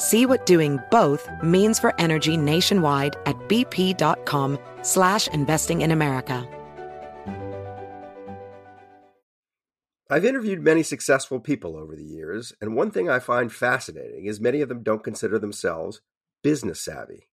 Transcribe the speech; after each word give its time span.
See 0.00 0.24
what 0.24 0.46
doing 0.46 0.80
both 0.90 1.28
means 1.42 1.78
for 1.78 1.94
energy 2.00 2.34
nationwide 2.34 3.16
at 3.26 3.36
bp.com 3.50 4.58
slash 4.80 5.28
investing 5.28 5.82
in 5.82 5.90
America. 5.90 6.48
I've 10.08 10.24
interviewed 10.24 10.62
many 10.62 10.82
successful 10.82 11.38
people 11.38 11.76
over 11.76 11.94
the 11.94 12.02
years, 12.02 12.54
and 12.62 12.74
one 12.74 12.90
thing 12.90 13.10
I 13.10 13.18
find 13.18 13.52
fascinating 13.52 14.24
is 14.24 14.40
many 14.40 14.62
of 14.62 14.70
them 14.70 14.82
don't 14.82 15.04
consider 15.04 15.38
themselves 15.38 16.00
business 16.42 16.80
savvy. 16.80 17.28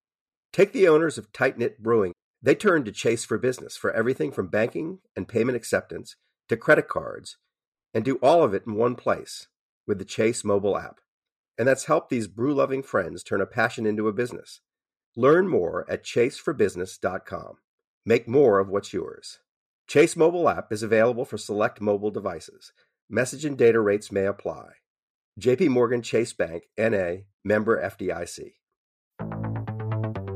Take 0.52 0.74
the 0.74 0.90
owners 0.90 1.18
of 1.18 1.32
Tight 1.32 1.58
Knit 1.58 1.82
Brewing. 1.82 2.12
They 2.42 2.54
turned 2.54 2.84
to 2.84 2.92
Chase 2.92 3.24
for 3.24 3.38
business 3.38 3.78
for 3.78 3.94
everything 3.94 4.34
from 4.34 4.50
banking 4.50 5.00
and 5.16 5.26
payment 5.26 5.56
acceptance 5.56 6.18
to 6.50 6.58
credit 6.58 6.90
cards, 6.90 7.38
and 7.94 8.04
do 8.04 8.18
all 8.18 8.44
of 8.44 8.54
it 8.54 8.64
in 8.68 8.76
one 8.76 8.96
place 8.96 9.48
with 9.88 10.00
the 10.00 10.06
Chase 10.06 10.44
mobile 10.44 10.78
app. 10.78 11.00
And 11.58 11.68
that's 11.68 11.86
helped 11.86 12.10
these 12.10 12.28
brew 12.28 12.54
loving 12.54 12.84
friends 12.84 13.24
turn 13.24 13.42
a 13.42 13.46
passion 13.46 13.86
into 13.86 14.08
a 14.08 14.14
business. 14.14 14.62
Learn 15.16 15.48
more 15.48 15.86
at 15.90 16.04
chaseforbusiness.com. 16.04 17.58
Make 18.06 18.28
more 18.28 18.60
of 18.60 18.70
what's 18.70 18.94
yours. 18.94 19.40
Chase 19.88 20.16
mobile 20.16 20.48
app 20.48 20.72
is 20.72 20.84
available 20.84 21.26
for 21.26 21.38
select 21.38 21.82
mobile 21.82 22.12
devices. 22.12 22.72
Message 23.10 23.46
and 23.46 23.58
data 23.58 23.80
rates 23.80 24.12
may 24.12 24.26
apply. 24.26 24.70
JP 25.40 25.70
Morgan 25.70 26.02
Chase 26.02 26.34
Bank 26.34 26.64
NA 26.78 27.24
member 27.44 27.82
FDIC. 27.82 28.54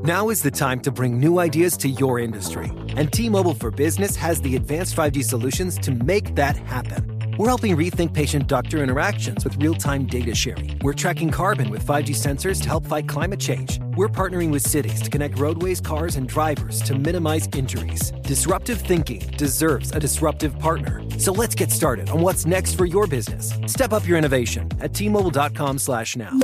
Now 0.04 0.30
is 0.30 0.42
the 0.42 0.50
time 0.50 0.80
to 0.80 0.90
bring 0.90 1.20
new 1.20 1.38
ideas 1.38 1.76
to 1.76 1.88
your 1.88 2.18
industry. 2.18 2.72
And 2.96 3.12
T-Mobile 3.12 3.54
for 3.54 3.70
Business 3.70 4.16
has 4.16 4.40
the 4.40 4.56
advanced 4.56 4.96
5G 4.96 5.22
solutions 5.24 5.78
to 5.78 5.92
make 5.92 6.34
that 6.34 6.56
happen. 6.56 7.11
We're 7.38 7.48
helping 7.48 7.74
rethink 7.74 8.12
patient 8.12 8.46
doctor 8.46 8.82
interactions 8.82 9.42
with 9.42 9.56
real 9.56 9.74
time 9.74 10.04
data 10.04 10.34
sharing. 10.34 10.78
We're 10.82 10.92
tracking 10.92 11.30
carbon 11.30 11.70
with 11.70 11.82
5G 11.84 12.10
sensors 12.10 12.60
to 12.60 12.68
help 12.68 12.86
fight 12.86 13.08
climate 13.08 13.40
change. 13.40 13.80
We're 13.96 14.08
partnering 14.08 14.50
with 14.50 14.62
cities 14.62 15.00
to 15.00 15.08
connect 15.08 15.38
roadways, 15.38 15.80
cars, 15.80 16.16
and 16.16 16.28
drivers 16.28 16.82
to 16.82 16.94
minimize 16.94 17.48
injuries. 17.56 18.12
Disruptive 18.22 18.82
thinking 18.82 19.20
deserves 19.38 19.92
a 19.92 19.98
disruptive 19.98 20.58
partner. 20.58 21.02
So 21.18 21.32
let's 21.32 21.54
get 21.54 21.70
started 21.70 22.10
on 22.10 22.20
what's 22.20 22.44
next 22.44 22.74
for 22.74 22.84
your 22.84 23.06
business. 23.06 23.54
Step 23.66 23.94
up 23.94 24.06
your 24.06 24.18
innovation 24.18 24.70
at 24.80 24.92
tmobile.com 24.92 25.78
slash 25.78 26.16
now. 26.16 26.38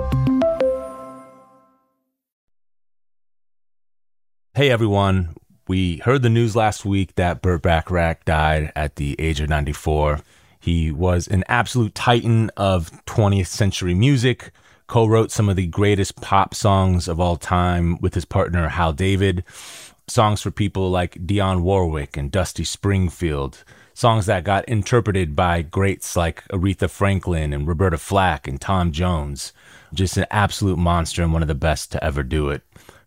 Hey 4.54 4.70
everyone, 4.70 5.36
we 5.68 5.98
heard 5.98 6.22
the 6.22 6.30
news 6.30 6.56
last 6.56 6.86
week 6.86 7.14
that 7.16 7.42
Burt 7.42 7.60
Bacharach 7.60 8.24
died 8.24 8.72
at 8.74 8.96
the 8.96 9.16
age 9.18 9.40
of 9.40 9.50
94. 9.50 10.20
He 10.60 10.90
was 10.90 11.28
an 11.28 11.44
absolute 11.48 11.94
titan 11.94 12.50
of 12.56 12.90
20th 13.06 13.46
century 13.46 13.94
music, 13.94 14.50
co 14.86 15.06
wrote 15.06 15.30
some 15.30 15.48
of 15.48 15.56
the 15.56 15.66
greatest 15.66 16.20
pop 16.20 16.54
songs 16.54 17.08
of 17.08 17.20
all 17.20 17.36
time 17.36 17.98
with 18.00 18.14
his 18.14 18.24
partner 18.24 18.68
Hal 18.68 18.92
David. 18.92 19.44
Songs 20.08 20.40
for 20.40 20.50
people 20.50 20.90
like 20.90 21.26
Dionne 21.26 21.60
Warwick 21.60 22.16
and 22.16 22.30
Dusty 22.30 22.64
Springfield. 22.64 23.62
Songs 23.92 24.26
that 24.26 24.44
got 24.44 24.64
interpreted 24.68 25.36
by 25.36 25.60
greats 25.60 26.16
like 26.16 26.46
Aretha 26.48 26.88
Franklin 26.88 27.52
and 27.52 27.66
Roberta 27.66 27.98
Flack 27.98 28.48
and 28.48 28.60
Tom 28.60 28.90
Jones. 28.92 29.52
Just 29.92 30.16
an 30.16 30.26
absolute 30.30 30.78
monster 30.78 31.22
and 31.22 31.32
one 31.32 31.42
of 31.42 31.48
the 31.48 31.54
best 31.54 31.92
to 31.92 32.02
ever 32.02 32.22
do 32.22 32.48
it. 32.48 32.62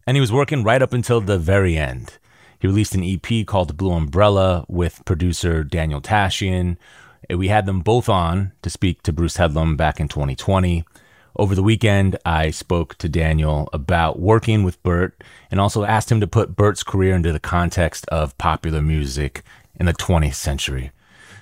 And 0.06 0.18
he 0.18 0.22
was 0.22 0.32
working 0.32 0.64
right 0.64 0.82
up 0.82 0.94
until 0.94 1.22
the 1.22 1.38
very 1.40 1.78
end. 1.78 2.18
He 2.60 2.68
released 2.68 2.94
an 2.94 3.04
EP 3.04 3.46
called 3.48 3.78
Blue 3.78 3.94
Umbrella 3.94 4.66
with 4.68 5.02
producer 5.06 5.64
Daniel 5.64 6.02
Tashian, 6.02 6.78
we 7.38 7.48
had 7.48 7.66
them 7.66 7.82
both 7.82 8.10
on 8.10 8.52
to 8.62 8.70
speak 8.70 9.04
to 9.04 9.14
Bruce 9.14 9.38
Headlam 9.38 9.78
back 9.78 10.00
in 10.00 10.08
2020. 10.08 10.84
Over 11.38 11.56
the 11.56 11.64
weekend, 11.64 12.18
I 12.26 12.52
spoke 12.52 12.98
to 12.98 13.08
Daniel 13.08 13.70
about 13.72 14.20
working 14.20 14.64
with 14.64 14.82
Burt 14.84 15.24
and 15.50 15.60
also 15.60 15.84
asked 15.84 16.12
him 16.12 16.20
to 16.20 16.28
put 16.28 16.56
Burt's 16.56 16.84
career 16.84 17.16
into 17.16 17.32
the 17.32 17.40
context 17.40 18.06
of 18.10 18.38
popular 18.38 18.82
music 18.82 19.44
in 19.80 19.86
the 19.86 19.94
20th 19.94 20.36
century. 20.36 20.92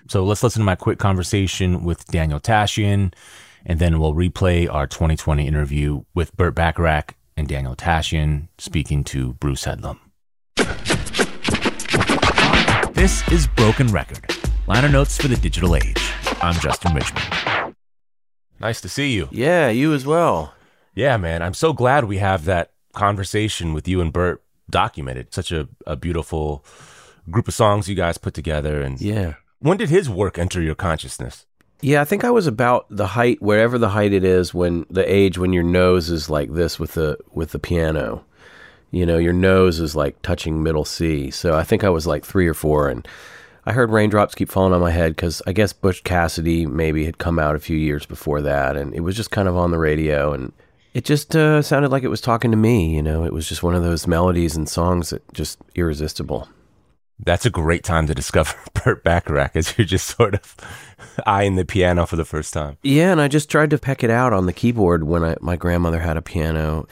So 0.08 0.24
let's 0.24 0.44
listen 0.44 0.62
to 0.62 0.66
my 0.66 0.76
quick 0.76 1.00
conversation 1.00 1.84
with 1.84 2.06
Daniel 2.08 2.40
Tashian, 2.40 3.14
and 3.66 3.80
then 3.80 4.00
we'll 4.00 4.14
replay 4.14 4.72
our 4.72 4.88
2020 4.88 5.48
interview 5.48 6.04
with 6.14 6.36
Burt 6.38 6.56
Bacharach 6.56 7.16
and 7.36 7.48
Daniel 7.48 7.76
Tashian 7.76 8.48
speaking 8.58 9.04
to 9.06 9.34
Bruce 9.34 9.66
Headlam. 9.66 10.00
This 12.94 13.28
is 13.32 13.48
Broken 13.48 13.88
Record 13.88 14.39
Liner 14.70 14.88
notes 14.88 15.18
for 15.18 15.28
the 15.28 15.36
digital 15.36 15.76
age. 15.76 16.14
I'm 16.44 16.54
Justin 16.60 16.94
Richmond. 16.94 17.74
Nice 18.60 18.80
to 18.82 18.88
see 18.88 19.14
you. 19.14 19.28
Yeah, 19.32 19.70
you 19.70 19.96
as 19.96 20.06
well. 20.06 20.54
Yeah, 20.94 21.18
man. 21.18 21.42
I'm 21.42 21.56
so 21.56 21.74
glad 21.74 22.04
we 22.04 22.20
have 22.20 22.46
that 22.46 22.74
conversation 22.94 23.74
with 23.74 23.88
you 23.88 24.00
and 24.00 24.14
Burt 24.14 24.44
documented. 24.70 25.34
Such 25.34 25.52
a, 25.52 25.68
a 25.88 25.96
beautiful 25.96 26.64
group 27.32 27.48
of 27.48 27.56
songs 27.56 27.90
you 27.90 27.96
guys 27.96 28.20
put 28.20 28.36
together. 28.36 28.80
And 28.80 29.02
yeah. 29.02 29.34
When 29.58 29.78
did 29.78 29.90
his 29.90 30.08
work 30.08 30.38
enter 30.38 30.62
your 30.62 30.76
consciousness? 30.76 31.48
Yeah, 31.82 32.02
I 32.02 32.06
think 32.06 32.24
I 32.24 32.30
was 32.30 32.46
about 32.46 32.86
the 32.92 33.08
height, 33.08 33.42
wherever 33.42 33.80
the 33.80 33.90
height 33.90 34.14
it 34.14 34.24
is, 34.24 34.54
when 34.54 34.86
the 34.88 35.12
age 35.12 35.40
when 35.40 35.52
your 35.52 35.64
nose 35.64 36.12
is 36.12 36.30
like 36.30 36.54
this 36.54 36.78
with 36.78 36.94
the 36.94 37.18
with 37.32 37.54
the 37.54 37.60
piano. 37.60 38.24
You 38.92 39.08
know, 39.08 39.18
your 39.18 39.34
nose 39.34 39.80
is 39.80 39.96
like 39.96 40.22
touching 40.22 40.62
middle 40.62 40.86
C. 40.86 41.32
So 41.32 41.56
I 41.56 41.64
think 41.64 41.84
I 41.84 41.90
was 41.90 42.06
like 42.06 42.24
three 42.24 42.48
or 42.48 42.54
four, 42.54 42.88
and 42.88 43.08
I 43.66 43.74
heard 43.74 43.92
raindrops 43.92 44.36
keep 44.36 44.50
falling 44.50 44.74
on 44.74 44.82
my 44.82 44.92
head 44.92 45.16
because 45.16 45.42
I 45.46 45.54
guess 45.54 45.74
Butch 45.74 46.04
Cassidy 46.04 46.66
maybe 46.66 47.06
had 47.06 47.18
come 47.18 47.40
out 47.40 47.56
a 47.56 47.60
few 47.60 47.78
years 47.78 48.06
before 48.06 48.42
that, 48.42 48.76
and 48.76 48.94
it 48.94 49.02
was 49.02 49.16
just 49.16 49.32
kind 49.32 49.48
of 49.48 49.58
on 49.58 49.72
the 49.72 49.78
radio, 49.78 50.34
and 50.34 50.54
it 50.94 51.06
just 51.06 51.36
uh, 51.36 51.62
sounded 51.62 51.92
like 51.92 52.04
it 52.04 52.10
was 52.10 52.22
talking 52.22 52.52
to 52.52 52.58
me. 52.58 52.96
You 52.96 53.02
know, 53.02 53.24
it 53.24 53.34
was 53.34 53.48
just 53.48 53.64
one 53.64 53.76
of 53.76 53.84
those 53.84 54.08
melodies 54.08 54.56
and 54.56 54.68
songs 54.68 55.10
that 55.12 55.34
just 55.34 55.60
irresistible. 55.76 56.48
That's 57.22 57.46
a 57.46 57.50
great 57.50 57.84
time 57.84 58.08
to 58.08 58.16
discover 58.16 58.56
Burt 58.74 59.04
Bacharach 59.04 59.56
as 59.56 59.78
you're 59.78 59.86
just 59.86 60.08
sort 60.08 60.36
of 60.36 60.56
eyeing 61.26 61.56
the 61.56 61.66
piano 61.66 62.06
for 62.06 62.16
the 62.16 62.26
first 62.26 62.54
time. 62.54 62.78
Yeah, 62.82 63.12
and 63.12 63.20
I 63.20 63.28
just 63.28 63.50
tried 63.50 63.72
to 63.72 63.78
peck 63.78 64.04
it 64.04 64.10
out 64.10 64.32
on 64.32 64.46
the 64.46 64.54
keyboard 64.54 65.04
when 65.04 65.24
I, 65.24 65.36
my 65.42 65.58
grandmother 65.58 66.00
had 66.00 66.16
a 66.16 66.22
piano, 66.22 66.88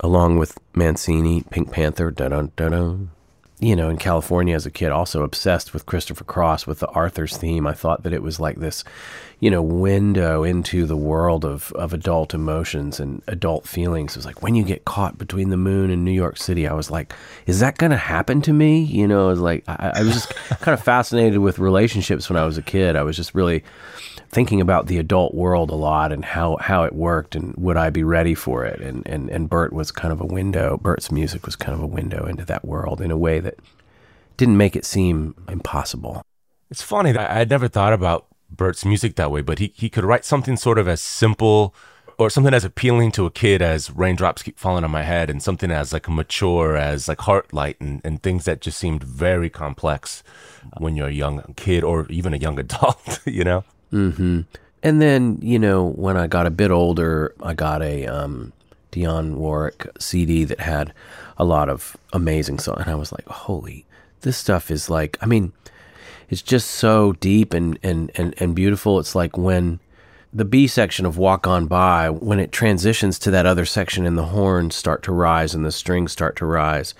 along 0.00 0.38
with 0.38 0.58
Mancini, 0.74 1.44
Pink 1.50 1.70
Panther, 1.70 2.10
da 2.10 2.28
da 2.28 2.42
da 2.42 2.68
da 2.68 2.96
you 3.60 3.74
know, 3.74 3.88
in 3.88 3.96
California 3.96 4.54
as 4.54 4.66
a 4.66 4.70
kid, 4.70 4.90
also 4.90 5.22
obsessed 5.22 5.74
with 5.74 5.86
Christopher 5.86 6.24
Cross 6.24 6.66
with 6.66 6.78
the 6.78 6.88
Arthur's 6.88 7.36
theme. 7.36 7.66
I 7.66 7.72
thought 7.72 8.04
that 8.04 8.12
it 8.12 8.22
was 8.22 8.38
like 8.38 8.56
this, 8.56 8.84
you 9.40 9.50
know, 9.50 9.62
window 9.62 10.42
into 10.42 10.84
the 10.84 10.96
world 10.96 11.44
of, 11.44 11.72
of 11.72 11.92
adult 11.92 12.34
emotions 12.34 12.98
and 12.98 13.22
adult 13.28 13.68
feelings. 13.68 14.12
It 14.12 14.18
was 14.18 14.26
like 14.26 14.42
when 14.42 14.56
you 14.56 14.64
get 14.64 14.84
caught 14.84 15.16
between 15.16 15.50
the 15.50 15.56
moon 15.56 15.90
and 15.90 16.04
New 16.04 16.12
York 16.12 16.38
City, 16.38 16.66
I 16.66 16.72
was 16.72 16.90
like, 16.90 17.12
is 17.46 17.60
that 17.60 17.78
going 17.78 17.90
to 17.92 17.96
happen 17.96 18.42
to 18.42 18.52
me? 18.52 18.80
You 18.82 19.06
know, 19.06 19.26
I 19.26 19.30
was 19.30 19.40
like, 19.40 19.62
I, 19.68 19.92
I 19.94 20.02
was 20.02 20.14
just 20.14 20.34
kind 20.60 20.74
of 20.74 20.82
fascinated 20.82 21.38
with 21.38 21.60
relationships 21.60 22.28
when 22.28 22.36
I 22.36 22.44
was 22.44 22.58
a 22.58 22.62
kid. 22.62 22.96
I 22.96 23.02
was 23.02 23.16
just 23.16 23.32
really 23.32 23.62
thinking 24.30 24.60
about 24.60 24.88
the 24.88 24.98
adult 24.98 25.34
world 25.34 25.70
a 25.70 25.74
lot 25.74 26.12
and 26.12 26.24
how, 26.24 26.56
how 26.56 26.82
it 26.82 26.92
worked 26.92 27.36
and 27.36 27.54
would 27.56 27.76
I 27.76 27.90
be 27.90 28.02
ready 28.02 28.34
for 28.34 28.64
it. 28.64 28.80
And, 28.80 29.06
and, 29.06 29.30
and 29.30 29.48
Burt 29.48 29.72
was 29.72 29.92
kind 29.92 30.12
of 30.12 30.20
a 30.20 30.26
window, 30.26 30.76
Burt's 30.78 31.12
music 31.12 31.46
was 31.46 31.54
kind 31.54 31.74
of 31.74 31.80
a 31.80 31.86
window 31.86 32.26
into 32.26 32.44
that 32.46 32.64
world 32.64 33.00
in 33.00 33.12
a 33.12 33.16
way 33.16 33.38
that 33.38 33.54
didn't 34.36 34.56
make 34.56 34.74
it 34.74 34.84
seem 34.84 35.36
impossible. 35.48 36.22
It's 36.70 36.82
funny 36.82 37.12
that 37.12 37.30
I 37.30 37.34
had 37.34 37.50
never 37.50 37.68
thought 37.68 37.92
about 37.92 38.26
Burt's 38.50 38.84
music 38.84 39.16
that 39.16 39.30
way, 39.30 39.40
but 39.40 39.58
he, 39.58 39.72
he 39.76 39.88
could 39.88 40.04
write 40.04 40.24
something 40.24 40.56
sort 40.56 40.78
of 40.78 40.88
as 40.88 41.00
simple 41.00 41.74
or 42.18 42.28
something 42.28 42.52
as 42.52 42.64
appealing 42.64 43.12
to 43.12 43.26
a 43.26 43.30
kid 43.30 43.62
as 43.62 43.90
raindrops 43.92 44.42
keep 44.42 44.58
falling 44.58 44.82
on 44.82 44.90
my 44.90 45.04
head 45.04 45.30
and 45.30 45.40
something 45.40 45.70
as 45.70 45.92
like 45.92 46.08
mature 46.08 46.76
as 46.76 47.06
like 47.06 47.18
heartlight 47.18 47.76
and, 47.80 48.00
and 48.04 48.22
things 48.22 48.44
that 48.44 48.60
just 48.60 48.76
seemed 48.76 49.04
very 49.04 49.48
complex 49.48 50.24
when 50.78 50.96
you're 50.96 51.08
a 51.08 51.12
young 51.12 51.54
kid 51.56 51.84
or 51.84 52.06
even 52.10 52.34
a 52.34 52.38
young 52.38 52.58
adult, 52.60 53.20
you 53.24 53.44
know? 53.44 53.64
Mm-hmm. 53.92 54.40
And 54.82 55.02
then, 55.02 55.38
you 55.40 55.58
know, 55.58 55.86
when 55.90 56.16
I 56.16 56.26
got 56.26 56.46
a 56.46 56.50
bit 56.50 56.70
older, 56.70 57.34
I 57.42 57.54
got 57.54 57.82
a 57.82 58.06
um, 58.06 58.52
Dionne 58.92 59.34
Warwick 59.34 59.86
CD 59.98 60.44
that 60.44 60.60
had 60.60 60.92
a 61.36 61.44
lot 61.44 61.68
of 61.68 61.96
amazing 62.12 62.58
songs. 62.58 62.82
And 62.82 62.90
I 62.90 62.94
was 62.94 63.12
like, 63.12 63.26
holy, 63.26 63.86
this 64.20 64.36
stuff 64.36 64.70
is 64.70 64.90
like, 64.90 65.18
I 65.20 65.26
mean, 65.26 65.52
it's 66.28 66.42
just 66.42 66.70
so 66.70 67.12
deep 67.14 67.54
and, 67.54 67.78
and, 67.82 68.10
and, 68.14 68.34
and 68.38 68.54
beautiful. 68.54 68.98
It's 68.98 69.14
like 69.14 69.36
when 69.38 69.80
the 70.32 70.44
B 70.44 70.66
section 70.66 71.06
of 71.06 71.16
Walk 71.16 71.46
On 71.46 71.66
By, 71.66 72.10
when 72.10 72.38
it 72.38 72.52
transitions 72.52 73.18
to 73.20 73.30
that 73.30 73.46
other 73.46 73.64
section 73.64 74.04
and 74.04 74.18
the 74.18 74.26
horns 74.26 74.74
start 74.74 75.02
to 75.04 75.12
rise 75.12 75.54
and 75.54 75.64
the 75.64 75.72
strings 75.72 76.12
start 76.12 76.36
to 76.36 76.46
rise, 76.46 76.94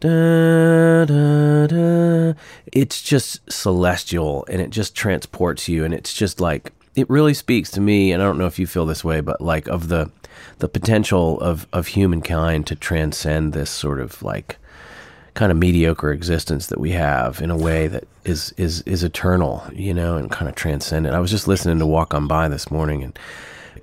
da, 0.00 1.04
da, 1.04 1.66
da, 1.68 2.34
it's 2.72 3.00
just 3.00 3.40
celestial 3.50 4.44
and 4.50 4.60
it 4.60 4.70
just 4.70 4.96
transports 4.96 5.68
you. 5.68 5.84
And 5.84 5.94
it's 5.94 6.12
just 6.12 6.40
like, 6.40 6.72
it 6.96 7.08
really 7.08 7.34
speaks 7.34 7.70
to 7.72 7.80
me. 7.80 8.10
And 8.10 8.20
I 8.20 8.26
don't 8.26 8.38
know 8.38 8.46
if 8.46 8.58
you 8.58 8.66
feel 8.66 8.86
this 8.86 9.04
way, 9.04 9.20
but 9.20 9.40
like 9.40 9.68
of 9.68 9.88
the, 9.88 10.10
the 10.58 10.68
potential 10.68 11.40
of, 11.40 11.68
of 11.72 11.88
humankind 11.88 12.66
to 12.66 12.74
transcend 12.74 13.52
this 13.52 13.70
sort 13.70 14.00
of 14.00 14.20
like 14.22 14.58
kind 15.34 15.50
of 15.50 15.58
mediocre 15.58 16.12
existence 16.12 16.66
that 16.66 16.80
we 16.80 16.90
have 16.90 17.40
in 17.40 17.50
a 17.50 17.56
way 17.56 17.86
that 17.88 18.04
is 18.24 18.52
is 18.56 18.82
is 18.82 19.02
eternal, 19.02 19.64
you 19.72 19.94
know, 19.94 20.16
and 20.16 20.30
kind 20.30 20.48
of 20.48 20.54
transcendent. 20.54 21.14
I 21.14 21.20
was 21.20 21.30
just 21.30 21.48
listening 21.48 21.78
to 21.78 21.86
Walk 21.86 22.14
On 22.14 22.26
By 22.26 22.48
this 22.48 22.70
morning, 22.70 23.02
and 23.02 23.18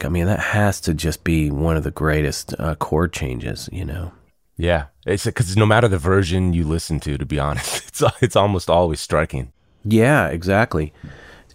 I 0.03 0.09
mean 0.09 0.27
that 0.27 0.39
has 0.39 0.79
to 0.81 0.93
just 0.93 1.23
be 1.23 1.49
one 1.49 1.77
of 1.77 1.83
the 1.83 1.91
greatest 1.91 2.53
uh, 2.59 2.75
chord 2.75 3.13
changes, 3.13 3.69
you 3.71 3.85
know. 3.85 4.11
Yeah, 4.57 4.85
it's 5.05 5.25
because 5.25 5.55
no 5.55 5.65
matter 5.65 5.87
the 5.87 5.97
version 5.97 6.53
you 6.53 6.65
listen 6.65 6.99
to, 7.01 7.17
to 7.17 7.25
be 7.25 7.39
honest, 7.39 7.87
it's 7.87 8.03
it's 8.21 8.35
almost 8.35 8.69
always 8.69 8.99
striking. 8.99 9.51
Yeah, 9.83 10.27
exactly. 10.27 10.93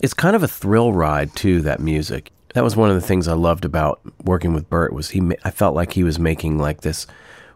It's 0.00 0.14
kind 0.14 0.35
of 0.35 0.43
a 0.43 0.49
thrill 0.49 0.93
ride 0.93 1.35
too. 1.37 1.61
That 1.61 1.81
music. 1.81 2.31
That 2.55 2.64
was 2.64 2.76
one 2.76 2.88
of 2.88 2.94
the 2.94 3.06
things 3.06 3.26
I 3.26 3.32
loved 3.32 3.64
about 3.64 4.00
working 4.23 4.55
with 4.55 4.70
Burt. 4.70 4.93
Was 4.93 5.11
he? 5.11 5.23
I 5.44 5.50
felt 5.50 5.75
like 5.75 5.93
he 5.93 6.05
was 6.05 6.19
making 6.19 6.58
like 6.58 6.81
this 6.81 7.06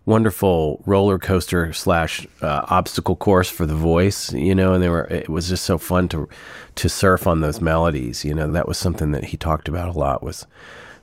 wonderful 0.08 0.82
roller 0.86 1.18
coaster 1.18 1.72
slash 1.72 2.26
uh, 2.40 2.64
obstacle 2.68 3.14
course 3.14 3.50
for 3.50 3.66
the 3.66 3.74
voice, 3.74 4.32
you 4.32 4.54
know, 4.54 4.72
and 4.72 4.82
they 4.82 4.88
were 4.88 5.04
it 5.04 5.28
was 5.28 5.48
just 5.48 5.64
so 5.64 5.76
fun 5.78 6.08
to 6.08 6.28
to 6.76 6.88
surf 6.88 7.26
on 7.26 7.40
those 7.40 7.60
melodies, 7.60 8.24
you 8.24 8.34
know. 8.34 8.50
That 8.50 8.66
was 8.66 8.78
something 8.78 9.12
that 9.12 9.24
he 9.24 9.36
talked 9.36 9.68
about 9.68 9.94
a 9.94 9.98
lot 9.98 10.22
was 10.22 10.46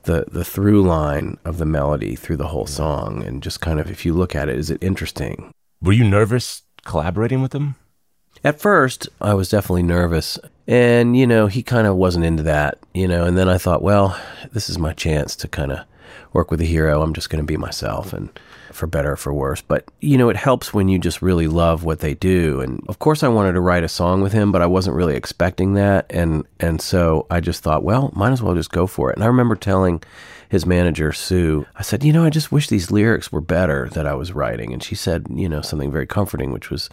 the 0.04 0.26
the 0.32 0.44
through 0.44 0.82
line 0.82 1.38
of 1.46 1.60
the 1.60 1.66
melody 1.66 2.16
through 2.16 2.38
the 2.38 2.48
whole 2.48 2.66
song 2.66 3.24
and 3.24 3.44
just 3.44 3.62
kind 3.62 3.80
of 3.80 3.92
if 3.92 4.06
you 4.06 4.14
look 4.14 4.36
at 4.36 4.50
it 4.50 4.58
is 4.58 4.70
it 4.70 4.84
interesting. 4.84 5.52
Were 5.82 5.94
you 5.94 6.04
nervous 6.04 6.64
collaborating 6.84 7.42
with 7.42 7.54
him? 7.54 7.76
At 8.44 8.60
first, 8.60 9.10
I 9.22 9.34
was 9.34 9.50
definitely 9.50 9.84
nervous. 9.84 10.38
And, 10.68 11.18
you 11.18 11.26
know, 11.26 11.48
he 11.48 11.64
kind 11.64 11.88
of 11.88 11.96
wasn't 11.96 12.26
into 12.26 12.44
that, 12.44 12.78
you 12.94 13.08
know, 13.08 13.26
and 13.26 13.38
then 13.38 13.50
I 13.50 13.58
thought, 13.58 13.82
well, 13.82 14.20
this 14.52 14.70
is 14.70 14.78
my 14.78 14.94
chance 14.94 15.36
to 15.38 15.48
kind 15.48 15.72
of 15.72 15.80
work 16.34 16.52
with 16.52 16.62
a 16.62 16.66
hero. 16.66 17.02
I'm 17.02 17.14
just 17.14 17.30
going 17.30 17.44
to 17.44 17.48
be 17.48 17.58
myself 17.58 18.14
and 18.14 18.30
for 18.76 18.88
better 18.88 19.14
or 19.14 19.16
for 19.16 19.34
worse. 19.34 19.62
But, 19.62 19.86
you 20.02 20.18
know, 20.18 20.30
it 20.30 20.36
helps 20.36 20.74
when 20.74 20.88
you 20.90 21.00
just 21.00 21.22
really 21.22 21.48
love 21.48 21.84
what 21.84 22.00
they 22.00 22.14
do. 22.14 22.62
And 22.62 22.84
of 22.88 23.00
course 23.00 23.24
I 23.24 23.28
wanted 23.28 23.54
to 23.54 23.62
write 23.62 23.84
a 23.84 23.90
song 23.90 24.22
with 24.22 24.34
him, 24.34 24.52
but 24.52 24.62
I 24.62 24.68
wasn't 24.68 24.96
really 24.96 25.16
expecting 25.16 25.74
that. 25.74 26.06
And, 26.10 26.46
and 26.60 26.82
so 26.82 27.26
I 27.30 27.40
just 27.40 27.64
thought, 27.64 27.84
well, 27.84 28.12
might 28.16 28.32
as 28.32 28.42
well 28.42 28.56
just 28.56 28.72
go 28.72 28.86
for 28.86 29.10
it. 29.10 29.16
And 29.16 29.24
I 29.24 29.28
remember 29.28 29.56
telling 29.56 30.04
his 30.50 30.66
manager, 30.66 31.12
Sue, 31.12 31.66
I 31.76 31.82
said, 31.82 32.04
you 32.04 32.14
know, 32.14 32.24
I 32.24 32.30
just 32.30 32.52
wish 32.52 32.68
these 32.68 32.92
lyrics 32.92 33.32
were 33.32 33.42
better 33.42 33.90
that 33.94 34.06
I 34.06 34.14
was 34.14 34.34
writing. 34.34 34.74
And 34.74 34.84
she 34.84 34.96
said, 34.96 35.26
you 35.30 35.50
know, 35.50 35.62
something 35.62 35.92
very 35.92 36.06
comforting, 36.06 36.52
which 36.52 36.70
was, 36.70 36.90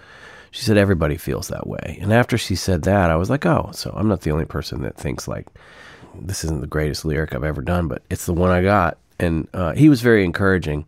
she 0.51 0.63
said, 0.65 0.77
everybody 0.77 1.17
feels 1.17 1.49
that 1.49 1.67
way. 1.67 1.99
And 2.01 2.13
after 2.13 2.39
she 2.39 2.57
said 2.57 2.83
that, 2.83 3.11
I 3.11 3.17
was 3.17 3.29
like, 3.29 3.45
oh, 3.45 3.71
so 3.73 3.93
I'm 3.95 4.09
not 4.09 4.23
the 4.23 4.31
only 4.31 4.45
person 4.45 4.83
that 4.83 4.97
thinks 4.97 5.29
like, 5.29 5.47
this 6.15 6.45
isn't 6.45 6.61
the 6.61 6.67
greatest 6.67 7.05
lyric 7.05 7.35
I've 7.35 7.45
ever 7.45 7.63
done, 7.63 7.89
but 7.89 8.03
it's 8.11 8.27
the 8.27 8.35
one 8.35 8.51
I 8.51 8.63
got. 8.63 8.99
And 9.19 9.49
uh, 9.55 9.73
he 9.73 9.89
was 9.89 10.03
very 10.03 10.25
encouraging. 10.25 10.87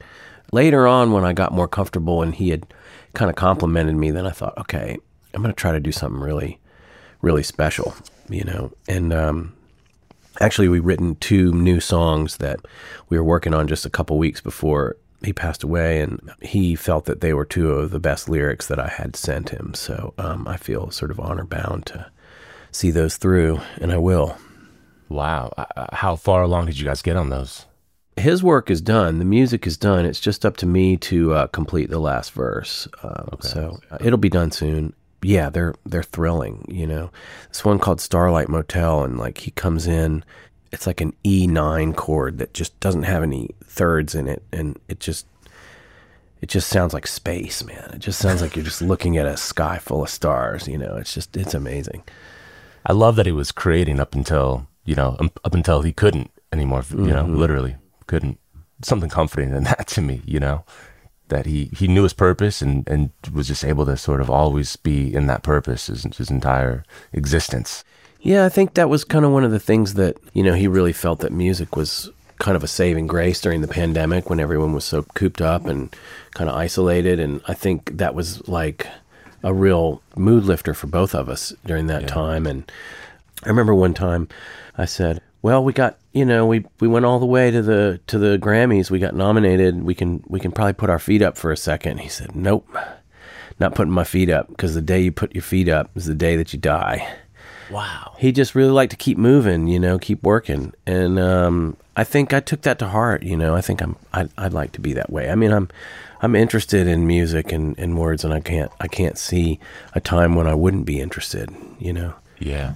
Later 0.55 0.87
on, 0.87 1.11
when 1.11 1.25
I 1.25 1.33
got 1.33 1.51
more 1.51 1.67
comfortable 1.67 2.23
and 2.23 2.33
he 2.33 2.51
had 2.51 2.65
kind 3.13 3.29
of 3.29 3.35
complimented 3.35 3.97
me, 3.97 4.13
then 4.13 4.25
I 4.25 4.31
thought, 4.31 4.57
okay, 4.57 4.97
I'm 5.35 5.43
going 5.43 5.53
to 5.53 5.61
try 5.61 5.73
to 5.73 5.81
do 5.81 5.91
something 5.91 6.21
really, 6.21 6.61
really 7.23 7.43
special, 7.43 7.93
you 8.29 8.45
know. 8.45 8.71
And 8.87 9.13
um, 9.13 9.57
actually, 10.39 10.69
we've 10.69 10.85
written 10.85 11.17
two 11.17 11.51
new 11.51 11.81
songs 11.81 12.37
that 12.37 12.61
we 13.09 13.19
were 13.19 13.25
working 13.25 13.53
on 13.53 13.67
just 13.67 13.85
a 13.85 13.91
couple 13.91 14.17
weeks 14.17 14.41
before 14.41 14.97
he 15.25 15.33
passed 15.33 15.65
away, 15.65 16.01
and 16.01 16.31
he 16.41 16.77
felt 16.77 17.07
that 17.07 17.21
they 17.21 17.35
were 17.35 17.45
two 17.45 17.73
of 17.73 17.91
the 17.91 17.99
best 17.99 18.29
lyrics 18.29 18.69
that 18.69 18.79
I 18.79 18.87
had 18.87 19.17
sent 19.17 19.49
him. 19.49 19.75
So 19.75 20.15
um, 20.19 20.47
I 20.47 20.57
feel 20.57 20.93
sort 20.93 21.11
of 21.11 21.19
honor 21.19 21.43
bound 21.43 21.87
to 21.87 22.13
see 22.71 22.93
those 22.93 23.17
through, 23.17 23.61
and 23.81 23.91
I 23.91 23.97
will. 23.97 24.39
Wow. 25.09 25.53
Uh, 25.59 25.87
how 25.93 26.15
far 26.15 26.43
along 26.43 26.67
did 26.67 26.79
you 26.79 26.85
guys 26.85 27.03
get 27.03 27.17
on 27.17 27.31
those? 27.31 27.67
His 28.17 28.43
work 28.43 28.71
is 28.71 28.81
done. 28.81 29.19
The 29.19 29.25
music 29.25 29.67
is 29.67 29.77
done. 29.77 30.05
It's 30.05 30.21
just 30.21 30.47
up 30.47 30.57
to 30.59 30.67
me 30.67 30.97
to 30.99 31.35
uh, 31.35 31.47
complete 31.49 31.91
the 31.91 31.99
last 31.99 32.33
verse. 32.33 32.87
Um, 33.03 33.29
okay. 33.35 33.49
So 33.49 33.81
uh, 33.91 33.99
it'll 34.01 34.19
be 34.19 34.29
done 34.29 34.51
soon. 34.51 34.95
Yeah, 35.23 35.49
they're 35.51 35.75
they're 35.87 36.03
thrilling. 36.03 36.65
You 36.69 36.87
know, 36.87 37.11
this 37.49 37.65
one 37.65 37.79
called 37.79 38.01
Starlight 38.01 38.49
Motel, 38.49 39.03
and 39.03 39.19
like 39.19 39.39
he 39.39 39.51
comes 39.51 39.87
in, 39.87 40.23
it's 40.71 40.87
like 40.87 41.01
an 41.01 41.15
E 41.25 41.47
nine 41.47 41.95
chord 41.95 42.39
that 42.39 42.55
just 42.55 42.79
doesn't 42.81 43.05
have 43.05 43.23
any 43.23 43.51
thirds 43.65 44.15
in 44.15 44.29
it, 44.29 44.43
and 44.53 44.79
it 44.89 45.01
just 45.01 45.27
it 46.43 46.51
just 46.51 46.69
sounds 46.69 46.93
like 46.93 47.07
space, 47.07 47.65
man. 47.65 47.93
It 47.95 48.01
just 48.01 48.19
sounds 48.19 48.43
like 48.43 48.55
you're 48.55 48.65
just 48.65 48.83
looking 48.83 49.17
at 49.17 49.27
a 49.27 49.37
sky 49.37 49.79
full 49.79 50.03
of 50.03 50.11
stars. 50.11 50.69
You 50.69 50.79
know, 50.79 50.97
it's 50.97 51.15
just 51.15 51.37
it's 51.37 51.55
amazing. 51.55 52.05
I 52.87 52.93
love 52.93 53.17
that 53.17 53.27
he 53.27 53.33
was 53.33 53.51
creating 53.51 53.99
up 53.99 54.15
until 54.15 54.69
you 54.85 54.95
know 54.95 55.17
up 55.43 55.55
until 55.55 55.81
he 55.83 55.93
couldn't 55.93 56.31
anymore. 56.53 56.85
You 56.91 56.99
know, 56.99 57.25
mm-hmm. 57.25 57.37
literally 57.37 57.77
couldn't 58.07 58.39
something 58.83 59.11
comforting 59.11 59.55
in 59.55 59.65
that 59.65 59.87
to 59.89 60.01
me, 60.01 60.23
you 60.25 60.41
know, 60.41 60.65
that 61.29 61.47
he 61.47 61.71
he 61.77 61.89
knew 61.89 62.03
his 62.03 62.13
purpose 62.13 62.63
and 62.63 62.89
and 62.89 63.11
was 63.33 63.49
just 63.49 63.65
able 63.65 63.87
to 63.87 63.97
sort 63.97 64.21
of 64.21 64.31
always 64.31 64.77
be 64.77 65.13
in 65.15 65.27
that 65.27 65.43
purpose 65.43 65.87
his, 65.87 66.05
his 66.17 66.31
entire 66.31 66.85
existence. 67.13 67.85
Yeah, 68.21 68.47
I 68.47 68.49
think 68.49 68.75
that 68.75 68.89
was 68.89 69.05
kind 69.05 69.25
of 69.25 69.33
one 69.33 69.45
of 69.45 69.51
the 69.51 69.61
things 69.61 69.95
that 69.95 70.17
you 70.33 70.43
know 70.43 70.55
he 70.55 70.67
really 70.69 70.93
felt 70.93 71.21
that 71.21 71.33
music 71.33 71.77
was 71.77 72.11
kind 72.39 72.57
of 72.57 72.65
a 72.65 72.69
saving 72.69 73.07
grace 73.07 73.41
during 73.41 73.61
the 73.61 73.69
pandemic 73.69 74.29
when 74.29 74.41
everyone 74.41 74.73
was 74.73 74.85
so 74.85 75.03
cooped 75.15 75.41
up 75.41 75.67
and 75.67 75.95
kind 76.33 76.51
of 76.51 76.57
isolated, 76.57 77.21
and 77.21 77.41
I 77.47 77.55
think 77.55 77.97
that 77.97 78.15
was 78.15 78.47
like 78.49 78.87
a 79.43 79.53
real 79.53 80.03
mood 80.17 80.45
lifter 80.45 80.75
for 80.75 80.87
both 80.87 81.15
of 81.15 81.29
us 81.29 81.53
during 81.67 81.87
that 81.89 82.03
yeah. 82.03 82.09
time. 82.09 82.47
And 82.47 82.71
I 83.45 83.49
remember 83.49 83.75
one 83.75 83.95
time 83.95 84.29
I 84.77 84.87
said, 84.87 85.21
well, 85.43 85.63
we 85.63 85.75
got 85.75 85.99
you 86.15 86.25
know 86.25 86.47
we 86.47 86.65
we 86.81 86.89
went 86.89 87.05
all 87.05 87.19
the 87.19 87.27
way 87.27 87.51
to 87.51 87.61
the 87.61 88.01
to 88.07 88.19
the 88.19 88.39
Grammys. 88.39 88.91
We 88.91 88.99
got 88.99 89.15
nominated. 89.15 89.83
We 89.83 89.95
can 89.95 90.25
we 90.27 90.41
can 90.41 90.53
probably 90.53 90.73
put 90.73 90.89
our 90.89 90.99
feet 90.99 91.21
up 91.21 91.37
for 91.37 91.53
a 91.53 91.57
second. 91.57 91.99
He 91.99 92.09
said, 92.09 92.35
nope, 92.35 92.67
not 93.59 93.75
putting 93.75 93.93
my 93.93 94.05
feet 94.05 94.31
up 94.31 94.49
because 94.49 94.75
the 94.75 94.81
day 94.81 95.01
you 95.01 95.13
put 95.13 95.35
your 95.35 95.43
feet 95.43 95.69
up 95.69 95.91
is 95.97 96.07
the 96.07 96.15
day 96.15 96.37
that 96.37 96.53
you 96.53 96.59
die. 96.59 97.15
Wow. 97.71 98.15
He 98.19 98.31
just 98.31 98.55
really 98.55 98.71
liked 98.71 98.91
to 98.93 98.97
keep 98.97 99.19
moving, 99.19 99.67
you 99.67 99.81
know, 99.81 99.99
keep 99.99 100.23
working, 100.23 100.73
and 100.87 101.19
um, 101.19 101.77
I 101.97 102.05
think 102.05 102.33
I 102.33 102.41
took 102.41 102.63
that 102.63 102.79
to 102.79 102.89
heart. 102.89 103.23
You 103.25 103.37
know, 103.37 103.57
I 103.57 103.61
think 103.61 103.83
I'm 103.83 103.97
I, 104.13 104.29
I'd 104.39 104.53
like 104.53 104.73
to 104.73 104.81
be 104.81 104.93
that 104.93 105.11
way. 105.11 105.31
I 105.31 105.35
mean, 105.35 105.53
I'm 105.53 105.69
I'm 106.23 106.37
interested 106.37 106.87
in 106.87 107.07
music 107.07 107.53
and, 107.53 107.77
and 107.79 107.99
words, 107.99 108.25
and 108.25 108.33
I 108.33 108.41
can't 108.41 108.71
I 108.81 108.87
can't 108.87 109.19
see 109.19 109.59
a 109.95 110.01
time 110.01 110.37
when 110.37 110.47
I 110.47 110.55
wouldn't 110.55 110.85
be 110.85 111.01
interested. 111.01 111.51
You 111.81 111.93
know. 111.93 112.15
Yeah. 112.39 112.75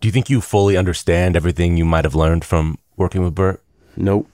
Do 0.00 0.08
you 0.08 0.12
think 0.12 0.30
you 0.30 0.40
fully 0.40 0.76
understand 0.76 1.36
everything 1.36 1.76
you 1.76 1.84
might 1.84 2.04
have 2.04 2.14
learned 2.14 2.44
from 2.44 2.78
working 2.96 3.22
with 3.22 3.34
Burt? 3.34 3.62
Nope. 3.96 4.28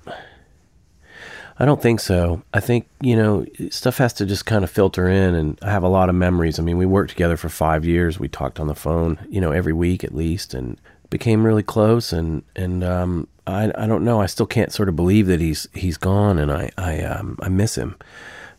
I 1.59 1.65
don't 1.65 1.81
think 1.81 2.01
so. 2.01 2.43
I 2.53 2.61
think, 2.61 2.89
you 3.01 3.15
know, 3.15 3.47
stuff 3.71 3.99
has 3.99 4.13
to 4.15 4.27
just 4.27 4.47
kind 4.47 4.65
of 4.65 4.71
filter 4.71 5.09
in 5.09 5.35
and 5.35 5.59
I 5.63 5.71
have 5.71 5.85
a 5.85 5.89
lot 5.89 6.09
of 6.09 6.15
memories. 6.15 6.59
I 6.59 6.63
mean, 6.63 6.79
we 6.79 6.87
worked 6.87 7.11
together 7.11 7.37
for 7.37 7.49
5 7.49 7.85
years. 7.85 8.19
We 8.19 8.29
talked 8.29 8.59
on 8.59 8.67
the 8.67 8.75
phone, 8.75 9.19
you 9.29 9.41
know, 9.41 9.53
every 9.53 9.73
week 9.73 10.03
at 10.03 10.15
least 10.15 10.55
and 10.55 10.81
became 11.11 11.45
really 11.45 11.63
close 11.63 12.11
and 12.13 12.43
and 12.57 12.83
um 12.83 13.29
I 13.47 13.71
I 13.77 13.87
don't 13.87 14.05
know. 14.05 14.21
I 14.21 14.27
still 14.27 14.47
can't 14.47 14.73
sort 14.73 14.89
of 14.89 14.97
believe 14.97 15.27
that 15.27 15.41
he's 15.41 15.69
he's 15.75 15.99
gone 15.99 16.39
and 16.39 16.51
I 16.51 16.71
I 16.79 17.03
um 17.03 17.39
I 17.41 17.49
miss 17.49 17.77
him. 17.77 17.97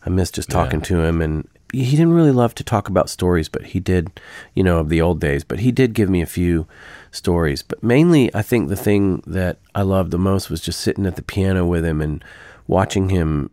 I 0.06 0.10
miss 0.10 0.30
just 0.30 0.50
talking 0.50 0.80
yeah. 0.80 0.86
to 0.86 1.02
him 1.02 1.20
and 1.20 1.48
he 1.74 1.96
didn't 1.96 2.12
really 2.12 2.30
love 2.30 2.54
to 2.56 2.64
talk 2.64 2.88
about 2.88 3.10
stories, 3.10 3.48
but 3.48 3.66
he 3.66 3.80
did, 3.80 4.20
you 4.54 4.62
know, 4.62 4.78
of 4.78 4.88
the 4.88 5.00
old 5.00 5.20
days. 5.20 5.44
But 5.44 5.60
he 5.60 5.72
did 5.72 5.94
give 5.94 6.08
me 6.08 6.22
a 6.22 6.26
few 6.26 6.66
stories. 7.10 7.62
But 7.62 7.82
mainly, 7.82 8.34
I 8.34 8.42
think 8.42 8.68
the 8.68 8.76
thing 8.76 9.22
that 9.26 9.58
I 9.74 9.82
loved 9.82 10.10
the 10.10 10.18
most 10.18 10.50
was 10.50 10.60
just 10.60 10.80
sitting 10.80 11.06
at 11.06 11.16
the 11.16 11.22
piano 11.22 11.66
with 11.66 11.84
him 11.84 12.00
and 12.00 12.24
watching 12.66 13.08
him 13.08 13.50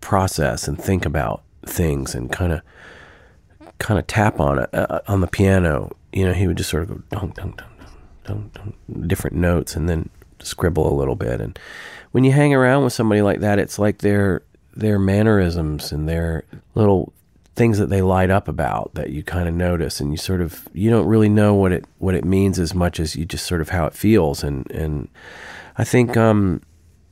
process 0.00 0.68
and 0.68 0.80
think 0.80 1.06
about 1.06 1.42
things 1.66 2.14
and 2.14 2.30
kind 2.30 2.52
of 2.52 2.60
kind 3.78 3.98
of 3.98 4.06
tap 4.06 4.38
on 4.38 4.58
it 4.58 4.70
uh, 4.74 5.00
on 5.08 5.20
the 5.20 5.26
piano. 5.26 5.94
You 6.12 6.26
know, 6.26 6.32
he 6.32 6.46
would 6.46 6.56
just 6.56 6.70
sort 6.70 6.84
of 6.84 6.88
go 6.88 7.02
dunk 7.10 7.34
dunk 7.34 7.56
dunk 7.56 7.72
dunk 8.24 8.52
dunk 8.52 9.08
different 9.08 9.36
notes 9.36 9.74
and 9.74 9.88
then 9.88 10.10
scribble 10.40 10.92
a 10.92 10.94
little 10.94 11.16
bit. 11.16 11.40
And 11.40 11.58
when 12.12 12.24
you 12.24 12.32
hang 12.32 12.54
around 12.54 12.84
with 12.84 12.92
somebody 12.92 13.22
like 13.22 13.40
that, 13.40 13.58
it's 13.58 13.78
like 13.78 13.98
their 13.98 14.42
their 14.76 14.98
mannerisms 14.98 15.92
and 15.92 16.08
their 16.08 16.44
little 16.74 17.12
things 17.54 17.78
that 17.78 17.88
they 17.88 18.02
light 18.02 18.30
up 18.30 18.48
about 18.48 18.94
that 18.94 19.10
you 19.10 19.22
kind 19.22 19.48
of 19.48 19.54
notice 19.54 20.00
and 20.00 20.10
you 20.10 20.16
sort 20.16 20.40
of 20.40 20.68
you 20.72 20.90
don't 20.90 21.06
really 21.06 21.28
know 21.28 21.54
what 21.54 21.72
it 21.72 21.84
what 21.98 22.14
it 22.14 22.24
means 22.24 22.58
as 22.58 22.74
much 22.74 22.98
as 22.98 23.14
you 23.14 23.24
just 23.24 23.46
sort 23.46 23.60
of 23.60 23.68
how 23.68 23.86
it 23.86 23.94
feels 23.94 24.42
and 24.42 24.68
and 24.70 25.08
I 25.76 25.84
think 25.84 26.16
um 26.16 26.62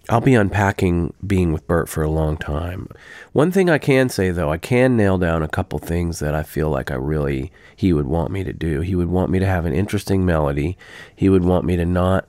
I'll 0.09 0.21
be 0.21 0.35
unpacking 0.35 1.15
being 1.25 1.53
with 1.53 1.67
Burt 1.69 1.89
for 1.89 2.03
a 2.03 2.11
long 2.11 2.37
time. 2.37 2.89
One 3.33 3.53
thing 3.53 3.71
I 3.71 3.79
can 3.79 4.09
say 4.09 4.33
though, 4.33 4.51
I 4.51 4.59
can 4.59 4.97
nail 4.97 5.17
down 5.17 5.45
a 5.45 5.49
couple 5.49 5.79
things 5.79 6.19
that 6.19 6.35
I 6.35 6.43
feel 6.43 6.71
like 6.71 6.91
I 6.91 6.97
really 6.97 7.53
he 7.77 7.93
would 7.93 8.07
want 8.07 8.33
me 8.33 8.43
to 8.43 8.53
do. 8.53 8.81
He 8.81 8.97
would 8.97 9.09
want 9.09 9.31
me 9.31 9.39
to 9.39 9.47
have 9.47 9.65
an 9.65 9.73
interesting 9.73 10.27
melody. 10.27 10.77
He 11.15 11.29
would 11.29 11.45
want 11.45 11.65
me 11.65 11.77
to 11.77 11.85
not 11.85 12.27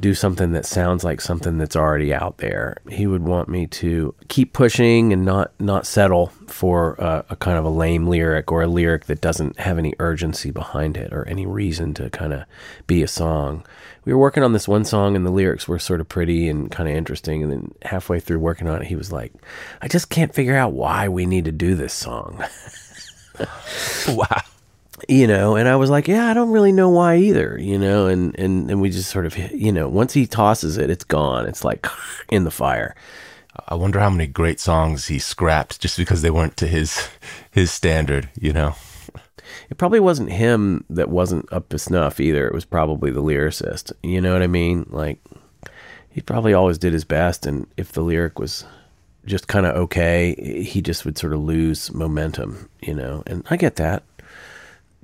do 0.00 0.14
something 0.14 0.52
that 0.52 0.66
sounds 0.66 1.04
like 1.04 1.20
something 1.20 1.58
that's 1.58 1.76
already 1.76 2.12
out 2.12 2.38
there. 2.38 2.76
He 2.88 3.06
would 3.06 3.22
want 3.22 3.48
me 3.48 3.66
to 3.68 4.14
keep 4.28 4.52
pushing 4.52 5.12
and 5.12 5.24
not 5.24 5.52
not 5.58 5.86
settle 5.86 6.26
for 6.48 6.94
a, 6.94 7.24
a 7.30 7.36
kind 7.36 7.58
of 7.58 7.64
a 7.64 7.70
lame 7.70 8.06
lyric 8.06 8.52
or 8.52 8.62
a 8.62 8.66
lyric 8.66 9.06
that 9.06 9.20
doesn't 9.20 9.58
have 9.58 9.78
any 9.78 9.94
urgency 9.98 10.50
behind 10.50 10.96
it 10.96 11.12
or 11.12 11.26
any 11.26 11.46
reason 11.46 11.94
to 11.94 12.10
kind 12.10 12.32
of 12.32 12.44
be 12.86 13.02
a 13.02 13.08
song. 13.08 13.64
We 14.04 14.12
were 14.12 14.20
working 14.20 14.42
on 14.42 14.52
this 14.52 14.68
one 14.68 14.84
song 14.84 15.16
and 15.16 15.24
the 15.24 15.30
lyrics 15.30 15.66
were 15.66 15.78
sort 15.78 16.00
of 16.00 16.08
pretty 16.08 16.48
and 16.48 16.70
kind 16.70 16.88
of 16.88 16.94
interesting 16.94 17.42
and 17.42 17.50
then 17.50 17.74
halfway 17.82 18.20
through 18.20 18.38
working 18.38 18.68
on 18.68 18.82
it 18.82 18.88
he 18.88 18.96
was 18.96 19.10
like, 19.10 19.32
"I 19.80 19.88
just 19.88 20.10
can't 20.10 20.34
figure 20.34 20.56
out 20.56 20.72
why 20.72 21.08
we 21.08 21.26
need 21.26 21.46
to 21.46 21.52
do 21.52 21.74
this 21.74 21.94
song." 21.94 22.44
wow. 24.08 24.42
You 25.08 25.26
know 25.26 25.54
and 25.54 25.68
i 25.68 25.76
was 25.76 25.88
like 25.88 26.08
yeah 26.08 26.28
i 26.28 26.34
don't 26.34 26.50
really 26.50 26.72
know 26.72 26.90
why 26.90 27.16
either 27.16 27.56
you 27.60 27.78
know 27.78 28.06
and 28.06 28.36
and 28.38 28.70
and 28.70 28.80
we 28.80 28.90
just 28.90 29.10
sort 29.10 29.24
of 29.24 29.36
you 29.52 29.70
know 29.70 29.88
once 29.88 30.12
he 30.12 30.26
tosses 30.26 30.76
it 30.76 30.90
it's 30.96 31.04
gone. 31.04 31.46
It's 31.46 31.64
like 31.64 31.86
in 32.30 32.44
the 32.44 32.50
fire. 32.50 32.94
I 33.68 33.74
wonder 33.74 34.00
how 34.00 34.10
many 34.10 34.26
great 34.26 34.60
songs 34.60 35.06
he 35.06 35.18
scrapped 35.18 35.80
just 35.80 35.96
because 35.96 36.22
they 36.22 36.30
weren't 36.30 36.56
to 36.58 36.66
his 36.66 37.08
his 37.50 37.70
standard, 37.70 38.30
you 38.38 38.52
know. 38.52 38.74
it 39.70 39.76
probably 39.76 40.00
wasn't 40.00 40.32
him 40.32 40.84
that 40.90 41.08
wasn't 41.10 41.52
up 41.52 41.68
to 41.68 41.78
snuff 41.78 42.18
either. 42.20 42.46
It 42.46 42.54
was 42.54 42.64
probably 42.64 43.10
the 43.10 43.22
lyricist. 43.22 43.92
You 44.02 44.20
know 44.20 44.32
what 44.32 44.42
i 44.42 44.46
mean? 44.46 44.86
Like 44.90 45.20
he 46.10 46.22
probably 46.22 46.54
always 46.54 46.78
did 46.78 46.94
his 46.94 47.04
best 47.04 47.44
and 47.46 47.66
if 47.76 47.92
the 47.92 48.02
lyric 48.02 48.38
was 48.38 48.64
just 49.26 49.48
kind 49.48 49.66
of 49.66 49.74
okay 49.74 50.62
he 50.62 50.80
just 50.80 51.04
would 51.04 51.18
sort 51.18 51.32
of 51.32 51.40
lose 51.40 51.92
momentum 51.92 52.70
you 52.80 52.94
know? 52.94 53.22
And 53.26 53.44
i 53.50 53.56
get 53.56 53.76
that 53.76 54.04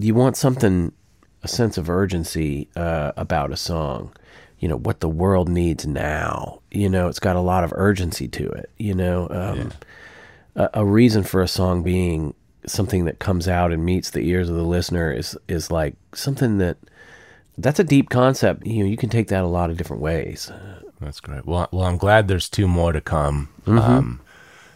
you 0.05 0.15
want 0.15 0.37
something 0.37 0.93
a 1.43 1.49
sense 1.49 1.77
of 1.77 1.91
urgency 1.91 2.69
uh, 2.77 3.13
about 3.17 3.53
a 3.53 3.57
song 3.57 4.13
you 4.59 4.69
know 4.69 4.77
what 4.77 5.01
the 5.01 5.09
world 5.09 5.49
needs 5.49 5.87
now 5.87 6.61
you 6.71 6.89
know 6.89 7.09
it's 7.09 7.19
got 7.19 7.37
a 7.37 7.41
lot 7.41 7.65
of 7.65 7.73
urgency 7.75 8.29
to 8.29 8.49
it 8.49 8.71
you 8.79 8.95
know 8.95 9.29
um, 9.31 9.73
a, 10.55 10.71
a 10.75 10.85
reason 10.85 11.23
for 11.23 11.43
a 11.43 11.49
song 11.49 11.83
being 11.83 12.35
something 12.67 13.05
that 13.07 13.19
comes 13.19 13.49
out 13.49 13.73
and 13.73 13.85
meets 13.85 14.11
the 14.11 14.21
ears 14.21 14.49
of 14.49 14.55
the 14.55 14.63
listener 14.63 15.13
is 15.13 15.37
is 15.49 15.71
like 15.71 15.95
something 16.15 16.59
that 16.59 16.77
that's 17.59 17.81
a 17.81 17.85
deep 17.85 18.09
concept 18.09 18.65
you 18.67 18.83
know 18.85 18.89
you 18.89 18.97
can 18.97 19.09
take 19.09 19.29
that 19.29 19.43
a 19.43 19.49
lot 19.49 19.69
of 19.71 19.77
different 19.77 20.01
ways 20.03 20.51
That's 21.01 21.21
great. 21.21 21.45
Well, 21.45 21.69
well, 21.73 21.85
I'm 21.87 21.97
glad 21.99 22.29
there's 22.29 22.49
two 22.49 22.69
more 22.69 22.93
to 22.93 23.01
come. 23.01 23.49
Mm-hmm. 23.67 23.79
Um, 23.79 24.21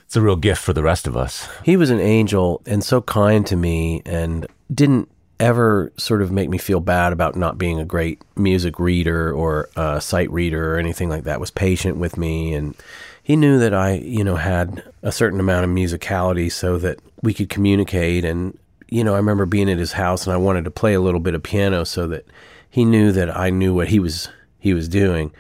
it's 0.05 0.17
a 0.17 0.21
real 0.21 0.35
gift 0.35 0.61
for 0.61 0.73
the 0.73 0.83
rest 0.83 1.07
of 1.07 1.17
us. 1.17 1.49
he 1.65 1.77
was 1.77 1.91
an 1.91 2.01
angel 2.01 2.63
and 2.67 2.83
so 2.83 3.01
kind 3.01 3.47
to 3.47 3.57
me 3.57 4.03
and 4.05 4.47
didn't 4.73 5.09
ever 5.39 5.93
sort 5.97 6.23
of 6.23 6.33
make 6.33 6.49
me 6.49 6.59
feel 6.59 6.81
bad 6.81 7.13
about 7.13 7.37
not 7.37 7.59
being 7.59 7.79
a 7.79 7.85
great 7.85 8.23
music 8.37 8.79
reader 8.79 9.33
or 9.33 9.69
uh, 9.77 10.01
sight 10.01 10.31
reader 10.31 10.75
or 10.75 10.79
anything 10.79 11.09
like 11.09 11.25
that 11.25 11.41
was 11.41 11.51
patient 11.51 11.97
with 11.99 12.17
me. 12.17 12.55
And 12.55 12.75
he 13.23 13.37
knew 13.37 13.59
that 13.59 13.75
i 13.75 13.95
you 13.95 14.23
know 14.25 14.37
had 14.37 14.83
a 15.03 15.13
certain 15.13 15.41
amount 15.41 15.65
of 15.65 15.71
musicality 15.71 16.51
so 16.51 16.79
that 16.79 16.99
we 17.23 17.35
could 17.35 17.49
communicate. 17.49 18.25
And 18.25 18.59
you 18.89 19.03
know 19.05 19.15
i 19.15 19.19
remember 19.19 19.47
being 19.47 19.71
at 19.71 19.79
his 19.79 19.93
house 19.93 20.27
and 20.27 20.33
i 20.33 20.37
wanted 20.37 20.65
to 20.65 20.71
play 20.71 20.95
a 20.95 21.01
little 21.01 21.21
bit 21.21 21.35
of 21.35 21.43
piano 21.43 21.85
so 21.85 22.07
that 22.07 22.25
he 22.71 22.85
knew 22.85 23.11
that 23.13 23.37
i 23.37 23.51
knew 23.51 23.75
what 23.75 23.89
he 23.89 23.99
was 23.99 24.29
he 24.59 24.73
was 24.73 24.89
doing. 24.89 25.33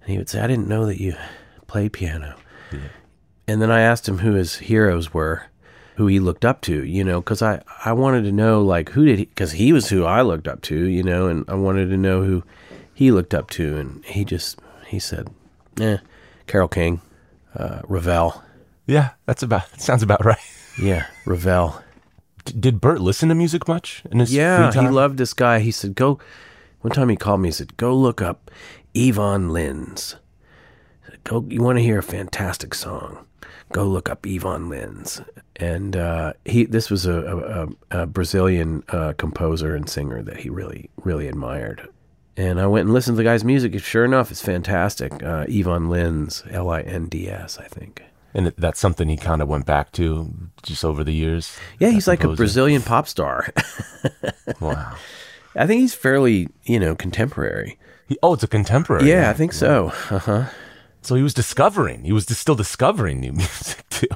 And 0.00 0.10
he 0.10 0.18
would 0.18 0.28
say 0.28 0.40
i 0.40 0.46
didn't 0.46 0.68
know 0.68 0.86
that 0.86 1.00
you 1.00 1.14
play 1.66 1.88
piano. 1.88 2.36
And 3.48 3.62
then 3.62 3.70
I 3.70 3.80
asked 3.80 4.08
him 4.08 4.18
who 4.18 4.32
his 4.32 4.56
heroes 4.56 5.14
were, 5.14 5.44
who 5.96 6.06
he 6.06 6.20
looked 6.20 6.44
up 6.44 6.60
to, 6.60 6.84
you 6.84 7.02
know, 7.02 7.20
because 7.20 7.40
I, 7.42 7.62
I 7.84 7.92
wanted 7.92 8.22
to 8.24 8.32
know, 8.32 8.62
like, 8.62 8.90
who 8.90 9.06
did 9.06 9.18
he, 9.18 9.24
because 9.24 9.52
he 9.52 9.72
was 9.72 9.88
who 9.88 10.04
I 10.04 10.20
looked 10.22 10.46
up 10.46 10.60
to, 10.62 10.86
you 10.86 11.02
know, 11.02 11.26
and 11.26 11.44
I 11.48 11.54
wanted 11.54 11.88
to 11.88 11.96
know 11.96 12.22
who 12.22 12.44
he 12.92 13.10
looked 13.10 13.32
up 13.32 13.48
to. 13.50 13.76
And 13.78 14.04
he 14.04 14.24
just, 14.24 14.60
he 14.86 14.98
said, 14.98 15.28
eh, 15.80 15.98
Carole 16.46 16.68
King, 16.68 17.00
uh, 17.54 17.80
Ravel. 17.88 18.42
Yeah, 18.86 19.10
that's 19.24 19.42
about. 19.42 19.70
That 19.70 19.80
sounds 19.88 20.02
about 20.02 20.24
right. 20.24 20.38
Yeah, 20.78 21.06
Ravel. 21.24 21.82
D- 22.44 22.54
did 22.60 22.80
Burt 22.80 23.00
listen 23.00 23.30
to 23.30 23.34
music 23.34 23.66
much 23.66 24.02
in 24.10 24.18
his 24.18 24.34
Yeah, 24.34 24.70
he 24.70 24.88
loved 24.88 25.16
this 25.16 25.32
guy. 25.32 25.60
He 25.60 25.70
said, 25.70 25.94
go, 25.94 26.18
one 26.82 26.92
time 26.92 27.08
he 27.08 27.16
called 27.16 27.40
me, 27.40 27.48
he 27.48 27.52
said, 27.52 27.74
go 27.78 27.96
look 27.96 28.20
up 28.20 28.50
Ivan 28.94 29.48
Lins. 29.48 30.16
Go, 31.24 31.46
you 31.48 31.62
want 31.62 31.78
to 31.78 31.82
hear 31.82 31.98
a 31.98 32.02
fantastic 32.02 32.74
song? 32.74 33.24
Go 33.72 33.84
look 33.84 34.08
up 34.08 34.24
Ivan 34.26 34.68
Lins. 34.68 35.24
And 35.56 35.96
uh, 35.96 36.34
he, 36.44 36.64
this 36.64 36.90
was 36.90 37.04
a, 37.06 37.68
a, 37.90 38.02
a 38.02 38.06
Brazilian 38.06 38.84
uh, 38.88 39.12
composer 39.16 39.74
and 39.74 39.88
singer 39.88 40.22
that 40.22 40.38
he 40.38 40.50
really, 40.50 40.90
really 41.02 41.26
admired. 41.26 41.88
And 42.36 42.60
I 42.60 42.66
went 42.66 42.84
and 42.84 42.94
listened 42.94 43.14
to 43.14 43.18
the 43.18 43.24
guy's 43.24 43.44
music. 43.44 43.78
Sure 43.80 44.04
enough, 44.04 44.30
it's 44.30 44.42
fantastic. 44.42 45.22
Uh, 45.22 45.46
Ivan 45.48 45.88
Lins, 45.88 46.42
L 46.52 46.68
I 46.70 46.82
N 46.82 47.06
D 47.06 47.28
S, 47.28 47.58
I 47.58 47.64
think. 47.66 48.02
and 48.34 48.52
that's 48.58 48.78
something 48.78 49.08
he 49.08 49.16
kind 49.16 49.40
of 49.40 49.48
went 49.48 49.64
back 49.66 49.90
to 49.92 50.30
just 50.62 50.84
over 50.84 51.02
the 51.02 51.14
years. 51.14 51.56
Yeah, 51.78 51.88
he's 51.88 52.06
like 52.06 52.22
a. 52.24 52.28
Brazilian 52.34 52.82
pop 52.82 53.08
star. 53.08 53.52
Wow. 54.60 54.94
I 55.56 55.66
think 55.66 55.80
he's 55.80 55.94
fairly, 55.94 56.48
you 56.64 56.78
know, 56.78 56.94
contemporary. 56.94 57.78
He, 58.06 58.16
oh, 58.22 58.34
it's 58.34 58.42
a 58.44 58.46
contemporary. 58.48 59.08
Yeah, 59.08 59.28
I 59.30 59.32
think 59.32 59.52
so. 59.52 59.88
Uh 60.10 60.18
huh. 60.18 60.44
So 61.06 61.14
he 61.14 61.22
was 61.22 61.34
discovering. 61.34 62.02
He 62.02 62.12
was 62.12 62.26
still 62.26 62.56
discovering 62.56 63.20
new 63.20 63.32
music 63.44 63.88
too. 63.90 64.08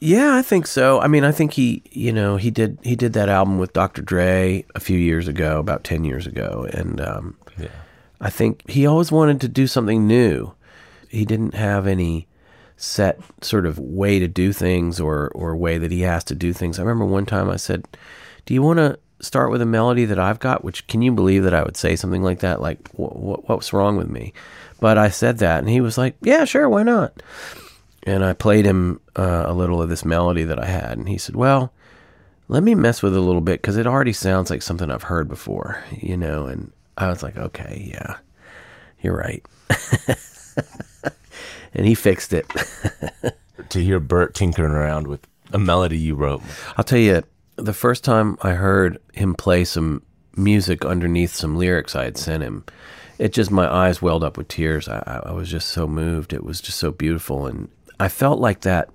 Yeah, 0.00 0.36
I 0.36 0.42
think 0.42 0.66
so. 0.66 1.00
I 1.00 1.08
mean, 1.08 1.24
I 1.24 1.32
think 1.32 1.54
he, 1.54 1.82
you 1.90 2.12
know, 2.12 2.36
he 2.36 2.50
did 2.50 2.78
he 2.82 2.94
did 2.94 3.14
that 3.14 3.30
album 3.30 3.58
with 3.58 3.72
Dr. 3.72 4.02
Dre 4.02 4.66
a 4.74 4.80
few 4.80 4.98
years 4.98 5.26
ago, 5.26 5.58
about 5.58 5.84
ten 5.84 6.04
years 6.04 6.26
ago, 6.26 6.68
and 6.74 7.00
um, 7.00 7.38
Yeah. 7.58 7.68
I 8.20 8.28
think 8.28 8.68
he 8.68 8.86
always 8.86 9.10
wanted 9.10 9.40
to 9.40 9.48
do 9.48 9.66
something 9.66 10.06
new. 10.06 10.52
He 11.08 11.24
didn't 11.24 11.54
have 11.54 11.86
any 11.86 12.26
set 12.76 13.18
sort 13.40 13.64
of 13.64 13.78
way 13.78 14.18
to 14.18 14.28
do 14.28 14.52
things 14.52 15.00
or 15.00 15.30
or 15.34 15.56
way 15.56 15.78
that 15.78 15.90
he 15.90 16.02
has 16.02 16.24
to 16.24 16.34
do 16.34 16.52
things. 16.52 16.78
I 16.78 16.82
remember 16.82 17.06
one 17.06 17.24
time 17.24 17.48
I 17.48 17.56
said, 17.56 17.86
"Do 18.44 18.52
you 18.52 18.60
want 18.60 18.80
to 18.80 18.98
start 19.20 19.50
with 19.50 19.62
a 19.62 19.66
melody 19.66 20.04
that 20.04 20.18
I've 20.18 20.40
got?" 20.40 20.62
Which 20.62 20.86
can 20.88 21.00
you 21.00 21.12
believe 21.12 21.44
that 21.44 21.54
I 21.54 21.62
would 21.62 21.78
say 21.78 21.96
something 21.96 22.22
like 22.22 22.40
that? 22.40 22.60
Like, 22.60 22.90
what, 22.92 23.16
what 23.16 23.48
what's 23.48 23.72
wrong 23.72 23.96
with 23.96 24.10
me? 24.10 24.34
But 24.84 24.98
I 24.98 25.08
said 25.08 25.38
that, 25.38 25.60
and 25.60 25.70
he 25.70 25.80
was 25.80 25.96
like, 25.96 26.14
"Yeah, 26.20 26.44
sure, 26.44 26.68
why 26.68 26.82
not?" 26.82 27.22
And 28.02 28.22
I 28.22 28.34
played 28.34 28.66
him 28.66 29.00
uh, 29.16 29.44
a 29.46 29.54
little 29.54 29.80
of 29.80 29.88
this 29.88 30.04
melody 30.04 30.44
that 30.44 30.62
I 30.62 30.66
had, 30.66 30.98
and 30.98 31.08
he 31.08 31.16
said, 31.16 31.36
"Well." 31.36 31.72
Let 32.48 32.62
me 32.62 32.74
mess 32.74 33.02
with 33.02 33.14
it 33.14 33.18
a 33.18 33.22
little 33.22 33.40
bit 33.40 33.62
because 33.62 33.78
it 33.78 33.86
already 33.86 34.12
sounds 34.12 34.50
like 34.50 34.60
something 34.60 34.90
I've 34.90 35.04
heard 35.04 35.28
before, 35.28 35.82
you 35.90 36.14
know. 36.14 36.44
And 36.44 36.70
I 36.98 37.08
was 37.08 37.22
like, 37.22 37.38
okay, 37.38 37.90
yeah, 37.90 38.18
you're 39.00 39.16
right. 39.16 39.42
and 41.72 41.86
he 41.86 41.94
fixed 41.94 42.34
it. 42.34 42.46
To 43.70 43.82
hear 43.82 43.98
Burt 43.98 44.34
tinkering 44.34 44.72
around 44.72 45.06
with 45.06 45.26
a 45.54 45.58
melody 45.58 45.96
you 45.96 46.14
wrote. 46.14 46.42
I'll 46.76 46.84
tell 46.84 46.98
you, 46.98 47.22
the 47.56 47.72
first 47.72 48.04
time 48.04 48.36
I 48.42 48.50
heard 48.50 48.98
him 49.14 49.34
play 49.34 49.64
some 49.64 50.02
music 50.36 50.84
underneath 50.84 51.34
some 51.34 51.56
lyrics 51.56 51.96
I 51.96 52.04
had 52.04 52.18
sent 52.18 52.42
him, 52.42 52.64
it 53.18 53.32
just 53.32 53.50
my 53.50 53.72
eyes 53.72 54.02
welled 54.02 54.24
up 54.24 54.36
with 54.36 54.48
tears. 54.48 54.88
I, 54.88 55.22
I 55.26 55.32
was 55.32 55.50
just 55.50 55.68
so 55.68 55.86
moved. 55.86 56.32
It 56.32 56.44
was 56.44 56.60
just 56.60 56.78
so 56.78 56.90
beautiful, 56.90 57.46
and 57.46 57.68
I 58.00 58.08
felt 58.08 58.40
like 58.40 58.62
that 58.62 58.88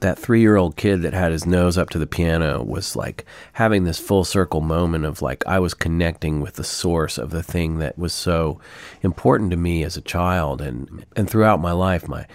that 0.00 0.18
three 0.18 0.40
year 0.40 0.56
old 0.56 0.76
kid 0.76 1.02
that 1.02 1.14
had 1.14 1.32
his 1.32 1.46
nose 1.46 1.78
up 1.78 1.88
to 1.90 1.98
the 1.98 2.06
piano 2.06 2.62
was 2.62 2.96
like 2.96 3.24
having 3.54 3.84
this 3.84 3.98
full 3.98 4.24
circle 4.24 4.60
moment 4.60 5.04
of 5.04 5.22
like 5.22 5.46
I 5.46 5.58
was 5.58 5.74
connecting 5.74 6.40
with 6.40 6.54
the 6.54 6.64
source 6.64 7.18
of 7.18 7.30
the 7.30 7.42
thing 7.42 7.78
that 7.78 7.98
was 7.98 8.12
so 8.12 8.60
important 9.02 9.50
to 9.52 9.56
me 9.56 9.82
as 9.84 9.96
a 9.96 10.02
child 10.02 10.60
and 10.60 11.04
and 11.16 11.28
throughout 11.28 11.60
my 11.60 11.72
life. 11.72 12.08
My 12.08 12.26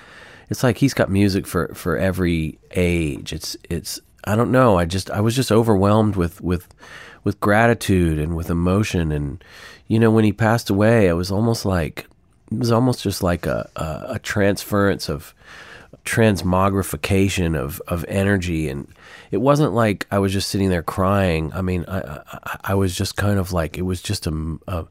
it's 0.49 0.63
like 0.63 0.77
he's 0.77 0.93
got 0.93 1.09
music 1.09 1.45
for 1.47 1.73
for 1.73 1.97
every 1.97 2.59
age. 2.71 3.31
It's 3.33 3.55
it's 3.69 3.99
I 4.23 4.35
don't 4.35 4.51
know. 4.51 4.77
I 4.77 4.85
just 4.85 5.09
I 5.11 5.21
was 5.21 5.35
just 5.35 5.51
overwhelmed 5.51 6.15
with 6.15 6.41
with 6.41 6.67
with 7.23 7.39
gratitude 7.39 8.17
and 8.17 8.35
with 8.35 8.49
emotion 8.49 9.11
and 9.11 9.43
you 9.91 9.99
know 9.99 10.09
when 10.09 10.23
he 10.23 10.31
passed 10.31 10.69
away, 10.69 11.07
it 11.07 11.13
was 11.13 11.31
almost 11.31 11.65
like 11.65 12.07
it 12.49 12.57
was 12.57 12.71
almost 12.71 13.03
just 13.03 13.21
like 13.21 13.45
a 13.45 13.69
a, 13.75 14.13
a 14.15 14.19
transference 14.19 15.09
of 15.09 15.35
transmogrification 16.05 17.59
of 17.59 17.81
of 17.89 18.05
energy 18.07 18.69
and 18.69 18.87
it 19.31 19.37
wasn't 19.37 19.73
like 19.73 20.07
I 20.09 20.19
was 20.19 20.31
just 20.31 20.47
sitting 20.47 20.69
there 20.69 20.81
crying. 20.81 21.51
I 21.53 21.61
mean, 21.61 21.83
I 21.89 22.21
I, 22.31 22.59
I 22.71 22.75
was 22.75 22.95
just 22.95 23.17
kind 23.17 23.37
of 23.37 23.51
like 23.51 23.77
it 23.77 23.81
was 23.81 24.01
just 24.01 24.27
a, 24.27 24.59
a 24.67 24.85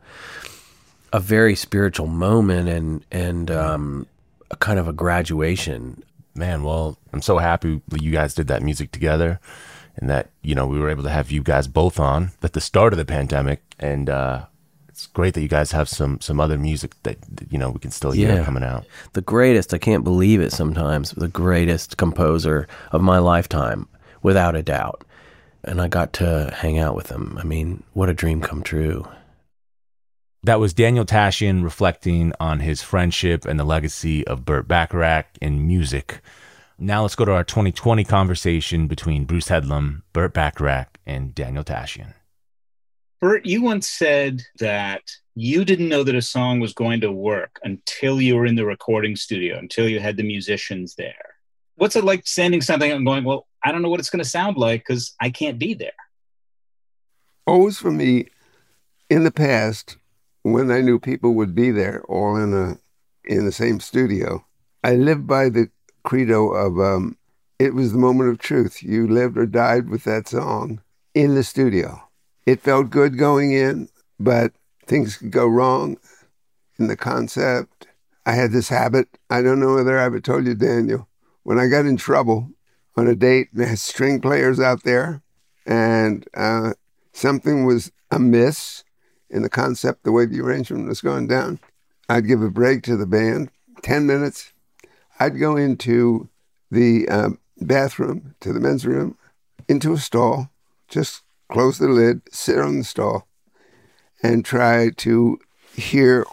a 1.15 1.21
very 1.21 1.57
spiritual 1.57 2.07
moment 2.07 2.69
and 2.69 3.05
and 3.11 3.51
um, 3.51 4.07
a 4.51 4.57
kind 4.57 4.79
of 4.79 4.87
a 4.87 4.93
graduation. 4.93 6.03
Man, 6.35 6.63
well, 6.63 6.99
I'm 7.15 7.23
so 7.23 7.39
happy 7.39 7.81
you 7.99 8.13
guys 8.13 8.35
did 8.35 8.49
that 8.49 8.63
music 8.63 8.93
together 8.93 9.41
and 9.97 10.11
that, 10.11 10.31
you 10.43 10.55
know, 10.55 10.67
we 10.67 10.79
were 10.79 10.91
able 10.91 11.03
to 11.03 11.11
have 11.11 11.31
you 11.31 11.43
guys 11.43 11.67
both 11.69 11.99
on 11.99 12.31
at 12.43 12.53
the 12.53 12.61
start 12.61 12.93
of 12.93 12.99
the 12.99 13.05
pandemic. 13.05 13.61
And 13.79 14.09
uh, 14.09 14.47
it's 15.01 15.07
great 15.07 15.33
that 15.35 15.41
you 15.41 15.49
guys 15.49 15.73
have 15.73 15.89
some 15.89 16.21
some 16.21 16.41
other 16.41 16.59
music 16.59 16.95
that, 17.05 17.17
you 17.51 17.59
know, 17.59 17.71
we 17.71 17.79
can 17.81 17.91
still 17.91 18.11
hear 18.11 18.35
Yeah. 18.35 18.45
coming 18.45 18.63
out. 18.63 18.85
The 19.15 19.23
greatest, 19.23 19.73
I 19.73 19.79
can't 19.79 20.05
believe 20.05 20.41
it 20.43 20.53
sometimes, 20.53 21.13
the 21.13 21.29
greatest 21.29 21.97
composer 21.97 22.69
of 22.93 23.01
my 23.01 23.19
lifetime, 23.19 23.89
without 24.23 24.55
a 24.55 24.63
doubt. 24.63 25.05
And 25.65 25.81
I 25.81 25.89
got 25.89 26.13
to 26.15 26.53
hang 26.55 26.79
out 26.79 26.95
with 26.95 27.09
him. 27.11 27.39
I 27.41 27.45
mean, 27.45 27.83
what 27.95 28.11
a 28.11 28.15
dream 28.15 28.41
come 28.43 28.63
true. 28.63 29.07
That 30.43 30.61
was 30.61 30.73
Daniel 30.75 31.05
Tashian 31.05 31.63
reflecting 31.65 32.33
on 32.39 32.61
his 32.61 32.83
friendship 32.83 33.45
and 33.47 33.59
the 33.59 33.65
legacy 33.65 34.27
of 34.27 34.45
Burt 34.45 34.67
Bacharach 34.69 35.27
in 35.41 35.67
music. 35.67 36.21
Now 36.79 37.03
let's 37.03 37.15
go 37.15 37.25
to 37.27 37.33
our 37.33 37.45
2020 37.45 38.05
conversation 38.05 38.87
between 38.87 39.25
Bruce 39.25 39.49
Headlam, 39.49 40.03
Burt 40.15 40.33
Bacharach, 40.33 40.99
and 41.07 41.35
Daniel 41.35 41.65
Tashian. 41.65 42.15
Burt, 43.21 43.45
you 43.45 43.61
once 43.61 43.87
said 43.87 44.43
that 44.61 45.03
you 45.35 45.65
didn't 45.65 45.91
know 45.91 46.03
that 46.03 46.15
a 46.15 46.23
song 46.23 46.59
was 46.59 46.73
going 46.73 47.03
to 47.03 47.13
work 47.13 47.61
until 47.63 48.21
you 48.21 48.35
were 48.37 48.47
in 48.47 48.57
the 48.57 48.65
recording 48.65 49.15
studio, 49.15 49.59
until 49.59 49.87
you 49.89 50.01
had 50.01 50.17
the 50.17 50.23
musicians 50.23 50.95
there. 50.95 51.35
What's 51.77 51.97
it 51.97 52.05
like 52.05 52.27
sending 52.27 52.63
something 52.63 52.91
and 52.91 53.05
going, 53.05 53.25
well, 53.25 53.47
I 53.63 53.73
don't 53.73 53.83
know 53.83 53.91
what 53.91 54.01
it's 54.01 54.11
going 54.11 54.23
to 54.23 54.29
sound 54.29 54.57
like 54.57 54.83
because 54.87 55.15
I 55.21 55.29
can't 55.29 55.59
be 55.59 55.75
there? 55.75 55.93
Always 57.47 57.79
for 57.79 57.91
me, 57.91 58.29
in 59.11 59.25
the 59.25 59.31
past, 59.31 59.99
when 60.43 60.71
I 60.71 60.81
knew 60.81 60.99
people 60.99 61.35
would 61.35 61.55
be 61.55 61.71
there 61.71 62.03
all 62.09 62.37
in 62.37 62.55
a 62.55 62.79
in 63.25 63.45
the 63.45 63.53
same 63.53 63.81
studio, 63.81 64.47
I 64.83 64.95
lived 64.95 65.27
by 65.27 65.51
the 65.51 65.71
credo 66.05 66.53
of 66.53 66.81
um, 66.81 67.19
it 67.59 67.75
was 67.75 67.93
the 67.93 67.99
moment 67.99 68.31
of 68.31 68.39
truth. 68.39 68.83
You 68.83 69.07
lived 69.07 69.37
or 69.37 69.45
died 69.45 69.91
with 69.91 70.05
that 70.05 70.27
song 70.27 70.81
in 71.15 71.35
the 71.35 71.45
studio. 71.45 72.10
It 72.47 72.61
felt 72.61 72.91
good 72.91 73.19
going 73.19 73.53
in, 73.53 73.89
but 74.19 74.53
things 74.87 75.17
could 75.17 75.31
go 75.31 75.47
wrong 75.47 75.97
in 76.79 76.87
the 76.87 76.97
concept. 76.97 77.87
I 78.27 78.33
had 78.33 78.53
this 78.53 78.69
habit. 78.69 79.09
I 79.29 79.43
don't 79.43 79.61
know 79.61 79.75
whether 79.75 79.99
I 79.99 80.05
ever 80.05 80.21
told 80.21 80.47
you, 80.47 80.55
Daniel. 80.55 81.09
When 81.43 81.59
I 81.59 81.69
got 81.69 81.87
in 81.87 81.97
trouble 81.97 82.51
on 82.97 83.07
a 83.07 83.15
date, 83.15 83.49
and 83.53 83.63
had 83.63 83.79
string 83.79 84.21
players 84.21 84.61
out 84.61 84.83
there, 84.83 85.23
and 85.67 86.27
uh, 86.35 86.73
something 87.13 87.65
was 87.65 87.93
amiss 88.11 88.85
in 89.31 89.43
the 89.43 89.49
concept, 89.49 90.03
the 90.03 90.13
way 90.13 90.27
the 90.27 90.41
arrangement 90.41 90.89
was 90.89 91.01
going 91.01 91.29
down. 91.29 91.61
I'd 92.09 92.27
give 92.27 92.43
a 92.43 92.51
break 92.51 92.83
to 92.85 92.97
the 92.97 93.07
band, 93.07 93.51
10 93.83 94.07
minutes. 94.07 94.53
I'd 95.21 95.39
go 95.39 95.57
into 95.57 96.29
the 96.71 97.09
um, 97.09 97.39
bathroom, 97.59 98.35
to 98.41 98.53
the 98.53 98.61
men's 98.61 98.87
room, 98.87 99.17
into 99.69 99.93
a 99.93 99.99
stall, 99.99 100.51
just 100.89 101.23
close 101.51 101.79
the 101.79 101.89
lid, 101.89 102.23
sit 102.31 102.59
on 102.59 102.79
the 102.79 102.85
stall, 102.85 103.29
and 104.23 104.45
try 104.45 104.91
to 104.91 105.39
hear 105.75 106.25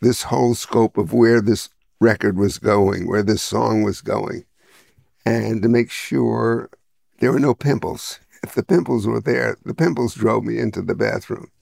this 0.00 0.24
whole 0.24 0.54
scope 0.54 0.96
of 0.96 1.12
where 1.12 1.40
this 1.40 1.68
record 2.00 2.36
was 2.36 2.58
going, 2.58 3.06
where 3.06 3.22
this 3.22 3.42
song 3.42 3.82
was 3.82 4.00
going, 4.00 4.44
and 5.24 5.62
to 5.62 5.68
make 5.68 5.90
sure 5.90 6.70
there 7.20 7.32
were 7.32 7.40
no 7.40 7.54
pimples. 7.54 8.18
If 8.42 8.54
the 8.54 8.64
pimples 8.64 9.06
were 9.06 9.20
there, 9.20 9.56
the 9.64 9.74
pimples 9.74 10.14
drove 10.14 10.44
me 10.44 10.58
into 10.58 10.82
the 10.82 10.96
bathroom 10.96 11.52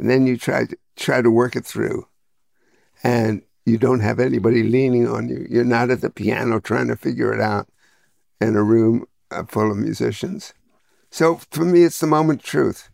and 0.00 0.08
then 0.08 0.26
you 0.26 0.38
try 0.38 0.64
to 0.64 0.76
try 0.96 1.20
to 1.20 1.30
work 1.30 1.54
it 1.54 1.64
through, 1.66 2.08
and 3.04 3.42
you 3.66 3.76
don't 3.76 4.00
have 4.00 4.18
anybody 4.18 4.62
leaning 4.62 5.06
on 5.06 5.28
you. 5.28 5.46
You're 5.48 5.62
not 5.62 5.90
at 5.90 6.00
the 6.00 6.08
piano 6.08 6.58
trying 6.58 6.88
to 6.88 6.96
figure 6.96 7.32
it 7.34 7.40
out 7.40 7.68
in 8.40 8.56
a 8.56 8.62
room 8.62 9.04
uh, 9.30 9.44
full 9.44 9.70
of 9.70 9.76
musicians. 9.76 10.54
So 11.10 11.40
for 11.50 11.64
me, 11.64 11.82
it's 11.82 12.00
the 12.00 12.06
moment 12.06 12.40
of 12.40 12.46
truth. 12.46 12.88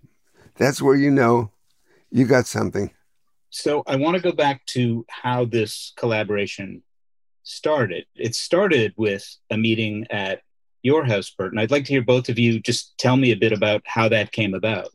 That's 0.57 0.81
where 0.81 0.97
you 0.97 1.11
know 1.11 1.51
you 2.11 2.27
got 2.27 2.47
something. 2.47 2.91
So 3.51 3.83
I 3.87 3.97
want 3.97 4.17
to 4.17 4.23
go 4.23 4.33
back 4.33 4.65
to 4.67 5.05
how 5.09 5.45
this 5.45 5.93
collaboration 5.97 6.83
started. 7.43 8.07
It 8.15 8.35
started 8.35 8.95
with 8.97 9.37
a 9.51 9.57
meeting 9.57 10.07
at 10.11 10.43
your 10.83 11.05
house, 11.05 11.31
Burt, 11.31 11.53
and 11.53 11.61
I'd 11.61 11.71
like 11.71 11.85
to 11.87 11.93
hear 11.93 12.03
both 12.03 12.29
of 12.29 12.39
you 12.39 12.61
just 12.61 12.97
tell 12.99 13.17
me 13.17 13.33
a 13.33 13.37
bit 13.37 13.53
about 13.53 13.83
how 13.87 14.09
that 14.09 14.33
came 14.33 14.55
about. 14.55 14.89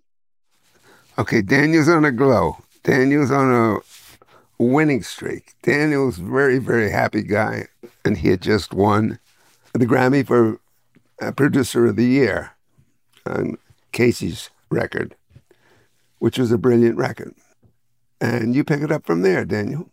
Okay, 1.18 1.42
Daniel's 1.42 1.90
on 1.90 2.06
a 2.06 2.12
glow. 2.12 2.58
Daniel's 2.84 3.32
on 3.32 3.52
a 3.52 4.64
winning 4.64 5.04
streak. 5.04 5.54
Daniel's 5.62 6.18
very, 6.18 6.58
very 6.58 6.90
happy 6.90 7.22
guy, 7.22 7.68
and 8.06 8.18
he 8.18 8.30
had 8.30 8.42
just 8.42 8.74
won 8.74 9.20
the 9.74 9.86
Grammy 9.86 10.26
for 10.26 10.60
uh, 11.22 11.32
Producer 11.32 11.88
of 11.88 11.96
the 11.96 12.06
Year 12.06 12.52
on 13.26 13.58
Kacey's 13.94 14.50
record, 14.70 15.16
which 16.20 16.38
was 16.38 16.52
a 16.52 16.58
brilliant 16.58 16.98
record. 16.98 17.34
And 18.20 18.56
you 18.56 18.64
pick 18.64 18.82
it 18.82 18.92
up 18.92 19.06
from 19.06 19.22
there, 19.22 19.46
Daniel. 19.46 19.90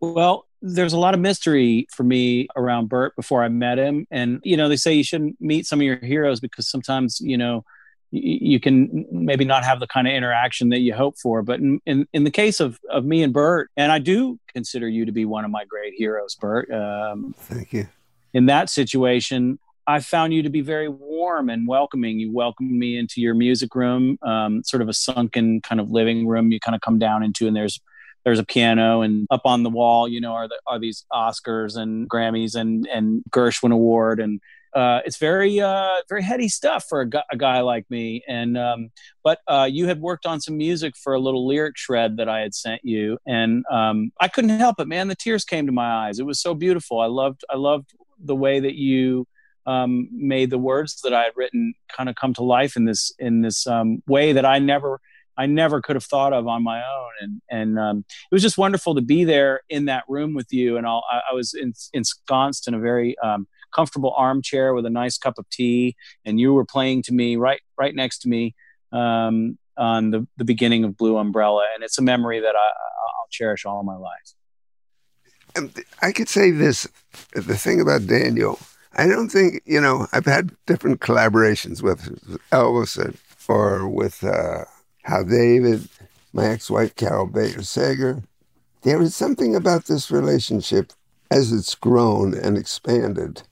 Well, 0.00 0.46
there's 0.60 0.92
a 0.92 0.98
lot 0.98 1.14
of 1.14 1.20
mystery 1.20 1.86
for 1.90 2.02
me 2.02 2.48
around 2.56 2.88
Burt 2.88 3.14
before 3.16 3.42
I 3.42 3.48
met 3.48 3.78
him. 3.78 4.06
And, 4.10 4.40
you 4.44 4.56
know, 4.56 4.68
they 4.68 4.76
say 4.76 4.92
you 4.92 5.04
shouldn't 5.04 5.40
meet 5.40 5.66
some 5.66 5.80
of 5.80 5.84
your 5.84 5.96
heroes 5.96 6.40
because 6.40 6.68
sometimes, 6.68 7.20
you 7.20 7.38
know, 7.38 7.64
you 8.10 8.58
can 8.58 9.06
maybe 9.12 9.44
not 9.44 9.64
have 9.64 9.80
the 9.80 9.86
kind 9.86 10.08
of 10.08 10.14
interaction 10.14 10.70
that 10.70 10.80
you 10.80 10.94
hope 10.94 11.18
for. 11.18 11.42
But 11.42 11.60
in, 11.60 11.80
in, 11.84 12.08
in, 12.12 12.24
the 12.24 12.30
case 12.30 12.58
of, 12.58 12.80
of 12.90 13.04
me 13.04 13.22
and 13.22 13.32
Burt, 13.32 13.70
and 13.76 13.92
I 13.92 13.98
do 13.98 14.38
consider 14.52 14.88
you 14.88 15.04
to 15.04 15.12
be 15.12 15.26
one 15.26 15.44
of 15.44 15.50
my 15.50 15.64
great 15.66 15.92
heroes, 15.94 16.34
Burt. 16.34 16.70
Um, 16.72 17.34
Thank 17.36 17.72
you. 17.72 17.86
In 18.32 18.46
that 18.46 18.70
situation, 18.70 19.58
I 19.88 20.00
found 20.00 20.34
you 20.34 20.42
to 20.42 20.50
be 20.50 20.60
very 20.60 20.88
warm 20.88 21.48
and 21.48 21.66
welcoming. 21.66 22.20
You 22.20 22.30
welcomed 22.30 22.70
me 22.70 22.98
into 22.98 23.22
your 23.22 23.34
music 23.34 23.74
room, 23.74 24.18
um, 24.22 24.62
sort 24.62 24.82
of 24.82 24.88
a 24.88 24.92
sunken 24.92 25.62
kind 25.62 25.80
of 25.80 25.90
living 25.90 26.28
room. 26.28 26.52
You 26.52 26.60
kind 26.60 26.74
of 26.74 26.82
come 26.82 26.98
down 26.98 27.22
into, 27.22 27.46
and 27.46 27.56
there's 27.56 27.80
there's 28.24 28.38
a 28.38 28.44
piano, 28.44 29.00
and 29.00 29.26
up 29.30 29.42
on 29.46 29.62
the 29.62 29.70
wall, 29.70 30.06
you 30.06 30.20
know, 30.20 30.32
are 30.32 30.46
the, 30.46 30.60
are 30.66 30.78
these 30.78 31.06
Oscars 31.10 31.76
and 31.76 32.08
Grammys 32.08 32.54
and 32.54 32.86
and 32.86 33.22
Gershwin 33.30 33.72
Award 33.72 34.20
and 34.20 34.40
uh, 34.74 35.00
it's 35.04 35.16
very 35.16 35.60
uh, 35.60 35.96
very 36.08 36.22
heady 36.22 36.48
stuff 36.48 36.84
for 36.88 37.00
a, 37.00 37.08
gu- 37.08 37.18
a 37.32 37.36
guy 37.36 37.60
like 37.60 37.86
me. 37.90 38.22
And 38.28 38.58
um, 38.58 38.90
but 39.24 39.40
uh, 39.48 39.68
you 39.70 39.86
had 39.86 40.00
worked 40.00 40.26
on 40.26 40.40
some 40.40 40.56
music 40.56 40.96
for 40.96 41.14
a 41.14 41.18
little 41.18 41.46
lyric 41.46 41.76
shred 41.76 42.18
that 42.18 42.28
I 42.28 42.40
had 42.40 42.54
sent 42.54 42.84
you, 42.84 43.18
and 43.26 43.64
um, 43.70 44.12
I 44.20 44.28
couldn't 44.28 44.50
help 44.50 44.78
it, 44.80 44.86
man. 44.86 45.08
The 45.08 45.16
tears 45.16 45.44
came 45.44 45.66
to 45.66 45.72
my 45.72 46.06
eyes. 46.06 46.18
It 46.18 46.26
was 46.26 46.40
so 46.40 46.54
beautiful. 46.54 47.00
I 47.00 47.06
loved 47.06 47.44
I 47.50 47.56
loved 47.56 47.94
the 48.20 48.36
way 48.36 48.60
that 48.60 48.74
you 48.74 49.26
um, 49.68 50.08
made 50.10 50.48
the 50.48 50.58
words 50.58 51.00
that 51.02 51.12
I 51.12 51.24
had 51.24 51.32
written 51.36 51.74
kind 51.94 52.08
of 52.08 52.16
come 52.16 52.32
to 52.34 52.42
life 52.42 52.74
in 52.74 52.86
this 52.86 53.12
in 53.18 53.42
this 53.42 53.66
um, 53.66 54.02
way 54.06 54.32
that 54.32 54.46
I 54.46 54.58
never 54.58 54.98
I 55.36 55.44
never 55.44 55.82
could 55.82 55.94
have 55.94 56.04
thought 56.04 56.32
of 56.32 56.48
on 56.48 56.64
my 56.64 56.78
own. 56.78 57.10
And 57.20 57.42
and 57.50 57.78
um, 57.78 57.98
it 58.08 58.34
was 58.34 58.42
just 58.42 58.56
wonderful 58.56 58.94
to 58.94 59.02
be 59.02 59.24
there 59.24 59.60
in 59.68 59.84
that 59.84 60.04
room 60.08 60.34
with 60.34 60.50
you. 60.52 60.78
And 60.78 60.86
I'll, 60.86 61.04
I, 61.10 61.20
I 61.30 61.34
was 61.34 61.54
ensconced 61.92 62.66
in 62.66 62.72
a 62.72 62.80
very 62.80 63.16
um, 63.18 63.46
comfortable 63.74 64.14
armchair 64.16 64.72
with 64.72 64.86
a 64.86 64.90
nice 64.90 65.18
cup 65.18 65.34
of 65.36 65.48
tea, 65.50 65.96
and 66.24 66.40
you 66.40 66.54
were 66.54 66.64
playing 66.64 67.02
to 67.02 67.12
me 67.12 67.36
right 67.36 67.60
right 67.76 67.94
next 67.94 68.20
to 68.20 68.28
me 68.28 68.54
um, 68.92 69.58
on 69.76 70.10
the, 70.12 70.26
the 70.38 70.44
beginning 70.44 70.84
of 70.84 70.96
Blue 70.96 71.18
Umbrella, 71.18 71.66
and 71.74 71.84
it's 71.84 71.98
a 71.98 72.02
memory 72.02 72.40
that 72.40 72.56
I, 72.56 72.68
I'll 72.68 73.28
cherish 73.30 73.66
all 73.66 73.82
my 73.82 73.96
life. 73.96 74.34
I 76.00 76.12
could 76.12 76.30
say 76.30 76.52
this: 76.52 76.88
the 77.32 77.56
thing 77.56 77.82
about 77.82 78.06
Daniel, 78.06 78.58
I 78.94 79.06
don't 79.06 79.28
think 79.28 79.62
you 79.64 79.80
know. 79.80 80.06
I've 80.12 80.26
had 80.26 80.50
different 80.66 81.00
collaborations 81.00 81.82
with 81.82 82.00
Elvis 82.50 83.16
or 83.48 83.88
with 83.88 84.24
uh, 84.24 84.64
Hal 85.02 85.24
David, 85.24 85.88
my 86.32 86.46
ex-wife 86.46 86.94
Carole 86.96 87.26
Bayer 87.26 87.62
Sager. 87.62 88.22
There 88.82 89.02
is 89.02 89.14
something 89.14 89.56
about 89.56 89.86
this 89.86 90.10
relationship 90.10 90.92
as 91.30 91.52
it's 91.52 91.74
grown 91.74 92.34
and 92.34 92.56
expanded 92.56 93.42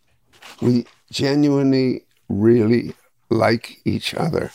we 0.60 0.86
genuinely 1.10 2.04
really 2.28 2.94
like 3.30 3.80
each 3.84 4.14
other. 4.14 4.50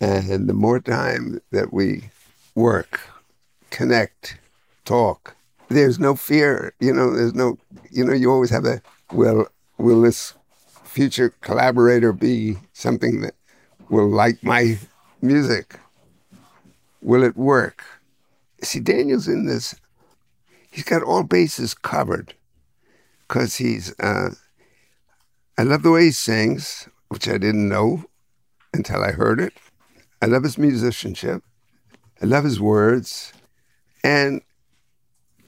And 0.00 0.48
the 0.48 0.54
more 0.54 0.80
time 0.80 1.40
that 1.50 1.72
we 1.72 2.10
work, 2.54 3.00
connect, 3.70 4.38
talk, 4.84 5.36
there's 5.68 5.98
no 5.98 6.14
fear. 6.14 6.74
You 6.80 6.92
know, 6.92 7.14
there's 7.14 7.34
no, 7.34 7.58
you 7.90 8.04
know, 8.04 8.12
you 8.12 8.30
always 8.30 8.50
have 8.50 8.64
a, 8.64 8.80
well, 9.12 9.46
will 9.78 10.02
this 10.02 10.34
future 10.84 11.30
collaborator 11.40 12.12
be 12.12 12.56
something 12.72 13.20
that 13.20 13.34
will 13.88 14.08
like 14.08 14.42
my 14.42 14.78
music? 15.22 15.78
Will 17.00 17.22
it 17.22 17.36
work? 17.36 17.84
See, 18.62 18.80
Daniel's 18.80 19.28
in 19.28 19.46
this, 19.46 19.76
he's 20.70 20.84
got 20.84 21.02
all 21.02 21.22
bases 21.22 21.74
covered 21.74 22.34
because 23.26 23.56
he's, 23.56 23.98
uh, 24.00 24.30
I 25.56 25.62
love 25.62 25.82
the 25.82 25.92
way 25.92 26.06
he 26.06 26.10
sings, 26.10 26.88
which 27.08 27.28
I 27.28 27.38
didn't 27.38 27.68
know 27.68 28.04
until 28.74 29.02
I 29.02 29.12
heard 29.12 29.40
it. 29.40 29.52
I 30.20 30.26
love 30.26 30.42
his 30.42 30.58
musicianship. 30.58 31.42
I 32.20 32.26
love 32.26 32.44
his 32.44 32.60
words. 32.60 33.32
And 34.02 34.42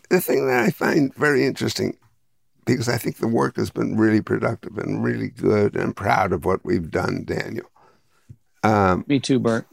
the 0.08 0.20
thing 0.20 0.46
that 0.46 0.62
I 0.62 0.70
find 0.70 1.14
very 1.14 1.44
interesting, 1.44 1.96
because 2.74 2.88
I 2.88 2.98
think 2.98 3.16
the 3.16 3.28
work 3.28 3.56
has 3.56 3.70
been 3.70 3.96
really 3.96 4.20
productive 4.20 4.78
and 4.78 5.02
really 5.02 5.28
good, 5.28 5.76
and 5.76 5.94
proud 5.94 6.32
of 6.32 6.44
what 6.44 6.64
we've 6.64 6.90
done, 6.90 7.24
Daniel. 7.24 7.70
Um, 8.62 9.04
Me 9.06 9.18
too, 9.18 9.38
Burt. 9.38 9.66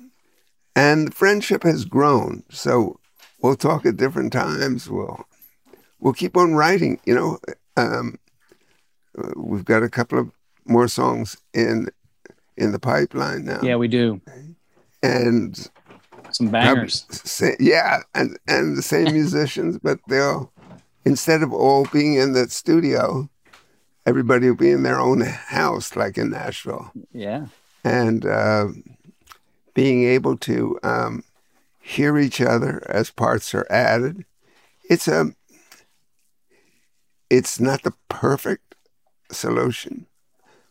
And 0.75 1.07
the 1.07 1.11
friendship 1.11 1.63
has 1.63 1.85
grown. 1.85 2.43
So 2.49 2.99
we'll 3.41 3.55
talk 3.55 3.85
at 3.85 3.97
different 3.97 4.31
times. 4.33 4.89
We'll 4.89 5.25
we'll 5.99 6.13
keep 6.13 6.37
on 6.37 6.53
writing. 6.53 6.99
You 7.05 7.15
know, 7.15 7.39
um, 7.75 8.19
we've 9.35 9.65
got 9.65 9.83
a 9.83 9.89
couple 9.89 10.19
of 10.19 10.31
more 10.65 10.87
songs 10.87 11.37
in 11.53 11.89
in 12.55 12.71
the 12.71 12.79
pipeline 12.79 13.45
now. 13.45 13.59
Yeah, 13.61 13.75
we 13.75 13.87
do. 13.87 14.21
And 15.03 15.69
Some 16.31 16.49
bangers. 16.49 17.05
Yeah, 17.59 18.01
and 18.13 18.37
and 18.47 18.77
the 18.77 18.81
same 18.81 19.13
musicians, 19.13 19.79
but 19.79 19.99
they'll 20.07 20.51
instead 21.07 21.41
of 21.41 21.53
all 21.53 21.85
being 21.85 22.15
in 22.15 22.33
the 22.33 22.49
studio, 22.49 23.29
everybody 24.05 24.49
will 24.49 24.57
be 24.57 24.71
in 24.71 24.83
their 24.83 24.99
own 24.99 25.21
house, 25.21 25.95
like 25.95 26.17
in 26.17 26.31
Nashville. 26.31 26.91
Yeah. 27.13 27.47
And 27.85 28.25
uh, 28.25 28.67
being 29.73 30.03
able 30.03 30.35
to 30.39 30.77
um, 30.83 31.23
hear 31.79 32.17
each 32.17 32.41
other 32.41 32.83
as 32.89 33.09
parts 33.09 33.55
are 33.55 33.65
added, 33.69 34.25
it's 34.89 35.07
a 35.07 35.31
it's 37.29 37.59
not 37.59 37.83
the 37.83 37.93
perfect 38.09 38.75
solution, 39.31 40.07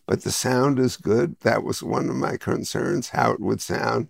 but 0.07 0.23
the 0.23 0.33
sound 0.33 0.79
is 0.79 0.97
good. 0.97 1.37
That 1.41 1.63
was 1.63 1.83
one 1.83 2.09
of 2.09 2.17
my 2.17 2.37
concerns, 2.37 3.11
how 3.11 3.33
it 3.33 3.41
would 3.41 3.63
sound. 3.63 4.09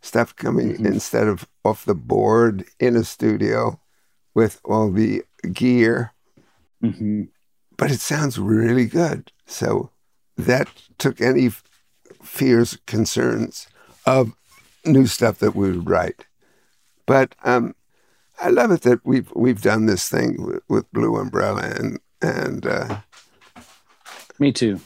Stuff 0.00 0.34
coming 0.36 0.74
mm-hmm. 0.74 0.86
instead 0.86 1.26
of 1.28 1.46
off 1.64 1.84
the 1.84 1.94
board 1.94 2.64
in 2.78 2.94
a 2.96 3.04
studio 3.04 3.80
with 4.38 4.60
all 4.64 4.92
the 4.92 5.24
gear. 5.52 6.12
Mm-hmm. 6.80 7.24
But 7.76 7.90
it 7.90 7.98
sounds 7.98 8.38
really 8.38 8.86
good. 8.86 9.32
So 9.46 9.90
that 10.36 10.68
took 10.96 11.20
any 11.20 11.50
fears, 12.22 12.78
concerns 12.86 13.66
of 14.06 14.32
new 14.86 15.08
stuff 15.08 15.40
that 15.40 15.56
we 15.56 15.72
would 15.72 15.90
write. 15.90 16.24
But 17.04 17.34
um, 17.42 17.74
I 18.40 18.50
love 18.50 18.70
it 18.70 18.82
that 18.82 19.00
we've 19.04 19.32
we've 19.34 19.60
done 19.60 19.86
this 19.86 20.08
thing 20.08 20.46
with, 20.46 20.62
with 20.68 20.92
Blue 20.92 21.16
Umbrella 21.16 21.72
and 21.76 21.98
and 22.22 22.64
uh, 22.64 23.00
me 24.38 24.52
too. 24.52 24.78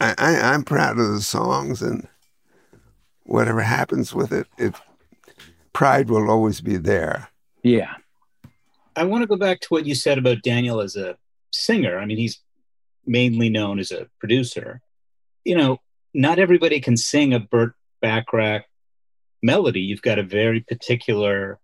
I, 0.00 0.14
I 0.16 0.40
I'm 0.52 0.62
proud 0.62 1.00
of 1.00 1.08
the 1.12 1.22
songs 1.22 1.82
and 1.82 2.06
whatever 3.24 3.62
happens 3.62 4.14
with 4.14 4.30
it, 4.32 4.46
it 4.58 4.76
pride 5.72 6.08
will 6.08 6.30
always 6.30 6.60
be 6.60 6.76
there. 6.76 7.30
Yeah. 7.64 7.94
I 8.96 9.04
want 9.04 9.22
to 9.22 9.26
go 9.26 9.36
back 9.36 9.60
to 9.60 9.68
what 9.68 9.86
you 9.86 9.94
said 9.94 10.18
about 10.18 10.42
Daniel 10.42 10.80
as 10.80 10.96
a 10.96 11.16
singer. 11.50 11.98
I 11.98 12.06
mean, 12.06 12.18
he's 12.18 12.40
mainly 13.06 13.48
known 13.48 13.78
as 13.78 13.90
a 13.90 14.06
producer. 14.18 14.80
You 15.44 15.56
know, 15.56 15.78
not 16.14 16.38
everybody 16.38 16.80
can 16.80 16.96
sing 16.96 17.34
a 17.34 17.40
Burt 17.40 17.74
Bacharach 18.00 18.64
melody. 19.42 19.80
You've 19.80 20.02
got 20.02 20.18
a 20.18 20.22
very 20.22 20.60
particular 20.60 21.58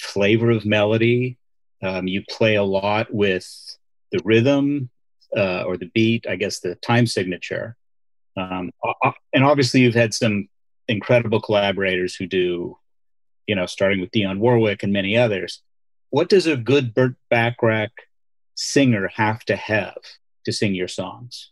flavor 0.00 0.50
of 0.50 0.64
melody. 0.64 1.38
Um, 1.82 2.06
you 2.06 2.22
play 2.28 2.56
a 2.56 2.62
lot 2.62 3.12
with 3.12 3.46
the 4.10 4.20
rhythm 4.24 4.90
uh, 5.36 5.62
or 5.62 5.76
the 5.76 5.90
beat, 5.94 6.26
I 6.28 6.36
guess 6.36 6.60
the 6.60 6.74
time 6.76 7.06
signature. 7.06 7.76
Um, 8.36 8.70
and 9.32 9.44
obviously, 9.44 9.80
you've 9.80 9.94
had 9.94 10.14
some 10.14 10.48
incredible 10.86 11.40
collaborators 11.40 12.14
who 12.14 12.26
do, 12.26 12.78
you 13.46 13.54
know, 13.54 13.66
starting 13.66 14.00
with 14.00 14.10
Dionne 14.10 14.38
Warwick 14.38 14.82
and 14.82 14.92
many 14.92 15.16
others. 15.16 15.62
What 16.10 16.28
does 16.28 16.46
a 16.46 16.56
good 16.56 16.94
Burt 16.94 17.14
Bacharach 17.30 17.92
singer 18.54 19.08
have 19.14 19.44
to 19.44 19.56
have 19.56 19.98
to 20.44 20.52
sing 20.52 20.74
your 20.74 20.88
songs? 20.88 21.50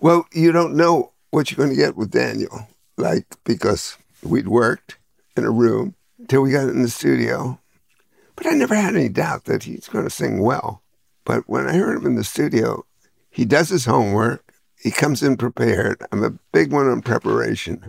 Well, 0.00 0.26
you 0.32 0.52
don't 0.52 0.76
know 0.76 1.12
what 1.30 1.50
you're 1.50 1.56
going 1.56 1.70
to 1.70 1.82
get 1.82 1.96
with 1.96 2.10
Daniel, 2.10 2.68
like 2.96 3.26
because 3.44 3.96
we'd 4.22 4.48
worked 4.48 4.98
in 5.36 5.44
a 5.44 5.50
room 5.50 5.94
till 6.28 6.42
we 6.42 6.52
got 6.52 6.68
in 6.68 6.82
the 6.82 6.88
studio. 6.88 7.58
But 8.36 8.46
I 8.46 8.50
never 8.50 8.74
had 8.74 8.94
any 8.94 9.08
doubt 9.08 9.44
that 9.44 9.64
he's 9.64 9.88
going 9.88 10.04
to 10.04 10.10
sing 10.10 10.40
well. 10.40 10.82
But 11.24 11.48
when 11.48 11.66
I 11.66 11.74
heard 11.74 11.98
him 11.98 12.06
in 12.06 12.14
the 12.16 12.24
studio, 12.24 12.84
he 13.30 13.44
does 13.44 13.68
his 13.68 13.84
homework. 13.84 14.52
He 14.76 14.90
comes 14.90 15.22
in 15.22 15.36
prepared. 15.36 16.02
I'm 16.10 16.24
a 16.24 16.30
big 16.52 16.72
one 16.72 16.88
on 16.88 17.02
preparation. 17.02 17.88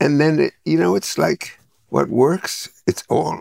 And 0.00 0.20
then, 0.20 0.38
it, 0.38 0.52
you 0.64 0.78
know, 0.78 0.94
it's 0.94 1.16
like 1.16 1.58
what 1.88 2.08
works, 2.08 2.68
it's 2.86 3.04
all 3.08 3.40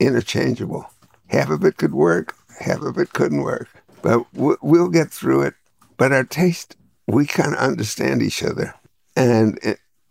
interchangeable. 0.00 0.90
Half 1.28 1.50
of 1.50 1.64
it 1.64 1.76
could 1.76 1.94
work, 1.94 2.34
half 2.58 2.82
of 2.82 2.98
it 2.98 3.12
couldn't 3.12 3.42
work. 3.42 3.68
But 4.02 4.24
we'll 4.34 4.88
get 4.88 5.10
through 5.10 5.42
it. 5.42 5.54
But 5.96 6.12
our 6.12 6.24
taste, 6.24 6.76
we 7.06 7.26
kind 7.26 7.52
of 7.52 7.60
understand 7.60 8.22
each 8.22 8.42
other. 8.42 8.74
And 9.14 9.58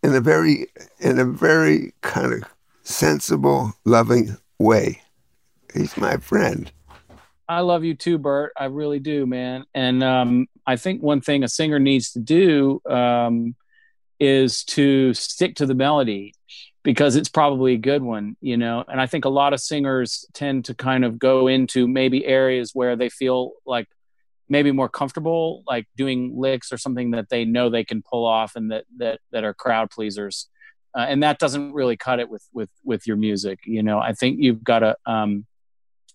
in 0.03 0.15
a 0.15 0.21
very, 0.21 0.67
in 0.99 1.19
a 1.19 1.25
very 1.25 1.93
kind 2.01 2.33
of 2.33 2.43
sensible, 2.83 3.73
loving 3.85 4.37
way. 4.59 5.01
He's 5.73 5.97
my 5.97 6.17
friend. 6.17 6.71
I 7.47 7.61
love 7.61 7.83
you 7.83 7.95
too, 7.95 8.19
Burt. 8.19 8.53
I 8.57 8.65
really 8.65 8.99
do, 8.99 9.25
man. 9.25 9.65
And 9.73 10.03
um, 10.03 10.47
I 10.67 10.75
think 10.75 11.01
one 11.01 11.21
thing 11.21 11.43
a 11.43 11.47
singer 11.47 11.79
needs 11.79 12.11
to 12.11 12.19
do 12.19 12.79
um, 12.87 13.55
is 14.19 14.63
to 14.65 15.15
stick 15.15 15.55
to 15.55 15.65
the 15.65 15.73
melody 15.73 16.33
because 16.83 17.15
it's 17.15 17.29
probably 17.29 17.73
a 17.73 17.77
good 17.77 18.01
one, 18.01 18.37
you 18.41 18.57
know. 18.57 18.83
And 18.87 19.01
I 19.01 19.07
think 19.07 19.25
a 19.25 19.29
lot 19.29 19.53
of 19.53 19.59
singers 19.59 20.25
tend 20.33 20.65
to 20.65 20.73
kind 20.73 21.03
of 21.03 21.19
go 21.19 21.47
into 21.47 21.87
maybe 21.87 22.25
areas 22.25 22.71
where 22.73 22.95
they 22.95 23.09
feel 23.09 23.53
like 23.65 23.87
maybe 24.47 24.71
more 24.71 24.89
comfortable, 24.89 25.63
like 25.67 25.87
doing 25.95 26.33
licks 26.35 26.71
or 26.71 26.77
something 26.77 27.11
that 27.11 27.29
they 27.29 27.45
know 27.45 27.69
they 27.69 27.83
can 27.83 28.01
pull 28.01 28.25
off 28.25 28.55
and 28.55 28.71
that 28.71 28.85
that 28.97 29.19
that 29.31 29.43
are 29.43 29.53
crowd 29.53 29.91
pleasers. 29.91 30.47
Uh, 30.97 31.05
and 31.07 31.21
that 31.21 31.37
doesn't 31.37 31.73
really 31.73 31.97
cut 31.97 32.19
it 32.19 32.29
with 32.29 32.43
with 32.53 32.69
with 32.83 33.05
your 33.05 33.17
music 33.17 33.59
you 33.65 33.83
know? 33.83 33.99
I 33.99 34.13
think 34.13 34.39
you've 34.39 34.63
got 34.63 34.79
to 34.79 34.95
um, 35.05 35.45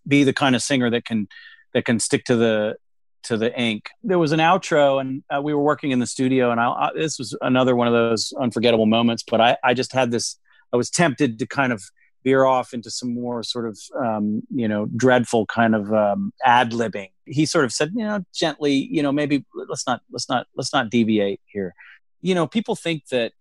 be 0.07 0.25
the 0.25 0.33
kind 0.33 0.57
of 0.57 0.63
singer 0.63 0.91
that 0.91 1.05
can 1.05 1.29
that 1.75 1.85
can 1.85 2.01
stick 2.01 2.25
to 2.25 2.37
the 2.37 2.77
to 3.25 3.37
the 3.37 3.57
ink. 3.59 3.89
There 4.03 4.19
was 4.19 4.33
an 4.33 4.41
outro 4.41 5.01
and 5.01 5.23
uh, 5.35 5.41
we 5.41 5.55
were 5.55 5.63
working 5.63 5.93
in 5.93 5.99
the 5.99 6.07
studio 6.07 6.51
and 6.51 6.61
I, 6.61 6.69
I, 6.69 6.91
this 6.95 7.19
was 7.19 7.37
another 7.41 7.77
one 7.77 7.87
of 7.87 7.93
those 7.93 8.33
unforgettable 8.39 8.87
moments 8.87 9.23
but 9.23 9.41
i 9.41 9.57
i 9.65 9.73
just 9.73 9.93
had 9.93 10.11
this 10.11 10.37
i 10.75 10.77
was 10.77 10.91
tempted 10.91 11.39
to 11.39 11.47
kind 11.47 11.73
of 11.73 11.83
veer 12.25 12.45
off 12.45 12.73
into 12.73 12.91
some 12.91 13.15
more 13.15 13.43
sort 13.43 13.69
of 13.69 13.79
um, 13.97 14.43
you 14.53 14.67
know 14.67 14.87
dreadful 14.97 15.47
kind 15.47 15.75
of 15.75 15.93
um, 15.93 16.33
ad 16.45 16.73
libbing. 16.73 17.11
He 17.27 17.47
sort 17.47 17.65
of 17.65 17.73
said 17.73 17.93
you 17.95 18.05
know 18.05 18.25
gently 18.35 18.73
you 18.73 19.03
know 19.03 19.13
maybe 19.13 19.45
let's 19.55 19.87
not 19.87 20.01
let's 20.11 20.29
not 20.29 20.47
let's 20.57 20.73
not 20.73 20.91
deviate 20.91 21.41
here. 21.45 21.75
You 22.23 22.35
know 22.35 22.47
people 22.47 22.75
think 22.75 23.07
that 23.09 23.33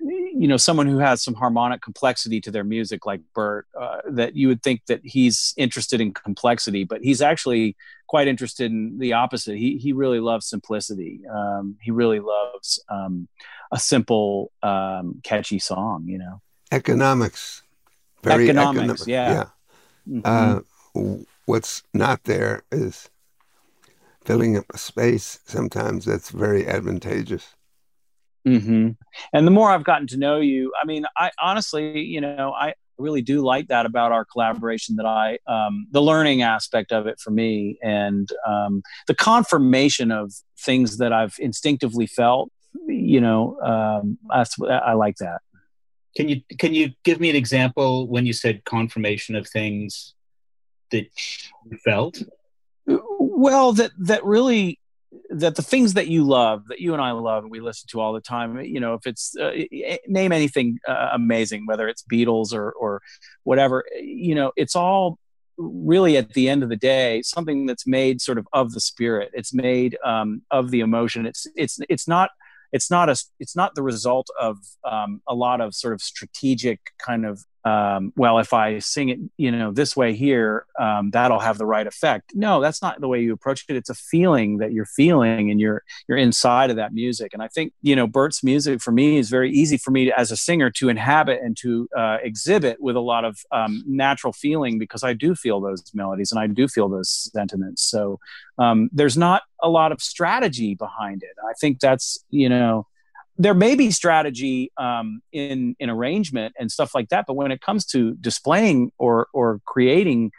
you 0.00 0.48
know 0.48 0.56
someone 0.56 0.88
who 0.88 0.98
has 0.98 1.22
some 1.22 1.34
harmonic 1.34 1.80
complexity 1.80 2.40
to 2.40 2.50
their 2.50 2.64
music 2.64 3.06
like 3.06 3.20
burt 3.34 3.68
uh, 3.80 3.98
that 4.10 4.34
you 4.34 4.48
would 4.48 4.60
think 4.60 4.84
that 4.86 5.00
he's 5.04 5.54
interested 5.56 6.00
in 6.00 6.12
complexity 6.12 6.82
but 6.82 7.00
he's 7.02 7.22
actually 7.22 7.76
quite 8.08 8.26
interested 8.26 8.72
in 8.72 8.98
the 8.98 9.12
opposite. 9.12 9.56
He, 9.56 9.78
he 9.78 9.92
really 9.92 10.18
loves 10.18 10.46
simplicity. 10.46 11.20
Um, 11.32 11.76
he 11.80 11.92
really 11.92 12.18
loves 12.18 12.82
um, 12.88 13.28
a 13.70 13.78
simple 13.78 14.50
um, 14.64 15.20
catchy 15.22 15.60
song 15.60 16.06
you 16.08 16.18
know 16.18 16.40
economics 16.72 17.62
very 18.22 18.44
economics 18.44 19.02
economic. 19.02 19.06
yeah, 19.06 19.32
yeah. 19.32 20.20
Mm-hmm. 20.20 20.58
Uh, 20.94 21.24
what's 21.46 21.82
not 21.94 22.24
there 22.24 22.62
is 22.72 23.10
filling 24.24 24.56
up 24.56 24.64
a 24.72 24.78
space 24.78 25.40
sometimes 25.44 26.04
that's 26.04 26.30
very 26.30 26.66
advantageous 26.66 27.54
Mm-hmm. 28.46 28.90
And 29.32 29.46
the 29.46 29.50
more 29.50 29.70
I've 29.70 29.84
gotten 29.84 30.06
to 30.08 30.16
know 30.16 30.40
you, 30.40 30.72
I 30.80 30.86
mean, 30.86 31.04
I 31.16 31.30
honestly, 31.40 32.00
you 32.00 32.20
know, 32.20 32.52
I 32.52 32.74
really 32.98 33.22
do 33.22 33.42
like 33.42 33.68
that 33.68 33.86
about 33.86 34.12
our 34.12 34.24
collaboration. 34.24 34.96
That 34.96 35.06
I, 35.06 35.38
um, 35.46 35.86
the 35.90 36.02
learning 36.02 36.42
aspect 36.42 36.92
of 36.92 37.06
it 37.06 37.20
for 37.20 37.30
me, 37.30 37.78
and 37.82 38.28
um, 38.46 38.82
the 39.06 39.14
confirmation 39.14 40.10
of 40.10 40.32
things 40.58 40.98
that 40.98 41.12
I've 41.12 41.34
instinctively 41.38 42.06
felt. 42.06 42.50
You 42.86 43.20
know, 43.20 43.60
um, 43.60 44.18
that's 44.28 44.56
I 44.60 44.94
like 44.94 45.16
that. 45.16 45.40
Can 46.16 46.28
you 46.28 46.42
can 46.58 46.74
you 46.74 46.92
give 47.04 47.20
me 47.20 47.30
an 47.30 47.36
example 47.36 48.06
when 48.06 48.26
you 48.26 48.32
said 48.32 48.64
confirmation 48.64 49.34
of 49.34 49.48
things 49.48 50.14
that 50.90 51.06
you 51.70 51.78
felt? 51.78 52.22
Well, 52.86 53.72
that 53.74 53.92
that 53.98 54.24
really 54.24 54.78
that 55.30 55.56
the 55.56 55.62
things 55.62 55.94
that 55.94 56.08
you 56.08 56.24
love 56.24 56.66
that 56.68 56.80
you 56.80 56.92
and 56.92 57.02
i 57.02 57.10
love 57.10 57.44
and 57.44 57.50
we 57.50 57.60
listen 57.60 57.86
to 57.88 58.00
all 58.00 58.12
the 58.12 58.20
time 58.20 58.58
you 58.60 58.80
know 58.80 58.94
if 58.94 59.06
it's 59.06 59.36
uh, 59.36 59.52
name 60.06 60.32
anything 60.32 60.78
uh, 60.88 61.10
amazing 61.12 61.66
whether 61.66 61.88
it's 61.88 62.02
beatles 62.10 62.54
or 62.54 62.72
or 62.72 63.02
whatever 63.44 63.84
you 64.00 64.34
know 64.34 64.52
it's 64.56 64.74
all 64.74 65.18
really 65.58 66.16
at 66.16 66.32
the 66.32 66.48
end 66.48 66.62
of 66.62 66.68
the 66.68 66.76
day 66.76 67.20
something 67.22 67.66
that's 67.66 67.86
made 67.86 68.20
sort 68.20 68.38
of 68.38 68.46
of 68.52 68.72
the 68.72 68.80
spirit 68.80 69.30
it's 69.34 69.52
made 69.52 69.98
um, 70.04 70.42
of 70.50 70.70
the 70.70 70.80
emotion 70.80 71.26
it's 71.26 71.46
it's 71.56 71.78
it's 71.88 72.08
not 72.08 72.30
it's 72.72 72.90
not 72.90 73.08
a 73.08 73.16
it's 73.38 73.54
not 73.54 73.74
the 73.74 73.82
result 73.82 74.28
of 74.40 74.58
um, 74.84 75.20
a 75.28 75.34
lot 75.34 75.60
of 75.60 75.74
sort 75.74 75.94
of 75.94 76.00
strategic 76.00 76.80
kind 76.98 77.26
of 77.26 77.44
um, 77.64 78.12
well, 78.16 78.38
if 78.38 78.52
I 78.52 78.80
sing 78.80 79.08
it, 79.08 79.20
you 79.36 79.52
know, 79.52 79.70
this 79.70 79.96
way 79.96 80.14
here, 80.14 80.66
um, 80.80 81.10
that'll 81.10 81.38
have 81.38 81.58
the 81.58 81.66
right 81.66 81.86
effect. 81.86 82.32
No, 82.34 82.60
that's 82.60 82.82
not 82.82 83.00
the 83.00 83.06
way 83.06 83.22
you 83.22 83.32
approach 83.32 83.64
it. 83.68 83.76
It's 83.76 83.90
a 83.90 83.94
feeling 83.94 84.58
that 84.58 84.72
you're 84.72 84.84
feeling, 84.84 85.50
and 85.50 85.60
you're 85.60 85.84
you're 86.08 86.18
inside 86.18 86.70
of 86.70 86.76
that 86.76 86.92
music. 86.92 87.32
And 87.32 87.42
I 87.42 87.48
think 87.48 87.72
you 87.82 87.94
know, 87.94 88.06
Burt's 88.06 88.42
music 88.42 88.80
for 88.80 88.90
me 88.90 89.18
is 89.18 89.30
very 89.30 89.50
easy 89.52 89.76
for 89.76 89.92
me 89.92 90.06
to, 90.06 90.18
as 90.18 90.32
a 90.32 90.36
singer 90.36 90.70
to 90.72 90.88
inhabit 90.88 91.40
and 91.40 91.56
to 91.58 91.88
uh, 91.96 92.18
exhibit 92.22 92.78
with 92.80 92.96
a 92.96 93.00
lot 93.00 93.24
of 93.24 93.38
um, 93.52 93.84
natural 93.86 94.32
feeling 94.32 94.78
because 94.78 95.04
I 95.04 95.12
do 95.12 95.34
feel 95.36 95.60
those 95.60 95.84
melodies 95.94 96.32
and 96.32 96.40
I 96.40 96.48
do 96.48 96.66
feel 96.66 96.88
those 96.88 97.30
sentiments. 97.32 97.82
So 97.82 98.18
um, 98.58 98.90
there's 98.92 99.16
not 99.16 99.42
a 99.62 99.68
lot 99.68 99.92
of 99.92 100.02
strategy 100.02 100.74
behind 100.74 101.22
it. 101.22 101.30
I 101.48 101.52
think 101.60 101.78
that's 101.78 102.24
you 102.30 102.48
know 102.48 102.86
there 103.38 103.54
may 103.54 103.74
be 103.74 103.90
strategy 103.90 104.70
um, 104.76 105.22
in 105.32 105.74
in 105.78 105.90
arrangement 105.90 106.54
and 106.58 106.70
stuff 106.70 106.94
like 106.94 107.08
that, 107.08 107.24
but 107.26 107.34
when 107.34 107.50
it 107.50 107.60
comes 107.60 107.86
to 107.86 108.14
displaying 108.14 108.92
or 108.98 109.28
or 109.32 109.60
creating 109.64 110.32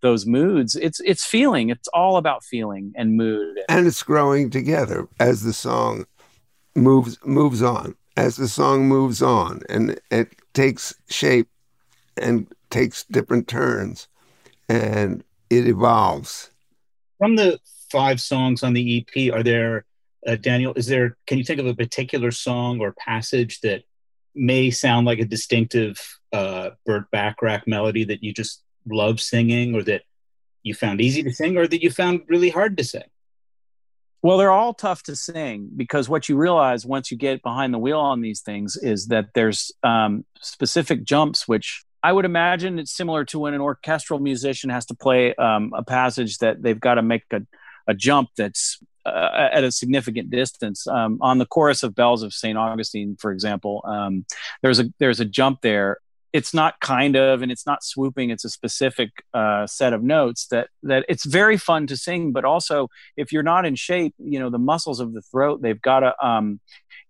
those 0.00 0.26
moods, 0.26 0.74
it's 0.74 1.00
it's 1.00 1.24
feeling. 1.24 1.68
It's 1.70 1.88
all 1.88 2.16
about 2.16 2.42
feeling 2.42 2.92
and 2.96 3.16
mood, 3.16 3.60
and 3.68 3.86
it's 3.86 4.02
growing 4.02 4.50
together 4.50 5.06
as 5.18 5.42
the 5.42 5.52
song 5.52 6.06
moves 6.74 7.18
moves 7.24 7.62
on. 7.62 7.94
As 8.16 8.36
the 8.36 8.48
song 8.48 8.88
moves 8.88 9.22
on, 9.22 9.62
and 9.68 9.98
it 10.10 10.34
takes 10.52 10.94
shape 11.08 11.48
and 12.16 12.46
takes 12.68 13.04
different 13.04 13.48
turns, 13.48 14.08
and 14.68 15.22
it 15.48 15.66
evolves. 15.66 16.50
From 17.18 17.36
the 17.36 17.58
five 17.90 18.20
songs 18.20 18.62
on 18.62 18.72
the 18.74 18.98
EP, 18.98 19.32
are 19.32 19.42
there 19.42 19.84
uh, 20.26 20.36
Daniel, 20.36 20.72
is 20.74 20.86
there? 20.86 21.16
Can 21.26 21.38
you 21.38 21.44
think 21.44 21.60
of 21.60 21.66
a 21.66 21.74
particular 21.74 22.30
song 22.30 22.80
or 22.80 22.92
passage 22.92 23.60
that 23.60 23.82
may 24.34 24.70
sound 24.70 25.06
like 25.06 25.18
a 25.18 25.24
distinctive 25.24 25.98
uh, 26.32 26.70
Burt 26.86 27.10
Bacharach 27.10 27.66
melody 27.66 28.04
that 28.04 28.22
you 28.22 28.32
just 28.32 28.62
love 28.88 29.20
singing, 29.20 29.74
or 29.74 29.82
that 29.82 30.02
you 30.62 30.74
found 30.74 31.00
easy 31.00 31.22
to 31.22 31.32
sing, 31.32 31.56
or 31.56 31.66
that 31.66 31.82
you 31.82 31.90
found 31.90 32.22
really 32.28 32.50
hard 32.50 32.76
to 32.76 32.84
sing? 32.84 33.04
Well, 34.22 34.36
they're 34.36 34.50
all 34.50 34.74
tough 34.74 35.02
to 35.04 35.16
sing 35.16 35.70
because 35.74 36.08
what 36.08 36.28
you 36.28 36.36
realize 36.36 36.84
once 36.84 37.10
you 37.10 37.16
get 37.16 37.42
behind 37.42 37.72
the 37.72 37.78
wheel 37.78 37.98
on 37.98 38.20
these 38.20 38.42
things 38.42 38.76
is 38.76 39.06
that 39.06 39.28
there's 39.34 39.72
um, 39.82 40.26
specific 40.40 41.04
jumps 41.04 41.48
which 41.48 41.84
I 42.02 42.12
would 42.12 42.24
imagine 42.24 42.78
it's 42.78 42.94
similar 42.94 43.24
to 43.26 43.38
when 43.38 43.54
an 43.54 43.60
orchestral 43.60 44.20
musician 44.20 44.70
has 44.70 44.86
to 44.86 44.94
play 44.94 45.34
um, 45.34 45.72
a 45.74 45.82
passage 45.82 46.38
that 46.38 46.62
they've 46.62 46.80
got 46.80 46.94
to 46.94 47.02
make 47.02 47.24
a, 47.30 47.42
a 47.86 47.94
jump 47.94 48.30
that's 48.36 48.78
uh, 49.06 49.48
at 49.52 49.64
a 49.64 49.72
significant 49.72 50.30
distance. 50.30 50.86
Um, 50.86 51.18
on 51.20 51.38
the 51.38 51.46
chorus 51.46 51.82
of 51.82 51.94
Bells 51.94 52.22
of 52.22 52.32
St. 52.32 52.56
Augustine, 52.56 53.16
for 53.18 53.32
example, 53.32 53.82
um, 53.86 54.24
there's 54.62 54.80
a 54.80 54.92
there's 54.98 55.20
a 55.20 55.24
jump 55.24 55.60
there. 55.62 55.98
It's 56.32 56.54
not 56.54 56.78
kind 56.78 57.16
of, 57.16 57.42
and 57.42 57.50
it's 57.50 57.66
not 57.66 57.82
swooping. 57.82 58.30
It's 58.30 58.44
a 58.44 58.50
specific 58.50 59.10
uh, 59.34 59.66
set 59.66 59.92
of 59.92 60.02
notes 60.02 60.46
that 60.48 60.68
that 60.84 61.04
it's 61.08 61.24
very 61.24 61.56
fun 61.56 61.86
to 61.88 61.96
sing. 61.96 62.32
But 62.32 62.44
also, 62.44 62.88
if 63.16 63.32
you're 63.32 63.42
not 63.42 63.66
in 63.66 63.74
shape, 63.74 64.14
you 64.18 64.38
know 64.38 64.50
the 64.50 64.58
muscles 64.58 65.00
of 65.00 65.12
the 65.12 65.22
throat 65.22 65.60
they've 65.62 65.80
got 65.80 66.00
to 66.00 66.26
um, 66.26 66.60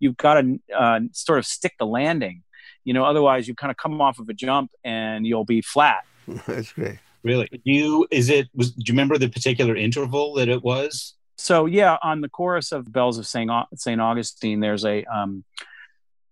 you've 0.01 0.17
got 0.17 0.41
to 0.41 0.59
uh, 0.77 1.01
sort 1.13 1.39
of 1.39 1.47
stick 1.47 1.75
the 1.79 1.87
landing. 1.87 2.43
You 2.85 2.95
know, 2.95 3.05
otherwise 3.05 3.47
you 3.47 3.55
kind 3.55 3.71
of 3.71 3.77
come 3.77 4.01
off 4.01 4.19
of 4.19 4.29
a 4.29 4.35
jump 4.35 4.71
and 4.83 5.27
you'll 5.27 5.45
be 5.45 5.61
flat. 5.61 6.05
That's 6.47 6.73
great. 6.73 6.99
Really? 7.23 7.49
Do 7.53 7.61
you 7.65 8.07
is 8.11 8.31
it 8.31 8.49
was 8.55 8.73
do 8.73 8.83
you 8.87 8.95
remember 8.95 9.19
the 9.19 9.29
particular 9.29 9.77
interval 9.77 10.35
that 10.35 10.49
it 10.49 10.63
was? 10.63 11.15
So 11.41 11.67
yeah, 11.67 11.97
on 12.03 12.21
the 12.21 12.29
chorus 12.29 12.73
of 12.73 12.93
Bells 12.93 13.19
of 13.19 13.27
Saint 13.27 13.51
Saint 13.77 14.01
Augustine, 14.01 14.61
there's 14.61 14.85
a 14.85 15.05
um, 15.05 15.45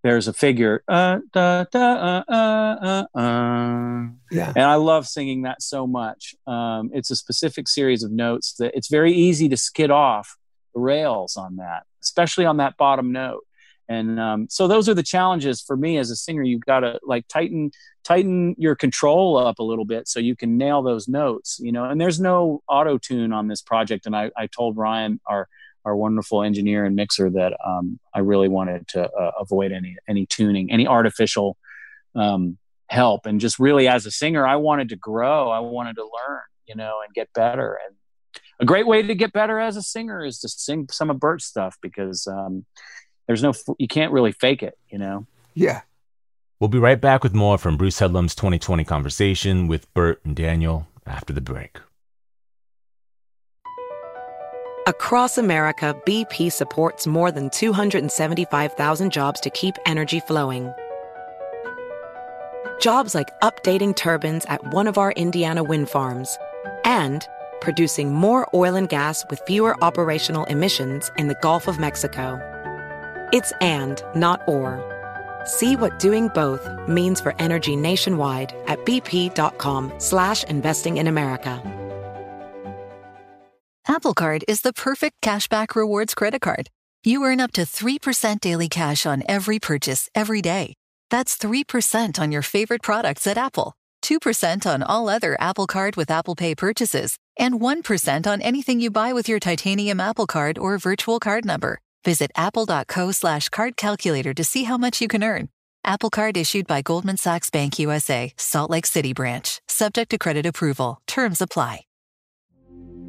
there's 0.01 0.29
a 0.29 0.33
figure, 0.33 0.81
uh, 0.87 1.19
da, 1.33 1.65
da, 1.65 1.79
uh, 1.79 2.23
uh, 2.29 3.05
uh, 3.13 3.17
uh, 3.19 4.07
yeah, 4.31 4.53
and 4.55 4.63
I 4.63 4.75
love 4.75 5.07
singing 5.07 5.41
that 5.41 5.61
so 5.61 5.85
much. 5.85 6.35
Um, 6.47 6.91
it's 6.93 7.11
a 7.11 7.15
specific 7.15 7.67
series 7.67 8.03
of 8.03 8.11
notes 8.11 8.53
that 8.59 8.71
it's 8.75 8.87
very 8.87 9.11
easy 9.11 9.49
to 9.49 9.57
skid 9.57 9.91
off 9.91 10.37
the 10.73 10.79
rails 10.79 11.35
on 11.35 11.57
that, 11.57 11.83
especially 12.01 12.45
on 12.45 12.57
that 12.57 12.77
bottom 12.77 13.11
note. 13.11 13.45
And 13.89 14.19
um, 14.19 14.47
so 14.49 14.67
those 14.67 14.87
are 14.87 14.93
the 14.93 15.03
challenges 15.03 15.61
for 15.61 15.75
me 15.75 15.97
as 15.97 16.11
a 16.11 16.15
singer. 16.15 16.43
You've 16.43 16.65
got 16.65 16.81
to 16.81 16.99
like 17.03 17.27
tighten 17.27 17.71
tighten 18.09 18.55
your 18.57 18.75
control 18.75 19.37
up 19.37 19.59
a 19.59 19.63
little 19.63 19.85
bit 19.85 20.07
so 20.07 20.19
you 20.19 20.35
can 20.35 20.57
nail 20.57 20.81
those 20.81 21.07
notes 21.07 21.59
you 21.61 21.71
know 21.71 21.85
and 21.85 22.01
there's 22.01 22.19
no 22.19 22.63
auto 22.67 22.97
tune 22.97 23.31
on 23.31 23.47
this 23.47 23.61
project. 23.61 24.07
And 24.07 24.15
I, 24.15 24.31
I 24.35 24.47
told 24.47 24.77
ryan 24.77 25.19
our 25.27 25.47
our 25.85 25.95
wonderful 25.95 26.41
engineer 26.41 26.85
and 26.85 26.95
mixer 26.95 27.29
that 27.29 27.53
um, 27.65 27.99
i 28.13 28.19
really 28.19 28.47
wanted 28.47 28.87
to 28.89 29.03
uh, 29.03 29.31
avoid 29.39 29.71
any 29.71 29.95
any 30.07 30.25
tuning 30.25 30.71
any 30.71 30.87
artificial 30.87 31.55
um, 32.15 32.57
help. 32.87 33.27
And 33.27 33.39
just 33.39 33.59
really 33.59 33.87
as 33.87 34.07
a 34.07 34.11
singer 34.11 34.45
i 34.45 34.55
wanted 34.55 34.89
to 34.89 34.95
grow. 34.95 35.51
I 35.51 35.59
wanted 35.59 35.95
to 35.97 36.03
learn 36.03 36.41
you 36.67 36.75
know 36.75 37.01
and 37.05 37.13
get 37.13 37.31
better. 37.33 37.77
And 37.85 37.95
a 38.59 38.65
great 38.65 38.87
way 38.87 39.03
to 39.03 39.15
get 39.15 39.31
better 39.33 39.59
as 39.59 39.77
a 39.77 39.83
singer 39.83 40.25
is 40.25 40.39
to 40.39 40.49
sing 40.49 40.87
some 40.91 41.11
of 41.11 41.19
Burt's 41.19 41.45
stuff 41.45 41.77
because 41.81 42.25
um, 42.27 42.65
there's 43.27 43.43
no 43.43 43.53
you 43.77 43.87
can't 43.87 44.11
really 44.11 44.31
fake 44.31 44.63
it 44.63 44.79
you 44.89 44.97
know? 44.97 45.27
Yeah 45.53 45.81
we'll 46.59 46.67
be 46.67 46.77
right 46.77 46.99
back 46.99 47.23
with 47.23 47.33
more 47.33 47.57
from 47.57 47.77
bruce 47.77 47.99
headlam's 47.99 48.35
2020 48.35 48.83
conversation 48.83 49.67
with 49.67 49.91
burt 49.93 50.19
and 50.25 50.35
daniel 50.35 50.87
after 51.05 51.33
the 51.33 51.41
break. 51.41 51.77
Across 54.87 55.37
america 55.37 55.95
bp 56.05 56.51
supports 56.51 57.07
more 57.07 57.31
than 57.31 57.49
275000 57.49 59.11
jobs 59.11 59.39
to 59.41 59.49
keep 59.49 59.75
energy 59.85 60.19
flowing. 60.19 60.71
Jobs 62.79 63.13
like 63.13 63.27
updating 63.41 63.95
turbines 63.95 64.45
at 64.45 64.73
one 64.73 64.87
of 64.87 64.97
our 64.97 65.11
indiana 65.13 65.63
wind 65.63 65.89
farms 65.89 66.37
and 66.85 67.27
producing 67.61 68.13
more 68.13 68.47
oil 68.53 68.75
and 68.75 68.87
gas 68.87 69.25
with 69.29 69.41
fewer 69.45 69.75
operational 69.83 70.45
emissions 70.45 71.11
in 71.17 71.27
the 71.27 71.37
gulf 71.41 71.67
of 71.67 71.79
mexico. 71.79 72.39
It's 73.31 73.51
and, 73.61 74.01
not 74.15 74.41
or. 74.47 74.98
See 75.45 75.75
what 75.75 75.99
doing 75.99 76.27
both 76.29 76.69
means 76.87 77.21
for 77.21 77.33
energy 77.39 77.75
nationwide 77.75 78.53
at 78.67 78.85
bp.com 78.85 79.93
slash 79.97 80.43
investing 80.43 80.97
in 80.97 81.07
America. 81.07 81.63
Apple 83.89 84.13
Card 84.13 84.45
is 84.47 84.61
the 84.61 84.71
perfect 84.71 85.19
cashback 85.21 85.75
rewards 85.75 86.13
credit 86.13 86.41
card. 86.41 86.69
You 87.03 87.23
earn 87.23 87.39
up 87.39 87.51
to 87.53 87.61
3% 87.61 88.39
daily 88.39 88.69
cash 88.69 89.07
on 89.07 89.23
every 89.27 89.57
purchase 89.57 90.09
every 90.13 90.43
day. 90.43 90.75
That's 91.09 91.35
3% 91.37 92.19
on 92.19 92.31
your 92.31 92.43
favorite 92.43 92.83
products 92.83 93.25
at 93.25 93.37
Apple, 93.37 93.73
2% 94.03 94.67
on 94.67 94.83
all 94.83 95.09
other 95.09 95.35
Apple 95.39 95.65
Card 95.65 95.95
with 95.95 96.11
Apple 96.11 96.35
Pay 96.35 96.53
purchases, 96.53 97.17
and 97.35 97.55
1% 97.55 98.27
on 98.27 98.41
anything 98.41 98.79
you 98.79 98.91
buy 98.91 99.11
with 99.11 99.27
your 99.27 99.39
titanium 99.39 99.99
Apple 99.99 100.27
Card 100.27 100.59
or 100.59 100.77
virtual 100.77 101.19
card 101.19 101.43
number. 101.43 101.79
Visit 102.05 102.31
apple.co 102.35 103.11
slash 103.11 103.49
card 103.49 103.75
calculator 103.77 104.33
to 104.33 104.43
see 104.43 104.63
how 104.63 104.77
much 104.77 105.01
you 105.01 105.07
can 105.07 105.23
earn. 105.23 105.49
Apple 105.85 106.09
Card 106.09 106.37
issued 106.37 106.67
by 106.67 106.81
Goldman 106.81 107.17
Sachs 107.17 107.49
Bank 107.49 107.79
USA, 107.79 108.33
Salt 108.37 108.69
Lake 108.69 108.85
City 108.85 109.13
branch, 109.13 109.61
subject 109.67 110.11
to 110.11 110.17
credit 110.17 110.45
approval. 110.45 111.01
Terms 111.07 111.41
apply. 111.41 111.81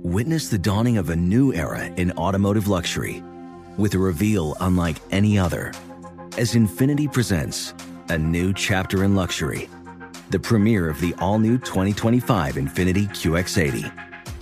Witness 0.02 0.48
the 0.48 0.58
dawning 0.58 0.96
of 0.96 1.10
a 1.10 1.16
new 1.16 1.52
era 1.52 1.84
in 1.84 2.10
automotive 2.12 2.68
luxury 2.68 3.22
with 3.76 3.94
a 3.94 3.98
reveal 3.98 4.56
unlike 4.60 4.96
any 5.10 5.38
other 5.38 5.72
as 6.38 6.54
Infiniti 6.54 7.12
presents 7.12 7.74
a 8.08 8.16
new 8.16 8.54
chapter 8.54 9.04
in 9.04 9.14
luxury, 9.14 9.68
the 10.30 10.38
premiere 10.38 10.88
of 10.88 11.00
the 11.00 11.14
all 11.18 11.38
new 11.38 11.58
2025 11.58 12.54
Infiniti 12.54 13.08
QX80 13.10 14.09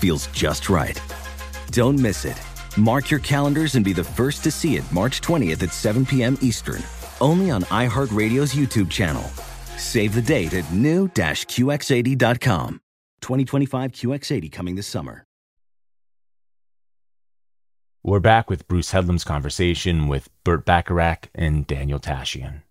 feels 0.00 0.26
just 0.28 0.70
right. 0.70 1.00
Don't 1.70 2.00
miss 2.00 2.24
it. 2.24 2.40
Mark 2.76 3.10
your 3.10 3.20
calendars 3.20 3.74
and 3.74 3.84
be 3.84 3.92
the 3.92 4.02
first 4.02 4.42
to 4.44 4.50
see 4.50 4.76
it 4.76 4.92
March 4.92 5.20
20th 5.20 5.62
at 5.62 5.72
7 5.72 6.06
p.m. 6.06 6.38
Eastern, 6.40 6.82
only 7.20 7.50
on 7.50 7.62
iHeartRadio's 7.64 8.54
YouTube 8.54 8.88
channel. 8.90 9.24
Save 9.76 10.14
the 10.14 10.22
date 10.22 10.54
at 10.54 10.72
new-QX80.com. 10.72 12.80
2025 13.20 13.92
QX80 13.92 14.50
coming 14.50 14.76
this 14.76 14.86
summer. 14.86 15.26
We're 18.02 18.20
back 18.20 18.48
with 18.48 18.66
Bruce 18.66 18.92
Headlam's 18.92 19.24
conversation 19.24 20.08
with 20.08 20.30
Burt 20.42 20.64
Bacharach 20.64 21.28
and 21.34 21.66
Daniel 21.66 21.98
Tashian. 21.98 22.62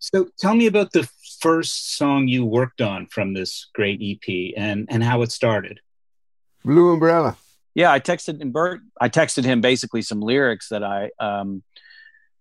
So 0.00 0.26
tell 0.38 0.56
me 0.56 0.66
about 0.66 0.90
the 0.90 1.08
first 1.40 1.96
song 1.96 2.26
you 2.26 2.44
worked 2.44 2.80
on 2.80 3.06
from 3.06 3.32
this 3.32 3.68
great 3.74 4.00
EP 4.02 4.54
and, 4.56 4.88
and 4.90 5.04
how 5.04 5.22
it 5.22 5.30
started. 5.30 5.78
Blue 6.66 6.92
Umbrella. 6.92 7.36
Yeah, 7.76 7.92
I 7.92 8.00
texted 8.00 8.40
and 8.40 8.52
Burt. 8.52 8.80
I 9.00 9.08
texted 9.08 9.44
him 9.44 9.60
basically 9.60 10.02
some 10.02 10.20
lyrics 10.20 10.68
that 10.70 10.82
I 10.82 11.10
um, 11.20 11.62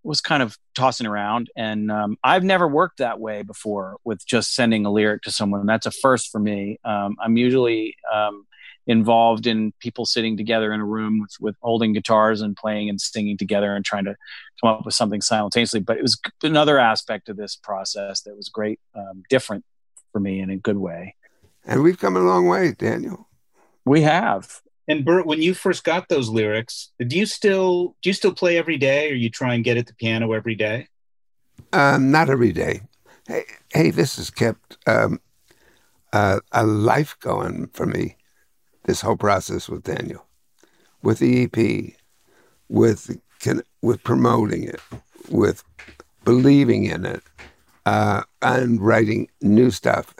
was 0.03 0.19
kind 0.19 0.41
of 0.41 0.57
tossing 0.73 1.05
around, 1.05 1.49
and 1.55 1.91
um, 1.91 2.17
I've 2.23 2.43
never 2.43 2.67
worked 2.67 2.97
that 2.97 3.19
way 3.19 3.43
before 3.43 3.97
with 4.03 4.25
just 4.25 4.55
sending 4.55 4.83
a 4.85 4.91
lyric 4.91 5.21
to 5.23 5.31
someone. 5.31 5.67
That's 5.67 5.85
a 5.85 5.91
first 5.91 6.31
for 6.31 6.39
me. 6.39 6.79
Um, 6.83 7.17
I'm 7.21 7.37
usually 7.37 7.95
um, 8.11 8.47
involved 8.87 9.45
in 9.45 9.73
people 9.79 10.07
sitting 10.07 10.37
together 10.37 10.73
in 10.73 10.79
a 10.79 10.85
room 10.85 11.19
with, 11.19 11.35
with 11.39 11.55
holding 11.61 11.93
guitars 11.93 12.41
and 12.41 12.55
playing 12.55 12.89
and 12.89 12.99
singing 12.99 13.37
together 13.37 13.75
and 13.75 13.85
trying 13.85 14.05
to 14.05 14.15
come 14.59 14.71
up 14.71 14.85
with 14.85 14.95
something 14.95 15.21
simultaneously. 15.21 15.81
But 15.81 15.97
it 15.97 16.01
was 16.01 16.19
another 16.41 16.79
aspect 16.79 17.29
of 17.29 17.37
this 17.37 17.55
process 17.55 18.21
that 18.21 18.35
was 18.35 18.49
great, 18.49 18.79
um, 18.95 19.21
different 19.29 19.65
for 20.11 20.19
me 20.19 20.39
in 20.39 20.49
a 20.49 20.57
good 20.57 20.77
way. 20.77 21.13
And 21.63 21.83
we've 21.83 21.99
come 21.99 22.15
a 22.15 22.21
long 22.21 22.47
way, 22.47 22.71
Daniel. 22.71 23.27
We 23.85 24.01
have. 24.01 24.61
And 24.87 25.03
Burt, 25.03 25.25
when 25.25 25.41
you 25.41 25.53
first 25.53 25.83
got 25.83 26.09
those 26.09 26.29
lyrics, 26.29 26.91
do 26.99 27.17
you 27.17 27.25
still 27.25 27.95
do 28.01 28.09
you 28.09 28.13
still 28.13 28.33
play 28.33 28.57
every 28.57 28.77
day, 28.77 29.11
or 29.11 29.15
you 29.15 29.29
try 29.29 29.53
and 29.53 29.63
get 29.63 29.77
at 29.77 29.87
the 29.87 29.93
piano 29.93 30.33
every 30.33 30.55
day? 30.55 30.87
Um, 31.73 32.11
not 32.11 32.29
every 32.29 32.51
day. 32.51 32.81
Hey, 33.27 33.43
hey, 33.73 33.89
this 33.89 34.17
has 34.17 34.29
kept 34.29 34.77
um, 34.85 35.19
uh, 36.13 36.39
a 36.51 36.65
life 36.65 37.17
going 37.19 37.67
for 37.73 37.85
me. 37.85 38.17
This 38.83 39.01
whole 39.01 39.17
process 39.17 39.67
with 39.67 39.83
Daniel, 39.83 40.27
with 41.01 41.17
the 41.19 41.43
EP, 41.43 41.93
with 42.69 43.17
with 43.81 44.03
promoting 44.03 44.63
it, 44.63 44.79
with 45.29 45.63
believing 46.23 46.85
in 46.85 47.05
it, 47.05 47.23
uh, 47.87 48.21
and 48.43 48.79
writing 48.79 49.27
new 49.41 49.71
stuff, 49.71 50.13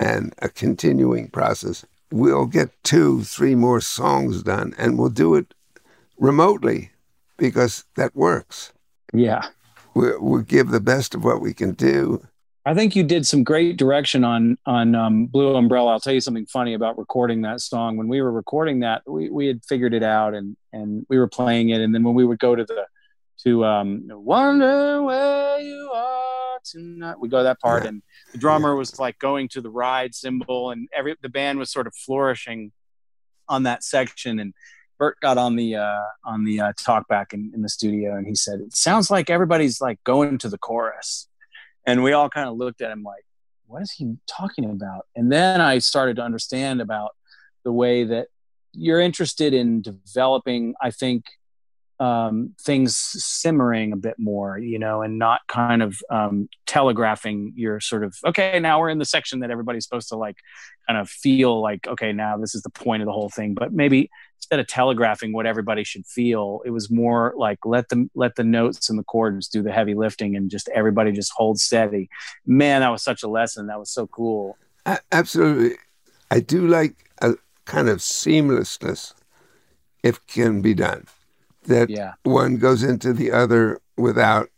and 0.00 0.34
a 0.38 0.48
continuing 0.48 1.28
process. 1.28 1.84
We'll 2.12 2.46
get 2.46 2.70
two, 2.84 3.24
three 3.24 3.54
more 3.54 3.80
songs 3.80 4.42
done, 4.42 4.74
and 4.78 4.98
we'll 4.98 5.08
do 5.08 5.34
it 5.34 5.54
remotely 6.18 6.90
because 7.36 7.84
that 7.96 8.14
works. 8.14 8.72
Yeah, 9.12 9.48
we 9.94 10.16
we'll 10.18 10.42
give 10.42 10.68
the 10.68 10.80
best 10.80 11.14
of 11.14 11.24
what 11.24 11.40
we 11.40 11.54
can 11.54 11.72
do 11.72 12.26
I 12.64 12.74
think 12.74 12.94
you 12.94 13.02
did 13.02 13.26
some 13.26 13.42
great 13.42 13.76
direction 13.76 14.22
on 14.22 14.56
on 14.66 14.94
um, 14.94 15.26
Blue 15.26 15.56
Umbrella. 15.56 15.92
I'll 15.92 16.00
tell 16.00 16.12
you 16.12 16.20
something 16.20 16.46
funny 16.46 16.74
about 16.74 16.96
recording 16.96 17.42
that 17.42 17.60
song. 17.60 17.96
When 17.96 18.06
we 18.06 18.22
were 18.22 18.30
recording 18.30 18.80
that, 18.80 19.02
we, 19.06 19.30
we 19.30 19.46
had 19.48 19.64
figured 19.64 19.94
it 19.94 20.04
out 20.04 20.34
and 20.34 20.56
and 20.72 21.04
we 21.08 21.18
were 21.18 21.28
playing 21.28 21.70
it. 21.70 21.80
And 21.80 21.92
then 21.92 22.04
when 22.04 22.14
we 22.14 22.24
would 22.24 22.38
go 22.38 22.54
to 22.54 22.64
the 22.64 22.86
to 23.44 23.64
um, 23.64 24.02
wonder 24.06 25.02
where 25.02 25.60
you 25.60 25.90
are 25.92 26.11
tonight, 26.72 27.16
we 27.20 27.28
go 27.28 27.38
to 27.38 27.44
that 27.44 27.60
part, 27.60 27.86
and 27.86 28.02
the 28.32 28.38
drummer 28.38 28.74
was 28.74 28.98
like 28.98 29.18
going 29.18 29.48
to 29.48 29.60
the 29.60 29.70
ride 29.70 30.14
cymbal, 30.14 30.70
and 30.70 30.88
every 30.94 31.16
the 31.22 31.28
band 31.28 31.58
was 31.58 31.70
sort 31.70 31.86
of 31.86 31.94
flourishing 31.94 32.72
on 33.48 33.64
that 33.64 33.84
section. 33.84 34.38
And 34.38 34.54
Burt 34.98 35.18
got 35.20 35.38
on 35.38 35.56
the 35.56 35.76
uh, 35.76 36.02
on 36.24 36.44
the 36.44 36.60
uh, 36.60 36.72
talkback 36.74 37.32
in, 37.32 37.52
in 37.54 37.62
the 37.62 37.68
studio, 37.68 38.16
and 38.16 38.26
he 38.26 38.34
said, 38.34 38.60
"It 38.60 38.76
sounds 38.76 39.10
like 39.10 39.30
everybody's 39.30 39.80
like 39.80 40.02
going 40.04 40.38
to 40.38 40.48
the 40.48 40.58
chorus." 40.58 41.28
and 41.86 42.02
we 42.02 42.12
all 42.12 42.28
kind 42.28 42.48
of 42.48 42.56
looked 42.56 42.80
at 42.80 42.90
him 42.90 43.02
like 43.02 43.24
what 43.66 43.82
is 43.82 43.92
he 43.92 44.14
talking 44.26 44.64
about 44.64 45.06
and 45.16 45.30
then 45.30 45.60
i 45.60 45.78
started 45.78 46.16
to 46.16 46.22
understand 46.22 46.80
about 46.80 47.10
the 47.64 47.72
way 47.72 48.04
that 48.04 48.28
you're 48.72 49.00
interested 49.00 49.54
in 49.54 49.82
developing 49.82 50.74
i 50.80 50.90
think 50.90 51.24
um, 52.02 52.52
things 52.60 52.96
simmering 52.96 53.92
a 53.92 53.96
bit 53.96 54.16
more, 54.18 54.58
you 54.58 54.76
know, 54.76 55.02
and 55.02 55.20
not 55.20 55.40
kind 55.46 55.84
of 55.84 56.02
um, 56.10 56.48
telegraphing 56.66 57.52
your 57.54 57.78
sort 57.78 58.02
of, 58.02 58.16
okay, 58.26 58.58
now 58.58 58.80
we're 58.80 58.88
in 58.88 58.98
the 58.98 59.04
section 59.04 59.38
that 59.38 59.52
everybody's 59.52 59.84
supposed 59.84 60.08
to 60.08 60.16
like 60.16 60.38
kind 60.88 60.98
of 60.98 61.08
feel 61.08 61.62
like, 61.62 61.86
okay, 61.86 62.12
now 62.12 62.36
this 62.36 62.56
is 62.56 62.62
the 62.62 62.70
point 62.70 63.02
of 63.02 63.06
the 63.06 63.12
whole 63.12 63.28
thing. 63.28 63.54
But 63.54 63.72
maybe 63.72 64.10
instead 64.36 64.58
of 64.58 64.66
telegraphing 64.66 65.32
what 65.32 65.46
everybody 65.46 65.84
should 65.84 66.04
feel, 66.04 66.60
it 66.64 66.70
was 66.70 66.90
more 66.90 67.34
like 67.36 67.60
let 67.64 67.88
them 67.88 68.10
let 68.16 68.34
the 68.34 68.42
notes 68.42 68.90
and 68.90 68.98
the 68.98 69.04
chords 69.04 69.46
do 69.46 69.62
the 69.62 69.70
heavy 69.70 69.94
lifting 69.94 70.34
and 70.34 70.50
just 70.50 70.68
everybody 70.74 71.12
just 71.12 71.30
hold 71.36 71.60
steady. 71.60 72.10
Man, 72.44 72.80
that 72.80 72.90
was 72.90 73.04
such 73.04 73.22
a 73.22 73.28
lesson. 73.28 73.68
That 73.68 73.78
was 73.78 73.94
so 73.94 74.08
cool. 74.08 74.58
Absolutely. 75.12 75.76
I 76.32 76.40
do 76.40 76.66
like 76.66 76.96
a 77.20 77.34
kind 77.64 77.88
of 77.88 77.98
seamlessness 77.98 79.14
if 80.02 80.26
can 80.26 80.62
be 80.62 80.74
done 80.74 81.06
that 81.64 81.90
yeah. 81.90 82.14
one 82.22 82.56
goes 82.56 82.82
into 82.82 83.12
the 83.12 83.32
other 83.32 83.80
without 83.96 84.48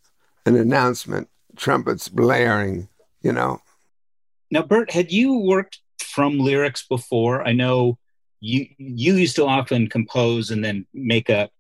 an 0.46 0.56
announcement, 0.56 1.28
trumpets 1.56 2.08
blaring, 2.08 2.88
you 3.22 3.32
know. 3.32 3.60
Now, 4.50 4.62
Burt, 4.62 4.90
had 4.90 5.10
you 5.10 5.38
worked 5.38 5.80
from 6.00 6.38
lyrics 6.38 6.86
before? 6.86 7.46
I 7.46 7.52
know 7.52 7.98
you 8.40 8.66
you 8.78 9.14
used 9.14 9.36
to 9.36 9.46
often 9.46 9.88
compose 9.88 10.50
and 10.50 10.64
then 10.64 10.86
make 10.92 11.30
up 11.30 11.50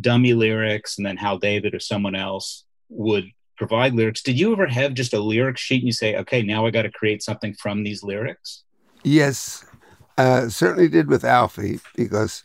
dummy 0.00 0.34
lyrics, 0.34 0.98
and 0.98 1.06
then 1.06 1.16
Hal 1.16 1.38
David 1.38 1.74
or 1.74 1.80
someone 1.80 2.14
else 2.14 2.64
would 2.88 3.30
provide 3.56 3.94
lyrics. 3.94 4.22
Did 4.22 4.38
you 4.38 4.52
ever 4.52 4.66
have 4.66 4.94
just 4.94 5.14
a 5.14 5.20
lyric 5.20 5.56
sheet 5.56 5.82
and 5.82 5.86
you 5.86 5.92
say, 5.92 6.16
okay, 6.16 6.42
now 6.42 6.66
I 6.66 6.70
got 6.70 6.82
to 6.82 6.90
create 6.90 7.22
something 7.22 7.54
from 7.54 7.84
these 7.84 8.02
lyrics? 8.02 8.64
Yes, 9.04 9.64
uh, 10.18 10.48
certainly 10.48 10.88
did 10.88 11.08
with 11.08 11.24
Alfie 11.24 11.80
because 11.96 12.44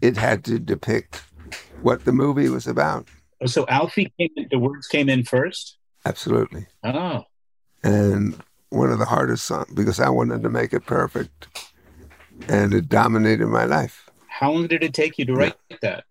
it 0.00 0.16
had 0.16 0.44
to 0.44 0.58
depict 0.58 1.22
what 1.84 2.04
the 2.04 2.12
movie 2.12 2.48
was 2.48 2.66
about. 2.66 3.06
Oh, 3.40 3.46
so 3.46 3.66
Alfie 3.68 4.12
came 4.18 4.30
in, 4.36 4.48
the 4.50 4.58
words 4.58 4.88
came 4.88 5.08
in 5.08 5.24
first? 5.24 5.76
Absolutely. 6.04 6.66
Oh. 6.82 7.24
And 7.82 8.36
one 8.70 8.90
of 8.90 8.98
the 8.98 9.04
hardest 9.04 9.46
songs 9.46 9.72
because 9.74 10.00
I 10.00 10.08
wanted 10.08 10.42
to 10.42 10.50
make 10.50 10.72
it 10.72 10.86
perfect. 10.86 11.48
And 12.48 12.74
it 12.74 12.88
dominated 12.88 13.46
my 13.46 13.64
life. 13.64 14.10
How 14.26 14.50
long 14.50 14.66
did 14.66 14.82
it 14.82 14.94
take 14.94 15.18
you 15.18 15.24
to 15.26 15.34
write 15.34 15.54
yeah. 15.68 15.76
that? 15.82 16.04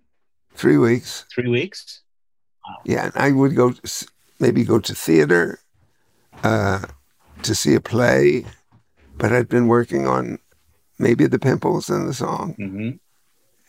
Three 0.56 0.78
weeks. 0.78 1.26
Three 1.34 1.50
weeks? 1.50 2.02
Wow. 2.66 2.78
Yeah, 2.86 3.06
and 3.06 3.14
I 3.16 3.32
would 3.32 3.56
go 3.56 3.74
maybe 4.40 4.64
go 4.64 4.80
to 4.80 4.96
theater 4.96 5.60
uh, 6.44 6.86
to 7.42 7.56
see 7.56 7.74
a 7.76 7.82
play, 7.82 8.46
but 9.18 9.34
I'd 9.34 9.50
been 9.50 9.68
working 9.68 10.08
on 10.08 10.40
maybe 10.98 11.28
the 11.28 11.40
pimples 11.40 11.90
in 11.90 12.06
the 12.06 12.14
song, 12.14 12.56
mm-hmm. 12.58 12.92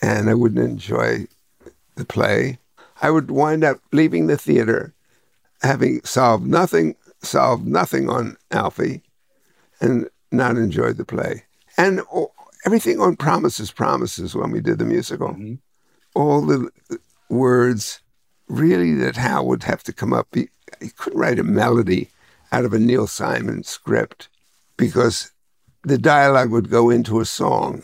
and 0.06 0.30
I 0.30 0.34
wouldn't 0.34 0.64
enjoy 0.64 1.26
the 1.96 2.04
play, 2.04 2.58
I 3.02 3.10
would 3.10 3.30
wind 3.30 3.64
up 3.64 3.80
leaving 3.92 4.26
the 4.26 4.36
theater 4.36 4.94
having 5.62 6.02
solved 6.04 6.46
nothing, 6.46 6.94
solved 7.22 7.66
nothing 7.66 8.08
on 8.08 8.36
Alfie, 8.50 9.02
and 9.80 10.08
not 10.30 10.56
enjoyed 10.56 10.96
the 10.96 11.04
play. 11.04 11.44
And 11.76 12.02
everything 12.66 13.00
on 13.00 13.16
Promises, 13.16 13.72
Promises 13.72 14.34
when 14.34 14.50
we 14.50 14.60
did 14.60 14.78
the 14.78 14.84
musical, 14.84 15.30
mm-hmm. 15.30 15.54
all 16.14 16.42
the 16.42 16.70
words 17.28 18.00
really 18.48 18.94
that 18.94 19.16
Hal 19.16 19.46
would 19.46 19.62
have 19.64 19.82
to 19.84 19.92
come 19.92 20.12
up. 20.12 20.28
He, 20.34 20.48
he 20.80 20.90
couldn't 20.90 21.18
write 21.18 21.38
a 21.38 21.44
melody 21.44 22.10
out 22.52 22.64
of 22.64 22.72
a 22.72 22.78
Neil 22.78 23.06
Simon 23.06 23.64
script 23.64 24.28
because 24.76 25.32
the 25.82 25.98
dialogue 25.98 26.50
would 26.50 26.70
go 26.70 26.90
into 26.90 27.20
a 27.20 27.24
song 27.24 27.82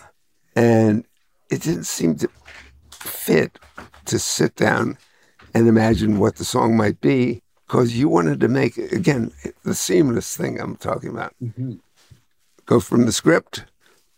and 0.54 1.04
it 1.50 1.62
didn't 1.62 1.84
seem 1.84 2.16
to 2.16 2.28
fit 2.90 3.58
to 4.10 4.18
sit 4.18 4.56
down 4.56 4.98
and 5.54 5.68
imagine 5.68 6.18
what 6.18 6.36
the 6.36 6.44
song 6.44 6.76
might 6.76 7.00
be 7.00 7.42
because 7.66 7.96
you 7.96 8.08
wanted 8.08 8.40
to 8.40 8.48
make 8.48 8.76
again 8.76 9.32
the 9.62 9.74
seamless 9.74 10.36
thing 10.36 10.60
I'm 10.60 10.76
talking 10.76 11.10
about. 11.10 11.34
Mm-hmm. 11.42 11.74
Go 12.66 12.80
from 12.80 13.06
the 13.06 13.12
script, 13.12 13.64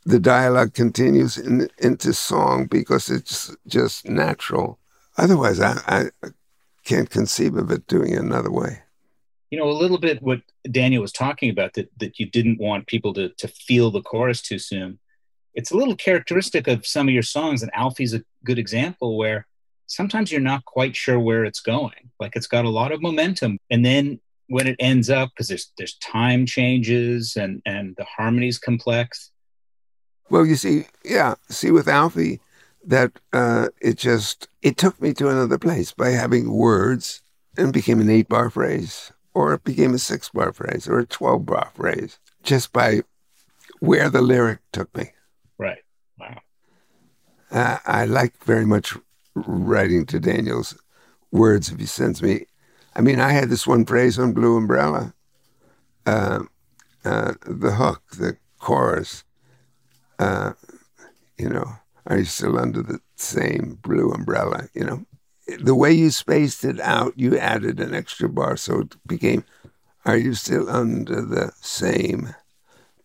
the 0.05 0.19
dialogue 0.19 0.73
continues 0.75 1.39
in, 1.39 1.69
into 1.79 2.13
song 2.15 2.67
because 2.67 3.11
it's 3.11 3.55
just 3.67 4.09
natural. 4.09 4.79
Otherwise, 5.19 5.61
I, 5.61 5.79
I 5.87 6.05
can't 6.85 7.11
conceive 7.11 7.57
of 7.57 7.71
it 7.71 7.87
doing 7.87 8.13
it 8.13 8.21
another 8.21 8.51
way. 8.51 8.81
You 9.51 9.59
know, 9.59 9.69
a 9.69 9.73
little 9.73 9.99
bit 9.99 10.23
what 10.23 10.41
Daniel 10.71 11.03
was 11.03 11.13
talking 11.13 11.51
about 11.51 11.75
that 11.75 11.91
that 11.99 12.19
you 12.19 12.27
didn't 12.27 12.59
want 12.59 12.87
people 12.87 13.13
to 13.15 13.29
to 13.29 13.49
feel 13.49 13.91
the 13.91 14.03
chorus 14.03 14.41
too 14.41 14.59
soon. 14.59 14.99
It's 15.55 15.71
a 15.71 15.77
little 15.77 15.97
characteristic 15.97 16.67
of 16.67 16.87
some 16.87 17.07
of 17.09 17.13
your 17.13 17.23
songs, 17.23 17.63
and 17.63 17.71
Alfie's 17.75 18.15
a 18.15 18.25
good 18.45 18.59
example 18.59 19.19
where 19.19 19.47
sometimes 19.87 20.31
you're 20.31 20.41
not 20.41 20.65
quite 20.65 20.97
sure 20.97 21.19
where 21.19 21.45
it's 21.45 21.61
going. 21.61 22.11
Like 22.21 22.37
it's 22.37 22.47
got 22.47 22.65
a 22.65 22.71
lot 22.71 22.93
of 22.93 23.03
momentum. 23.03 23.59
And 23.71 23.85
then 23.85 24.21
when 24.49 24.67
it 24.67 24.77
ends 24.79 25.09
up, 25.11 25.31
because 25.31 25.49
there's 25.49 25.73
there's 25.79 25.95
time 25.99 26.47
changes 26.47 27.37
and 27.37 27.63
and 27.65 27.95
the 27.97 28.05
harmony's 28.05 28.59
complex. 28.59 29.31
Well, 30.31 30.47
you 30.47 30.57
see, 30.57 30.87
yeah, 31.05 31.35
see 31.49 31.71
with 31.71 31.89
Alfie, 31.89 32.41
that 32.85 33.13
uh, 33.33 33.69
it 33.81 33.99
just 33.99 34.49
it 34.63 34.77
took 34.77 35.01
me 35.01 35.13
to 35.15 35.29
another 35.29 35.59
place 35.59 35.93
by 35.93 36.11
having 36.11 36.53
words 36.53 37.23
and 37.57 37.73
became 37.73 38.01
an 38.01 38.11
eight 38.11 38.29
bar 38.29 38.51
phrase, 38.51 39.13
or 39.35 39.55
it 39.55 39.65
became 39.65 39.95
a 39.95 39.99
six 39.99 40.31
bar 40.31 40.53
phrase, 40.53 40.89
or 40.89 40.99
a 40.99 41.07
twelve 41.07 41.47
bar 41.47 41.71
phrase, 41.75 42.19
just 42.43 42.73
by 42.73 43.03
where 43.81 44.09
the 44.09 44.23
lyric 44.23 44.61
took 44.73 44.95
me. 44.97 45.13
Right. 45.59 45.83
Wow. 46.19 46.41
Uh, 47.51 47.79
I 47.85 48.07
like 48.07 48.43
very 48.45 48.65
much 48.65 48.97
writing 49.35 50.07
to 50.07 50.21
Daniel's 50.21 50.77
words 51.31 51.71
if 51.71 51.79
he 51.79 51.87
sends 51.87 52.23
me. 52.23 52.47
I 52.95 53.01
mean, 53.01 53.21
I 53.21 53.33
had 53.33 53.49
this 53.49 53.67
one 53.67 53.87
phrase 53.87 54.19
on 54.19 54.33
Blue 54.33 54.57
Umbrella, 54.57 55.15
uh, 56.07 56.41
uh, 57.05 57.35
the 57.47 57.73
hook, 57.73 58.03
the 58.19 58.37
chorus. 58.59 59.25
Uh, 60.19 60.53
you 61.39 61.49
know, 61.49 61.73
are 62.07 62.19
you 62.19 62.25
still 62.25 62.59
under 62.59 62.83
the 62.83 63.01
same 63.17 63.79
blue 63.83 64.13
umbrella? 64.13 64.69
You 64.75 64.85
know, 64.85 65.07
the 65.59 65.75
way 65.75 65.93
you 65.93 66.11
spaced 66.11 66.65
it 66.65 66.81
out, 66.81 67.15
you 67.17 67.39
added 67.39 67.81
an 67.81 67.95
extra 67.95 68.29
bar, 68.29 68.57
so 68.57 68.81
it 68.81 68.97
became, 69.07 69.45
"Are 70.05 70.17
you 70.17 70.35
still 70.35 70.69
under 70.69 71.23
the 71.23 71.53
same 71.61 72.35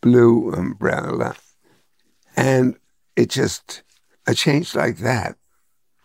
blue 0.02 0.52
umbrella?" 0.52 1.36
And 2.36 2.78
it 3.16 3.30
just 3.30 3.84
a 4.28 4.34
change 4.34 4.76
like 4.76 4.98
that, 4.98 5.38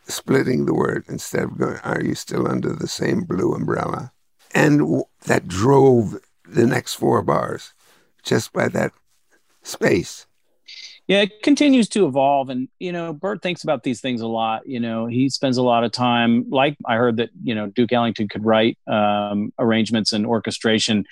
splitting 0.07 0.67
the 0.67 0.75
word 0.75 1.05
instead 1.09 1.45
of 1.45 1.59
going, 1.59 1.79
"Are 1.79 2.03
you 2.03 2.15
still 2.15 2.49
under 2.49 2.73
the 2.73 2.89
same 2.89 3.23
blue 3.23 3.55
umbrella?" 3.55 4.13
And 4.55 4.81
w- 4.81 5.05
that 5.27 5.49
drove 5.49 6.19
the 6.47 6.67
next 6.67 6.95
four 6.95 7.23
bars, 7.23 7.73
just 8.23 8.53
by 8.53 8.69
that 8.69 8.93
space. 9.63 10.27
Yeah, 11.09 11.23
it 11.23 11.43
continues 11.43 11.89
to 11.91 12.07
evolve, 12.07 12.49
and 12.49 12.69
you 12.79 12.93
know, 12.93 13.13
Burt 13.13 13.43
thinks 13.43 13.65
about 13.65 13.83
these 13.83 14.01
things 14.01 14.21
a 14.21 14.27
lot. 14.27 14.67
You 14.67 14.79
know, 14.79 15.07
he 15.07 15.29
spends 15.29 15.57
a 15.57 15.63
lot 15.63 15.85
of 15.85 15.91
time. 15.93 16.49
Like 16.49 16.77
I 16.87 16.97
heard 16.97 17.17
that 17.17 17.31
you 17.43 17.55
know 17.55 17.67
Duke 17.67 17.93
Ellington 17.93 18.29
could 18.29 18.45
write 18.45 18.79
um, 18.87 19.53
arrangements 19.59 20.13
and 20.13 20.25
orchestration 20.25 21.05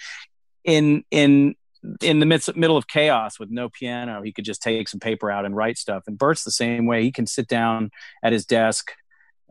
in 0.65 1.05
in 1.11 1.57
in 2.01 2.21
the 2.21 2.27
midst 2.27 2.55
middle 2.57 2.77
of 2.77 2.89
chaos 2.89 3.39
with 3.39 3.51
no 3.51 3.69
piano. 3.69 4.23
He 4.23 4.33
could 4.33 4.45
just 4.45 4.63
take 4.63 4.89
some 4.89 5.01
paper 5.01 5.31
out 5.31 5.45
and 5.45 5.57
write 5.57 5.79
stuff. 5.79 6.05
And 6.07 6.19
Burt's 6.19 6.45
the 6.45 6.51
same 6.51 6.87
way. 6.87 7.03
He 7.03 7.13
can 7.13 7.27
sit 7.27 7.49
down 7.49 7.91
at 8.23 8.33
his 8.33 8.45
desk 8.45 8.93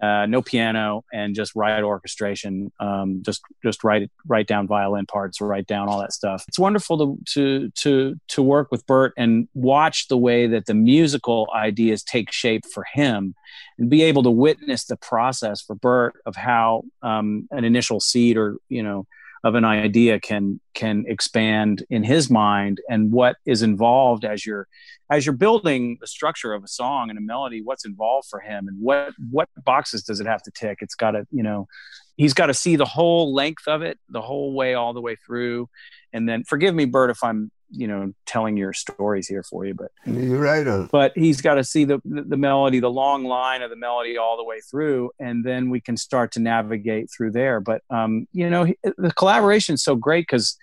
uh, 0.02 0.26
no 0.26 0.42
piano 0.42 1.04
and 1.12 1.36
just 1.36 1.56
write 1.56 1.84
orchestration 1.84 2.72
um, 2.80 3.22
just 3.22 3.42
just 3.64 3.84
write 3.84 4.10
write 4.28 4.48
down 4.48 4.68
violin 4.68 5.06
parts 5.06 5.42
write 5.42 5.68
down 5.68 5.90
all 5.90 6.00
that 6.00 6.14
stuff 6.14 6.46
it's 6.48 6.60
wonderful 6.60 6.98
to 6.98 7.18
to 7.26 7.70
to 7.72 8.16
to 8.28 8.42
work 8.42 8.72
with 8.72 8.86
burt 8.88 9.14
and 9.18 9.48
watch 9.54 10.08
the 10.08 10.18
way 10.18 10.48
that 10.48 10.66
the 10.68 10.74
musical 10.74 11.50
ideas 11.54 12.02
take 12.04 12.32
shape 12.32 12.64
for 12.74 12.86
him 12.94 13.36
and 13.78 13.90
be 13.90 14.04
able 14.04 14.24
to 14.24 14.32
witness 14.32 14.86
the 14.86 14.98
process 14.98 15.62
for 15.62 15.76
burt 15.76 16.16
of 16.26 16.36
how 16.36 16.84
um, 17.02 17.48
an 17.52 17.66
initial 17.66 18.00
seed 18.00 18.38
or 18.38 18.58
you 18.70 18.82
know 18.82 19.06
of 19.44 19.56
an 19.56 19.66
idea 19.66 20.20
can 20.20 20.60
can 20.74 21.06
expand 21.08 21.84
in 21.90 22.04
his 22.04 22.30
mind 22.30 22.82
and 22.90 23.12
what 23.12 23.36
is 23.46 23.62
involved 23.62 24.26
as 24.26 24.46
you're 24.46 24.68
as 25.10 25.26
you're 25.26 25.36
building 25.36 25.98
the 26.02 26.08
structure 26.08 26.54
of 26.54 26.64
a 26.64 26.68
song 26.68 27.10
and 27.10 27.18
a 27.18 27.22
melody 27.22 27.62
what's 27.62 27.86
involved 27.86 28.28
for 28.30 28.40
him 28.40 28.68
and 28.68 28.78
what 28.80 29.14
what 29.32 29.50
boxes 29.64 30.04
does 30.04 30.20
it 30.20 30.28
have 30.28 30.42
to 30.44 30.52
tick? 30.52 30.80
It's 30.82 30.96
got 30.96 31.12
to 31.12 31.26
you 31.32 31.44
know 31.44 31.68
he's 32.16 32.34
got 32.34 32.48
to 32.48 32.54
see 32.54 32.76
the 32.76 32.86
whole 32.86 33.34
length 33.34 33.68
of 33.68 33.82
it 33.82 33.98
the 34.10 34.22
whole 34.22 34.54
way 34.54 34.74
all 34.74 34.94
the 34.94 35.02
way 35.02 35.16
through. 35.16 35.70
And 36.14 36.28
then 36.28 36.44
forgive 36.44 36.76
me 36.76 36.86
burt 36.86 37.10
if 37.12 37.24
i'm 37.24 37.52
you 37.72 37.88
know 37.88 38.12
telling 38.26 38.58
your 38.58 38.74
stories 38.74 39.28
here 39.28 39.44
for 39.44 39.66
you 39.66 39.74
but 39.74 39.92
you're 40.06 40.42
right 40.42 40.68
on 40.68 40.88
but 40.92 41.12
he's 41.16 41.42
got 41.42 41.56
to 41.56 41.64
see 41.64 41.86
the 41.86 42.02
the 42.06 42.38
melody 42.38 42.80
the 42.80 42.90
long 42.90 43.24
line 43.24 43.62
of 43.62 43.70
the 43.70 43.76
melody 43.76 44.18
all 44.18 44.38
the 44.38 44.44
way 44.44 44.60
through 44.60 45.12
and 45.20 45.44
then 45.44 45.70
we 45.70 45.80
can 45.80 45.98
start 45.98 46.32
to 46.32 46.40
navigate 46.40 47.10
through 47.16 47.32
there. 47.32 47.60
But 47.60 47.82
um 47.90 48.28
you 48.32 48.50
know 48.50 48.68
the 48.98 49.14
collaboration 49.14 49.76
is 49.76 49.84
so 49.84 49.96
great 49.96 50.22
because 50.22 50.58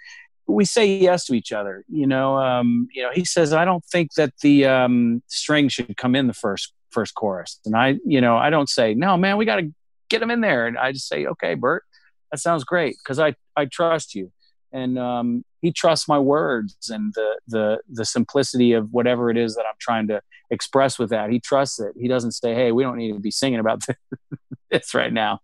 we 0.46 0.64
say 0.64 0.86
yes 0.86 1.24
to 1.26 1.34
each 1.34 1.52
other 1.52 1.84
you 1.88 2.06
know 2.06 2.38
um 2.38 2.88
you 2.92 3.02
know 3.02 3.10
he 3.12 3.24
says 3.24 3.52
i 3.52 3.64
don't 3.64 3.84
think 3.84 4.14
that 4.14 4.32
the 4.42 4.64
um 4.64 5.20
string 5.26 5.68
should 5.68 5.96
come 5.96 6.14
in 6.14 6.28
the 6.28 6.34
first 6.34 6.72
first 6.90 7.14
chorus. 7.14 7.60
And 7.64 7.76
i 7.76 7.96
you 8.04 8.20
know 8.20 8.36
i 8.36 8.50
don't 8.50 8.68
say 8.68 8.94
no 8.94 9.16
man 9.16 9.36
we 9.36 9.44
got 9.44 9.56
to 9.56 9.72
get 10.08 10.22
him 10.22 10.30
in 10.30 10.40
there. 10.40 10.66
And 10.66 10.78
i 10.78 10.92
just 10.92 11.08
say 11.08 11.26
okay 11.26 11.54
burt 11.54 11.84
that 12.30 12.38
sounds 12.38 12.64
great 12.64 12.96
because 13.02 13.18
i 13.18 13.34
i 13.56 13.64
trust 13.66 14.14
you 14.14 14.32
and 14.72 14.98
um, 14.98 15.44
he 15.60 15.72
trusts 15.72 16.08
my 16.08 16.18
words 16.18 16.76
and 16.90 17.12
the 17.14 17.38
the 17.46 17.78
the 17.88 18.04
simplicity 18.04 18.72
of 18.72 18.92
whatever 18.92 19.30
it 19.30 19.36
is 19.36 19.54
that 19.54 19.64
I'm 19.68 19.76
trying 19.80 20.08
to 20.08 20.20
express 20.50 20.98
with 20.98 21.10
that. 21.10 21.30
He 21.30 21.40
trusts 21.40 21.80
it. 21.80 21.92
He 21.98 22.08
doesn't 22.08 22.32
say, 22.32 22.54
"Hey, 22.54 22.72
we 22.72 22.82
don't 22.82 22.96
need 22.96 23.12
to 23.12 23.20
be 23.20 23.30
singing 23.30 23.60
about 23.60 23.84
this 24.70 24.94
right 24.94 25.12
now." 25.12 25.40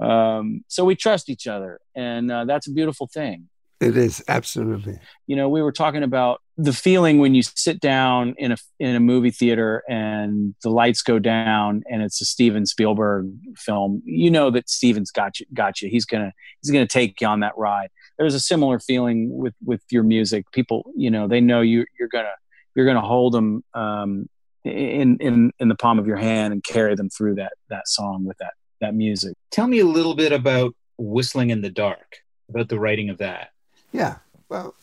Um, 0.00 0.64
so 0.68 0.84
we 0.84 0.94
trust 0.94 1.28
each 1.28 1.46
other, 1.46 1.80
and 1.94 2.30
uh, 2.30 2.44
that's 2.44 2.68
a 2.68 2.72
beautiful 2.72 3.06
thing. 3.06 3.48
It 3.80 3.96
is 3.96 4.24
absolutely. 4.26 4.98
You 5.28 5.36
know, 5.36 5.48
we 5.48 5.62
were 5.62 5.70
talking 5.70 6.02
about 6.02 6.40
the 6.56 6.72
feeling 6.72 7.20
when 7.20 7.36
you 7.36 7.42
sit 7.42 7.78
down 7.78 8.34
in 8.36 8.50
a 8.50 8.56
in 8.80 8.96
a 8.96 9.00
movie 9.00 9.30
theater 9.30 9.84
and 9.88 10.56
the 10.64 10.70
lights 10.70 11.02
go 11.02 11.20
down 11.20 11.84
and 11.86 12.02
it's 12.02 12.20
a 12.20 12.24
Steven 12.24 12.66
Spielberg 12.66 13.30
film. 13.56 14.02
You 14.04 14.32
know 14.32 14.50
that 14.50 14.68
Steven's 14.68 15.12
got 15.12 15.38
you. 15.38 15.46
Got 15.54 15.80
you. 15.80 15.88
He's 15.88 16.04
gonna 16.04 16.32
he's 16.60 16.72
gonna 16.72 16.88
take 16.88 17.20
you 17.20 17.28
on 17.28 17.40
that 17.40 17.56
ride. 17.56 17.90
There's 18.18 18.34
a 18.34 18.40
similar 18.40 18.78
feeling 18.78 19.36
with 19.36 19.54
with 19.64 19.82
your 19.90 20.02
music. 20.02 20.50
People, 20.52 20.90
you 20.96 21.10
know, 21.10 21.28
they 21.28 21.40
know 21.40 21.60
you 21.60 21.84
you're 21.98 22.08
gonna 22.08 22.34
you're 22.74 22.86
gonna 22.86 23.00
hold 23.00 23.32
them 23.32 23.64
um, 23.74 24.28
in 24.64 25.16
in 25.18 25.52
in 25.58 25.68
the 25.68 25.76
palm 25.76 25.98
of 25.98 26.06
your 26.06 26.16
hand 26.16 26.52
and 26.52 26.62
carry 26.64 26.94
them 26.94 27.08
through 27.10 27.36
that 27.36 27.52
that 27.70 27.88
song 27.88 28.24
with 28.24 28.38
that 28.38 28.54
that 28.80 28.94
music. 28.94 29.34
Tell 29.50 29.66
me 29.66 29.78
a 29.78 29.86
little 29.86 30.14
bit 30.14 30.32
about 30.32 30.74
whistling 30.96 31.50
in 31.50 31.62
the 31.62 31.70
dark. 31.70 32.18
About 32.48 32.70
the 32.70 32.78
writing 32.78 33.10
of 33.10 33.18
that. 33.18 33.50
Yeah. 33.92 34.16
Well, 34.48 34.74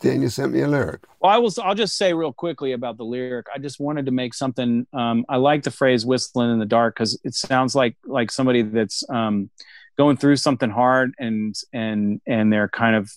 Daniel 0.00 0.30
sent 0.30 0.52
me 0.52 0.60
a 0.60 0.68
lyric. 0.68 1.00
Well, 1.20 1.32
I 1.32 1.38
will. 1.38 1.52
I'll 1.62 1.74
just 1.74 1.96
say 1.96 2.12
real 2.14 2.32
quickly 2.32 2.72
about 2.72 2.96
the 2.96 3.04
lyric. 3.04 3.46
I 3.52 3.58
just 3.58 3.80
wanted 3.80 4.06
to 4.06 4.12
make 4.12 4.34
something. 4.34 4.86
Um, 4.92 5.24
I 5.28 5.36
like 5.36 5.64
the 5.64 5.72
phrase 5.72 6.06
"whistling 6.06 6.52
in 6.52 6.60
the 6.60 6.66
dark" 6.66 6.94
because 6.94 7.18
it 7.24 7.34
sounds 7.34 7.74
like 7.74 7.96
like 8.04 8.30
somebody 8.30 8.62
that's 8.62 9.02
um, 9.10 9.50
going 9.98 10.16
through 10.16 10.36
something 10.36 10.70
hard 10.70 11.12
and 11.18 11.54
and 11.72 12.20
and 12.26 12.52
they're 12.52 12.68
kind 12.68 12.96
of 12.96 13.10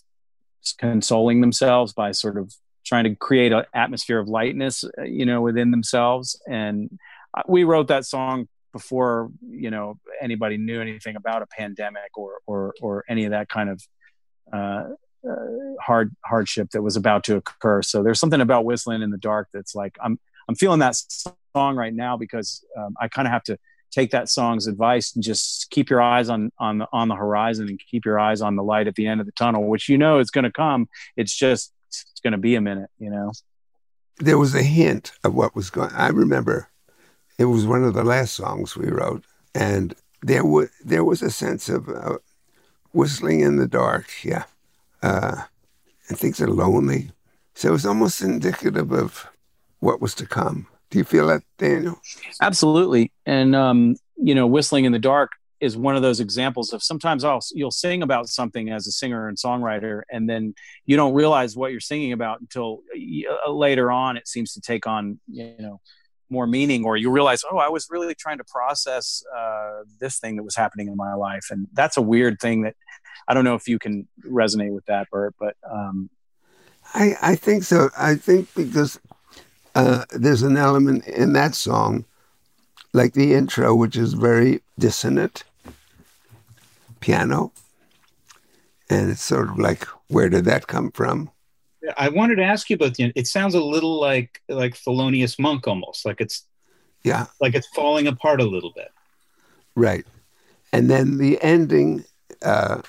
consoling 0.78 1.42
themselves 1.42 1.94
by 1.94 2.12
sort 2.12 2.38
of 2.38 2.54
trying 2.86 3.04
to 3.04 3.16
create 3.16 3.52
an 3.52 3.64
atmosphere 3.74 4.20
of 4.20 4.28
lightness, 4.28 4.84
uh, 4.84 5.04
you 5.04 5.26
know, 5.26 5.42
within 5.42 5.72
themselves. 5.72 6.40
And 6.48 7.00
we 7.48 7.64
wrote 7.64 7.88
that 7.88 8.06
song 8.06 8.48
before 8.74 9.30
you 9.48 9.70
know 9.70 10.00
anybody 10.22 10.58
knew 10.58 10.82
anything 10.82 11.16
about 11.16 11.42
a 11.42 11.48
pandemic 11.48 12.18
or 12.18 12.40
or 12.48 12.74
or 12.82 13.04
any 13.08 13.26
of 13.26 13.32
that 13.32 13.50
kind 13.50 13.70
of 13.70 13.82
uh, 14.52 14.84
uh, 15.30 15.36
hard 15.80 16.16
hardship 16.26 16.72
that 16.72 16.82
was 16.82 16.96
about 16.96 17.24
to 17.26 17.36
occur. 17.36 17.82
So 17.82 18.02
there's 18.02 18.20
something 18.20 18.42
about 18.42 18.66
whistling 18.66 19.02
in 19.02 19.12
the 19.12 19.18
dark 19.18 19.50
that's 19.54 19.76
like 19.76 19.98
I'm 20.02 20.20
I'm 20.50 20.56
feeling 20.56 20.80
that 20.80 20.96
song 20.96 21.76
right 21.76 21.94
now 21.94 22.18
because 22.18 22.66
um, 22.78 22.96
I 23.00 23.08
kind 23.08 23.28
of 23.28 23.32
have 23.32 23.44
to 23.44 23.58
take 23.92 24.12
that 24.12 24.30
song's 24.30 24.68
advice 24.68 25.14
and 25.14 25.24
just 25.24 25.70
keep 25.70 25.90
your 25.90 26.02
eyes 26.02 26.30
on 26.30 26.52
on 26.58 26.80
the, 26.80 26.88
on 26.92 27.08
the 27.08 27.16
horizon 27.16 27.68
and 27.68 27.80
keep 27.80 28.06
your 28.06 28.20
eyes 28.20 28.42
on 28.42 28.56
the 28.56 28.64
light 28.64 28.88
at 28.88 28.96
the 28.96 29.08
end 29.08 29.20
of 29.20 29.26
the 29.26 29.32
tunnel, 29.34 29.68
which 29.68 29.90
you 29.90 29.98
know 29.98 30.20
is 30.20 30.32
going 30.32 30.44
to 30.44 30.52
come. 30.52 30.88
It's 31.16 31.36
just 31.36 31.74
it's 31.88 32.22
going 32.24 32.32
to 32.32 32.38
be 32.38 32.56
a 32.56 32.62
minute, 32.62 32.90
you 33.00 33.10
know. 33.10 33.32
There 34.18 34.38
was 34.38 34.56
a 34.56 34.64
hint 34.64 35.12
of 35.24 35.34
what 35.34 35.56
was 35.56 35.70
going. 35.70 35.92
I 35.92 36.10
remember 36.10 36.70
it 37.38 37.46
was 37.46 37.66
one 37.66 37.84
of 37.84 37.94
the 37.94 38.04
last 38.04 38.36
songs 38.36 38.78
we 38.78 38.90
wrote, 38.90 39.24
and 39.54 39.96
there 40.22 40.46
was 40.46 40.70
there 40.84 41.04
was 41.04 41.22
a 41.22 41.32
sense 41.32 41.70
of 41.70 41.90
uh, 41.90 42.18
whistling 42.94 43.42
in 43.42 43.58
the 43.58 43.68
dark. 43.68 44.08
Yeah, 44.24 44.44
uh, 45.02 45.44
and 46.08 46.18
things 46.18 46.40
are 46.42 46.48
lonely. 46.48 47.12
So 47.54 47.70
it 47.70 47.74
was 47.74 47.86
almost 47.86 48.22
indicative 48.22 48.92
of 48.92 49.28
what 49.80 50.02
was 50.02 50.16
to 50.16 50.26
come. 50.26 50.68
Do 50.92 50.98
you 50.98 51.06
feel 51.06 51.28
that, 51.28 51.42
Daniel? 51.58 52.00
Absolutely. 52.42 53.12
And, 53.26 53.56
um, 53.56 53.96
you 54.18 54.36
know, 54.36 54.46
whistling 54.46 54.86
in 54.86 54.92
the 54.92 55.00
dark 55.00 55.32
is 55.62 55.78
one 55.78 55.96
of 55.96 56.02
those 56.02 56.20
examples 56.20 56.74
of 56.74 56.84
sometimes 56.84 57.24
I'll, 57.24 57.40
you'll 57.54 57.72
sing 57.72 58.04
about 58.04 58.28
something 58.28 58.70
as 58.70 58.88
a 58.88 58.92
singer 58.92 59.28
and 59.28 59.38
songwriter, 59.38 60.02
and 60.12 60.30
then 60.30 60.54
you 60.86 60.98
don't 60.98 61.14
realize 61.14 61.56
what 61.56 61.72
you're 61.72 61.80
singing 61.80 62.12
about 62.12 62.42
until 62.42 62.82
uh, 62.94 63.52
later 63.52 63.92
on 63.92 64.18
it 64.18 64.28
seems 64.28 64.54
to 64.54 64.62
take 64.62 64.86
on, 64.86 65.20
you 65.28 65.56
know, 65.60 65.80
more 66.32 66.48
meaning 66.48 66.86
or 66.86 66.96
you 66.96 67.12
realize 67.12 67.44
oh 67.52 67.58
i 67.58 67.68
was 67.68 67.88
really 67.90 68.16
trying 68.16 68.38
to 68.38 68.44
process 68.46 69.22
uh, 69.36 69.82
this 70.00 70.18
thing 70.18 70.38
that 70.38 70.44
was 70.44 70.56
happening 70.56 70.88
in 70.88 70.96
my 70.96 71.14
life 71.14 71.48
and 71.52 71.68
that's 71.74 71.98
a 71.98 72.02
weird 72.02 72.40
thing 72.40 72.62
that 72.62 72.74
i 73.28 73.34
don't 73.34 73.44
know 73.44 73.56
if 73.56 73.68
you 73.68 73.78
can 73.78 74.08
resonate 74.26 74.72
with 74.72 74.86
that 74.86 75.10
burt 75.10 75.36
but 75.38 75.58
um, 75.70 76.10
I, 76.94 77.16
I 77.22 77.36
think 77.36 77.64
so 77.64 77.90
i 77.98 78.16
think 78.16 78.48
because 78.56 78.98
uh, 79.76 80.06
there's 80.12 80.44
an 80.44 80.58
element 80.58 81.08
in 81.08 81.34
that 81.34 81.56
song 81.56 82.06
like 82.94 83.14
the 83.14 83.34
intro 83.34 83.74
which 83.74 83.96
is 83.96 84.14
very 84.14 84.62
dissonant 84.78 85.44
piano 87.00 87.52
and 88.90 89.10
it's 89.10 89.24
sort 89.24 89.50
of 89.50 89.58
like 89.58 89.86
where 90.08 90.30
did 90.30 90.46
that 90.46 90.68
come 90.68 90.92
from 90.92 91.30
I 91.98 92.10
wanted 92.10 92.36
to 92.36 92.44
ask 92.44 92.70
you 92.70 92.76
about 92.76 92.96
the. 92.96 93.12
It 93.16 93.28
sounds 93.28 93.56
a 93.56 93.64
little 93.64 94.00
like 94.00 94.42
like 94.50 94.76
Thelonious 94.76 95.40
Monk, 95.40 95.68
almost 95.68 96.06
like 96.06 96.22
it's 96.22 96.46
yeah, 97.04 97.26
like 97.40 97.56
it's 97.56 97.68
falling 97.70 98.08
apart 98.08 98.42
a 98.42 98.46
little 98.46 98.72
bit. 98.76 98.90
Right, 99.76 100.06
and 100.72 100.90
then 100.90 101.18
the 101.18 101.42
ending 101.42 102.06
uh, 102.44 102.82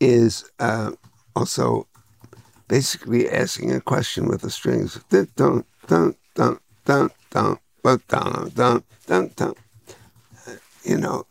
is 0.00 0.50
uh, 0.58 0.92
also 1.34 1.86
basically 2.68 3.28
asking 3.28 3.72
a 3.72 3.80
question 3.80 4.28
with 4.28 4.42
the 4.42 4.50
strings. 4.50 5.00
Don't 5.36 5.66
You 10.84 10.96
know, 10.98 11.26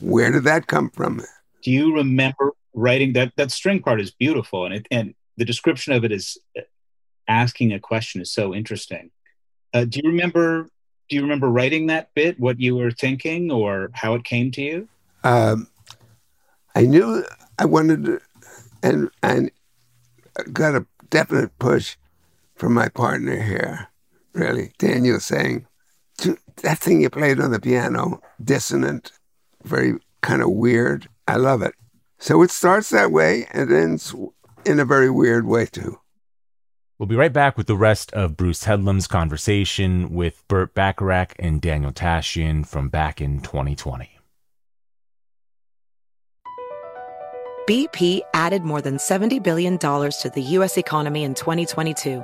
where 0.00 0.30
did 0.30 0.44
that 0.44 0.66
come 0.66 0.90
from? 0.90 1.22
Do 1.62 1.70
you 1.70 1.94
remember 1.94 2.52
writing 2.74 3.14
that? 3.14 3.32
That 3.36 3.50
string 3.50 3.82
part 3.82 4.00
is 4.00 4.10
beautiful, 4.10 4.64
and 4.66 4.74
it 4.74 4.86
and 4.90 5.14
the 5.36 5.44
description 5.44 5.92
of 5.92 6.04
it 6.04 6.12
is 6.12 6.38
uh, 6.56 6.62
asking 7.26 7.72
a 7.72 7.80
question 7.80 8.20
is 8.20 8.30
so 8.30 8.54
interesting. 8.54 9.10
Uh, 9.72 9.84
do 9.84 10.00
you 10.02 10.10
remember? 10.10 10.68
Do 11.08 11.16
you 11.16 11.22
remember 11.22 11.48
writing 11.48 11.88
that 11.88 12.10
bit? 12.14 12.38
What 12.38 12.60
you 12.60 12.76
were 12.76 12.90
thinking, 12.90 13.50
or 13.50 13.90
how 13.94 14.14
it 14.14 14.24
came 14.24 14.50
to 14.52 14.62
you? 14.62 14.88
Um, 15.22 15.68
I 16.74 16.82
knew 16.82 17.24
I 17.58 17.64
wanted 17.64 18.04
to, 18.04 18.20
and 18.82 19.10
and 19.22 19.50
got 20.52 20.74
a 20.74 20.86
definite 21.10 21.58
push 21.58 21.96
from 22.54 22.74
my 22.74 22.88
partner 22.88 23.42
here. 23.42 23.88
Really, 24.34 24.72
Daniel 24.78 25.20
saying, 25.20 25.66
that 26.62 26.78
thing 26.78 27.00
you 27.00 27.10
played 27.10 27.40
on 27.40 27.50
the 27.50 27.60
piano, 27.60 28.20
dissonant, 28.42 29.12
very 29.62 29.94
kind 30.22 30.42
of 30.42 30.50
weird. 30.50 31.08
I 31.26 31.36
love 31.36 31.62
it. 31.62 31.74
So 32.18 32.42
it 32.42 32.50
starts 32.50 32.90
that 32.90 33.12
way 33.12 33.46
and 33.52 33.72
ends 33.72 34.14
in 34.64 34.80
a 34.80 34.84
very 34.84 35.10
weird 35.10 35.46
way 35.46 35.66
too. 35.66 35.98
We'll 36.98 37.06
be 37.06 37.16
right 37.16 37.32
back 37.32 37.56
with 37.56 37.66
the 37.66 37.76
rest 37.76 38.12
of 38.12 38.36
Bruce 38.36 38.64
Headlam's 38.64 39.06
conversation 39.06 40.14
with 40.14 40.46
Burt 40.48 40.74
Bacharach 40.74 41.34
and 41.38 41.60
Daniel 41.60 41.92
Tashian 41.92 42.66
from 42.66 42.88
back 42.88 43.20
in 43.20 43.40
2020. 43.40 44.10
BP 47.68 48.20
added 48.34 48.62
more 48.62 48.82
than 48.82 48.98
$70 48.98 49.42
billion 49.42 49.78
to 49.78 50.32
the 50.34 50.42
U.S. 50.42 50.76
economy 50.76 51.24
in 51.24 51.34
2022. 51.34 52.22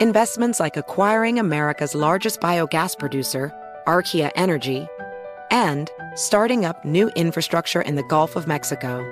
Investments 0.00 0.60
like 0.60 0.76
acquiring 0.76 1.40
America's 1.40 1.92
largest 1.92 2.40
biogas 2.40 2.96
producer, 2.96 3.52
Archaea 3.88 4.30
Energy, 4.36 4.86
and 5.50 5.90
starting 6.14 6.64
up 6.64 6.84
new 6.84 7.08
infrastructure 7.16 7.82
in 7.82 7.96
the 7.96 8.04
Gulf 8.04 8.36
of 8.36 8.46
Mexico. 8.46 9.02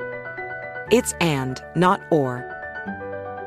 It's 0.92 1.12
and, 1.14 1.60
not 1.74 2.00
or. 2.12 2.44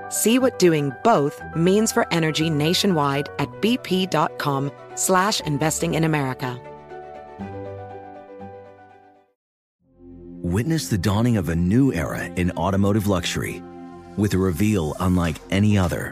See 0.09 0.37
what 0.37 0.59
doing 0.59 0.91
both 1.05 1.41
means 1.55 1.93
for 1.93 2.05
energy 2.11 2.49
nationwide 2.49 3.29
at 3.39 3.47
bp.com 3.61 4.69
slash 4.95 5.39
investing 5.39 5.93
in 5.93 6.03
America. 6.03 6.59
Witness 10.41 10.89
the 10.89 10.97
dawning 10.97 11.37
of 11.37 11.47
a 11.47 11.55
new 11.55 11.93
era 11.93 12.25
in 12.25 12.51
automotive 12.57 13.07
luxury 13.07 13.63
with 14.17 14.33
a 14.33 14.37
reveal 14.37 14.93
unlike 14.99 15.37
any 15.51 15.77
other 15.77 16.11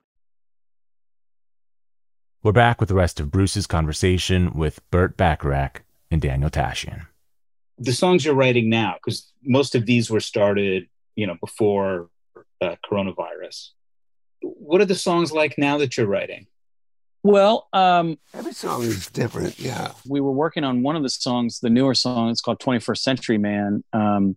We're 2.43 2.53
back 2.53 2.79
with 2.79 2.89
the 2.89 2.95
rest 2.95 3.19
of 3.19 3.29
Bruce's 3.29 3.67
conversation 3.67 4.53
with 4.53 4.81
Burt 4.89 5.15
Bacharach 5.15 5.83
and 6.09 6.19
Daniel 6.19 6.49
Tashian. 6.49 7.05
The 7.77 7.93
songs 7.93 8.25
you're 8.25 8.33
writing 8.33 8.67
now, 8.67 8.95
because 8.95 9.31
most 9.43 9.75
of 9.75 9.85
these 9.85 10.09
were 10.09 10.19
started, 10.19 10.87
you 11.15 11.27
know, 11.27 11.35
before 11.39 12.09
uh, 12.59 12.77
coronavirus. 12.83 13.69
What 14.41 14.81
are 14.81 14.85
the 14.85 14.95
songs 14.95 15.31
like 15.31 15.59
now 15.59 15.77
that 15.77 15.97
you're 15.97 16.07
writing? 16.07 16.47
Well, 17.21 17.67
um, 17.73 18.17
every 18.33 18.53
song 18.53 18.81
is 18.81 19.05
different. 19.11 19.59
Yeah, 19.59 19.91
we 20.07 20.19
were 20.19 20.31
working 20.31 20.63
on 20.63 20.81
one 20.81 20.95
of 20.95 21.03
the 21.03 21.11
songs, 21.11 21.59
the 21.59 21.69
newer 21.69 21.93
song. 21.93 22.31
It's 22.31 22.41
called 22.41 22.59
"21st 22.59 22.97
Century 22.97 23.37
Man," 23.37 23.83
um, 23.93 24.35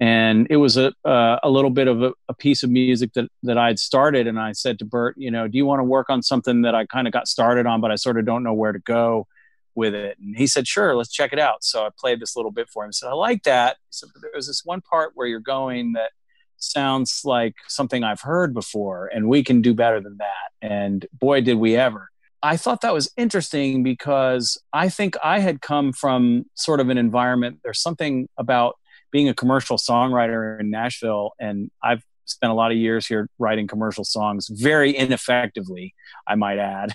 and 0.00 0.46
it 0.48 0.56
was 0.56 0.76
a 0.76 0.92
uh, 1.04 1.38
a 1.42 1.50
little 1.50 1.70
bit 1.70 1.88
of 1.88 2.02
a, 2.02 2.12
a, 2.28 2.34
piece 2.34 2.62
of 2.62 2.70
music 2.70 3.12
that 3.14 3.28
that 3.42 3.58
I 3.58 3.66
had 3.66 3.78
started, 3.78 4.26
and 4.26 4.38
I 4.38 4.52
said 4.52 4.78
to 4.78 4.84
Burt, 4.84 5.16
you 5.18 5.30
know, 5.30 5.48
do 5.48 5.58
you 5.58 5.66
want 5.66 5.80
to 5.80 5.84
work 5.84 6.08
on 6.08 6.22
something 6.22 6.62
that 6.62 6.74
I 6.74 6.86
kind 6.86 7.06
of 7.06 7.12
got 7.12 7.26
started 7.26 7.66
on, 7.66 7.80
but 7.80 7.90
I 7.90 7.96
sort 7.96 8.18
of 8.18 8.24
don't 8.24 8.42
know 8.42 8.54
where 8.54 8.72
to 8.72 8.78
go 8.78 9.26
with 9.74 9.94
it? 9.94 10.16
And 10.18 10.36
he 10.36 10.46
said, 10.46 10.68
sure, 10.68 10.94
let's 10.94 11.10
check 11.10 11.32
it 11.32 11.38
out. 11.38 11.64
So 11.64 11.84
I 11.84 11.90
played 11.98 12.20
this 12.20 12.36
little 12.36 12.52
bit 12.52 12.68
for 12.68 12.84
him. 12.84 12.90
He 12.90 12.92
said, 12.92 13.08
I 13.08 13.14
like 13.14 13.42
that. 13.42 13.78
But 14.00 14.22
there 14.22 14.30
was 14.34 14.46
this 14.46 14.62
one 14.64 14.80
part 14.80 15.12
where 15.14 15.26
you're 15.26 15.40
going 15.40 15.94
that 15.94 16.10
sounds 16.58 17.22
like 17.24 17.54
something 17.66 18.04
I've 18.04 18.20
heard 18.20 18.54
before, 18.54 19.10
and 19.12 19.28
we 19.28 19.42
can 19.42 19.62
do 19.62 19.74
better 19.74 20.00
than 20.00 20.18
that. 20.18 20.68
And 20.68 21.06
boy, 21.12 21.40
did 21.40 21.54
we 21.54 21.76
ever. 21.76 22.08
I 22.40 22.56
thought 22.56 22.82
that 22.82 22.94
was 22.94 23.10
interesting 23.16 23.82
because 23.82 24.60
I 24.72 24.88
think 24.90 25.16
I 25.24 25.40
had 25.40 25.60
come 25.60 25.92
from 25.92 26.46
sort 26.54 26.78
of 26.78 26.88
an 26.88 26.96
environment. 26.96 27.58
There's 27.64 27.82
something 27.82 28.28
about 28.38 28.76
being 29.10 29.28
a 29.28 29.34
commercial 29.34 29.76
songwriter 29.76 30.60
in 30.60 30.70
Nashville, 30.70 31.32
and 31.38 31.70
I've 31.82 32.02
spent 32.24 32.50
a 32.50 32.54
lot 32.54 32.70
of 32.70 32.76
years 32.76 33.06
here 33.06 33.28
writing 33.38 33.66
commercial 33.66 34.04
songs 34.04 34.48
very 34.48 34.92
ineffectively, 34.92 35.94
I 36.26 36.34
might 36.34 36.58
add. 36.58 36.92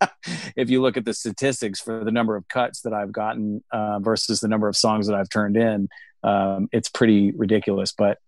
if 0.56 0.70
you 0.70 0.80
look 0.80 0.96
at 0.96 1.04
the 1.04 1.14
statistics 1.14 1.80
for 1.80 2.04
the 2.04 2.10
number 2.10 2.36
of 2.36 2.48
cuts 2.48 2.82
that 2.82 2.92
I've 2.92 3.12
gotten 3.12 3.62
uh, 3.70 3.98
versus 4.00 4.40
the 4.40 4.48
number 4.48 4.68
of 4.68 4.76
songs 4.76 5.06
that 5.06 5.16
I've 5.16 5.28
turned 5.28 5.56
in, 5.56 5.88
um, 6.22 6.68
it's 6.72 6.88
pretty 6.88 7.32
ridiculous. 7.32 7.92
But 7.92 8.18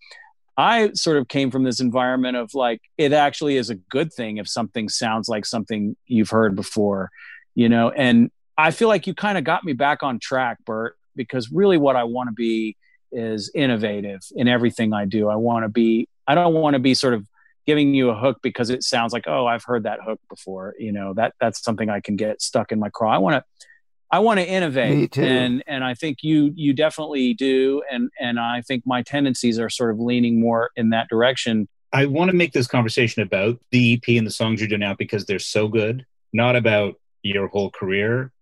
I 0.56 0.92
sort 0.92 1.18
of 1.18 1.28
came 1.28 1.50
from 1.50 1.64
this 1.64 1.80
environment 1.80 2.36
of 2.36 2.54
like, 2.54 2.80
it 2.96 3.12
actually 3.12 3.56
is 3.56 3.70
a 3.70 3.74
good 3.74 4.12
thing 4.12 4.38
if 4.38 4.48
something 4.48 4.88
sounds 4.88 5.28
like 5.28 5.44
something 5.44 5.96
you've 6.06 6.30
heard 6.30 6.56
before, 6.56 7.10
you 7.54 7.68
know, 7.68 7.90
and 7.90 8.30
I 8.58 8.70
feel 8.70 8.88
like 8.88 9.06
you 9.06 9.14
kind 9.14 9.36
of 9.36 9.44
got 9.44 9.64
me 9.64 9.74
back 9.74 10.02
on 10.02 10.18
track, 10.18 10.58
Burt, 10.64 10.96
because 11.14 11.50
really 11.52 11.76
what 11.76 11.96
I 11.96 12.04
want 12.04 12.28
to 12.28 12.32
be 12.32 12.76
is 13.12 13.50
innovative 13.54 14.20
in 14.34 14.48
everything 14.48 14.92
I 14.92 15.04
do. 15.04 15.28
I 15.28 15.36
want 15.36 15.64
to 15.64 15.68
be, 15.68 16.08
I 16.26 16.34
don't 16.34 16.54
want 16.54 16.74
to 16.74 16.80
be 16.80 16.94
sort 16.94 17.14
of 17.14 17.26
giving 17.66 17.94
you 17.94 18.10
a 18.10 18.14
hook 18.14 18.38
because 18.42 18.70
it 18.70 18.82
sounds 18.82 19.12
like, 19.12 19.24
oh, 19.26 19.46
I've 19.46 19.64
heard 19.64 19.82
that 19.82 20.00
hook 20.04 20.20
before. 20.28 20.74
You 20.78 20.92
know, 20.92 21.14
that 21.14 21.34
that's 21.40 21.62
something 21.62 21.90
I 21.90 22.00
can 22.00 22.16
get 22.16 22.40
stuck 22.40 22.72
in 22.72 22.78
my 22.78 22.88
craw. 22.88 23.12
I 23.12 23.18
want 23.18 23.34
to, 23.34 23.66
I 24.10 24.20
want 24.20 24.38
to 24.38 24.46
innovate, 24.46 25.18
and 25.18 25.62
and 25.66 25.82
I 25.84 25.94
think 25.94 26.22
you 26.22 26.52
you 26.54 26.72
definitely 26.72 27.34
do, 27.34 27.82
and 27.90 28.08
and 28.20 28.38
I 28.38 28.62
think 28.62 28.84
my 28.86 29.02
tendencies 29.02 29.58
are 29.58 29.68
sort 29.68 29.90
of 29.90 29.98
leaning 29.98 30.40
more 30.40 30.70
in 30.76 30.90
that 30.90 31.08
direction. 31.08 31.68
I 31.92 32.06
want 32.06 32.30
to 32.30 32.36
make 32.36 32.52
this 32.52 32.66
conversation 32.66 33.22
about 33.22 33.58
the 33.70 33.94
EP 33.94 34.16
and 34.16 34.26
the 34.26 34.30
songs 34.30 34.60
you're 34.60 34.68
doing 34.68 34.80
now 34.80 34.94
because 34.94 35.24
they're 35.24 35.38
so 35.38 35.66
good, 35.68 36.04
not 36.32 36.56
about 36.56 36.96
your 37.22 37.48
whole 37.48 37.70
career, 37.70 38.32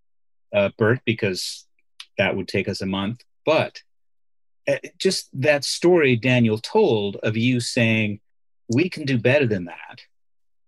uh, 0.52 0.70
Burt, 0.76 1.00
because 1.04 1.66
that 2.18 2.36
would 2.36 2.48
take 2.48 2.68
us 2.68 2.80
a 2.80 2.86
month, 2.86 3.22
but 3.44 3.80
just 4.98 5.28
that 5.34 5.64
story 5.64 6.16
Daniel 6.16 6.58
told 6.58 7.16
of 7.16 7.36
you 7.36 7.60
saying, 7.60 8.20
we 8.68 8.88
can 8.88 9.04
do 9.04 9.18
better 9.18 9.46
than 9.46 9.66
that, 9.66 10.00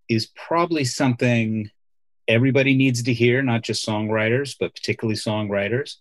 is 0.08 0.26
probably 0.26 0.84
something 0.84 1.70
everybody 2.28 2.74
needs 2.74 3.02
to 3.04 3.12
hear, 3.12 3.42
not 3.42 3.62
just 3.62 3.86
songwriters, 3.86 4.56
but 4.58 4.74
particularly 4.74 5.16
songwriters. 5.16 5.96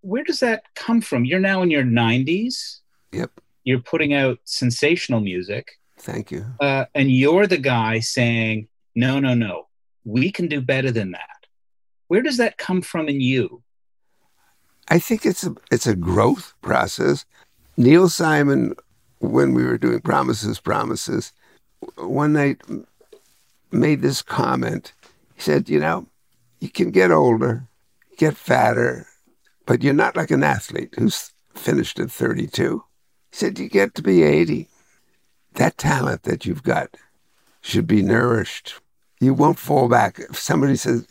where 0.00 0.22
does 0.24 0.40
that 0.40 0.62
come 0.74 1.00
from? 1.00 1.24
You're 1.24 1.40
now 1.40 1.62
in 1.62 1.70
your 1.70 1.82
90s. 1.82 2.78
Yep. 3.12 3.30
You're 3.64 3.80
putting 3.80 4.14
out 4.14 4.38
sensational 4.44 5.20
music. 5.20 5.72
Thank 5.98 6.30
you. 6.30 6.46
Uh, 6.60 6.86
and 6.94 7.10
you're 7.10 7.46
the 7.46 7.58
guy 7.58 7.98
saying, 7.98 8.68
no, 8.94 9.18
no, 9.18 9.34
no, 9.34 9.66
we 10.04 10.30
can 10.30 10.46
do 10.46 10.60
better 10.60 10.90
than 10.90 11.10
that. 11.12 11.46
Where 12.06 12.22
does 12.22 12.38
that 12.38 12.56
come 12.56 12.80
from 12.80 13.08
in 13.08 13.20
you? 13.20 13.62
I 14.90 14.98
think 14.98 15.26
it's 15.26 15.44
a 15.44 15.54
it's 15.70 15.86
a 15.86 15.94
growth 15.96 16.54
process. 16.62 17.24
Neil 17.76 18.08
Simon, 18.08 18.74
when 19.20 19.54
we 19.54 19.64
were 19.64 19.78
doing 19.78 20.00
Promises, 20.00 20.60
Promises, 20.60 21.32
one 21.96 22.32
night 22.32 22.62
made 23.70 24.00
this 24.00 24.22
comment. 24.22 24.92
He 25.34 25.42
said, 25.42 25.68
"You 25.68 25.80
know, 25.80 26.06
you 26.60 26.70
can 26.70 26.90
get 26.90 27.10
older, 27.10 27.68
get 28.16 28.36
fatter, 28.36 29.06
but 29.66 29.82
you're 29.82 29.94
not 29.94 30.16
like 30.16 30.30
an 30.30 30.42
athlete 30.42 30.94
who's 30.98 31.32
finished 31.54 32.00
at 32.00 32.10
32." 32.10 32.82
He 33.30 33.36
said, 33.36 33.58
"You 33.58 33.68
get 33.68 33.94
to 33.94 34.02
be 34.02 34.22
80. 34.22 34.68
That 35.54 35.76
talent 35.76 36.22
that 36.22 36.46
you've 36.46 36.62
got 36.62 36.96
should 37.60 37.86
be 37.86 38.02
nourished. 38.02 38.80
You 39.20 39.34
won't 39.34 39.58
fall 39.58 39.88
back. 39.88 40.18
If 40.18 40.38
somebody 40.38 40.76
says, 40.76 41.06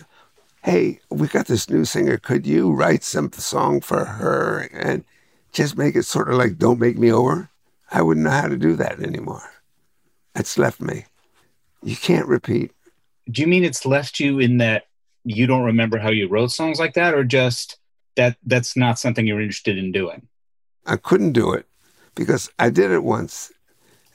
hey, 0.68 0.99
we 1.09 1.30
got 1.30 1.47
this 1.47 1.70
new 1.70 1.86
singer. 1.86 2.18
Could 2.18 2.45
you 2.45 2.74
write 2.74 3.01
some 3.01 3.32
song 3.32 3.80
for 3.80 4.03
her 4.03 4.70
and 4.74 5.05
just 5.53 5.78
make 5.78 5.95
it 5.95 6.03
sort 6.03 6.28
of 6.28 6.36
like 6.36 6.57
Don't 6.57 6.78
Make 6.78 6.97
Me 6.97 7.09
Over? 7.09 7.49
I 7.89 8.01
wouldn't 8.01 8.26
know 8.26 8.32
how 8.32 8.49
to 8.49 8.57
do 8.57 8.76
that 8.76 8.99
anymore. 8.99 9.49
It's 10.36 10.57
left 10.57 10.82
me. 10.82 11.05
You 11.84 11.95
can't 11.95 12.28
repeat. 12.28 12.74
Do 13.32 13.41
you 13.41 13.47
mean 13.47 13.63
it's 13.63 13.86
left 13.86 14.20
you 14.20 14.39
in 14.39 14.57
that 14.57 14.88
you 15.24 15.47
don't 15.47 15.63
remember 15.63 15.99
how 15.99 16.09
you 16.09 16.28
wrote 16.28 16.51
songs 16.51 16.80
like 16.80 16.95
that, 16.95 17.13
or 17.13 17.24
just 17.24 17.78
that 18.18 18.36
that's 18.45 18.76
not 18.76 18.99
something 18.99 19.26
you're 19.26 19.39
interested 19.39 19.78
in 19.78 19.93
doing? 19.93 20.28
I 20.86 20.97
couldn't 20.97 21.32
do 21.32 21.53
it 21.53 21.65
because 22.13 22.49
I 22.59 22.72
did 22.72 22.91
it 22.91 23.05
once. 23.05 23.53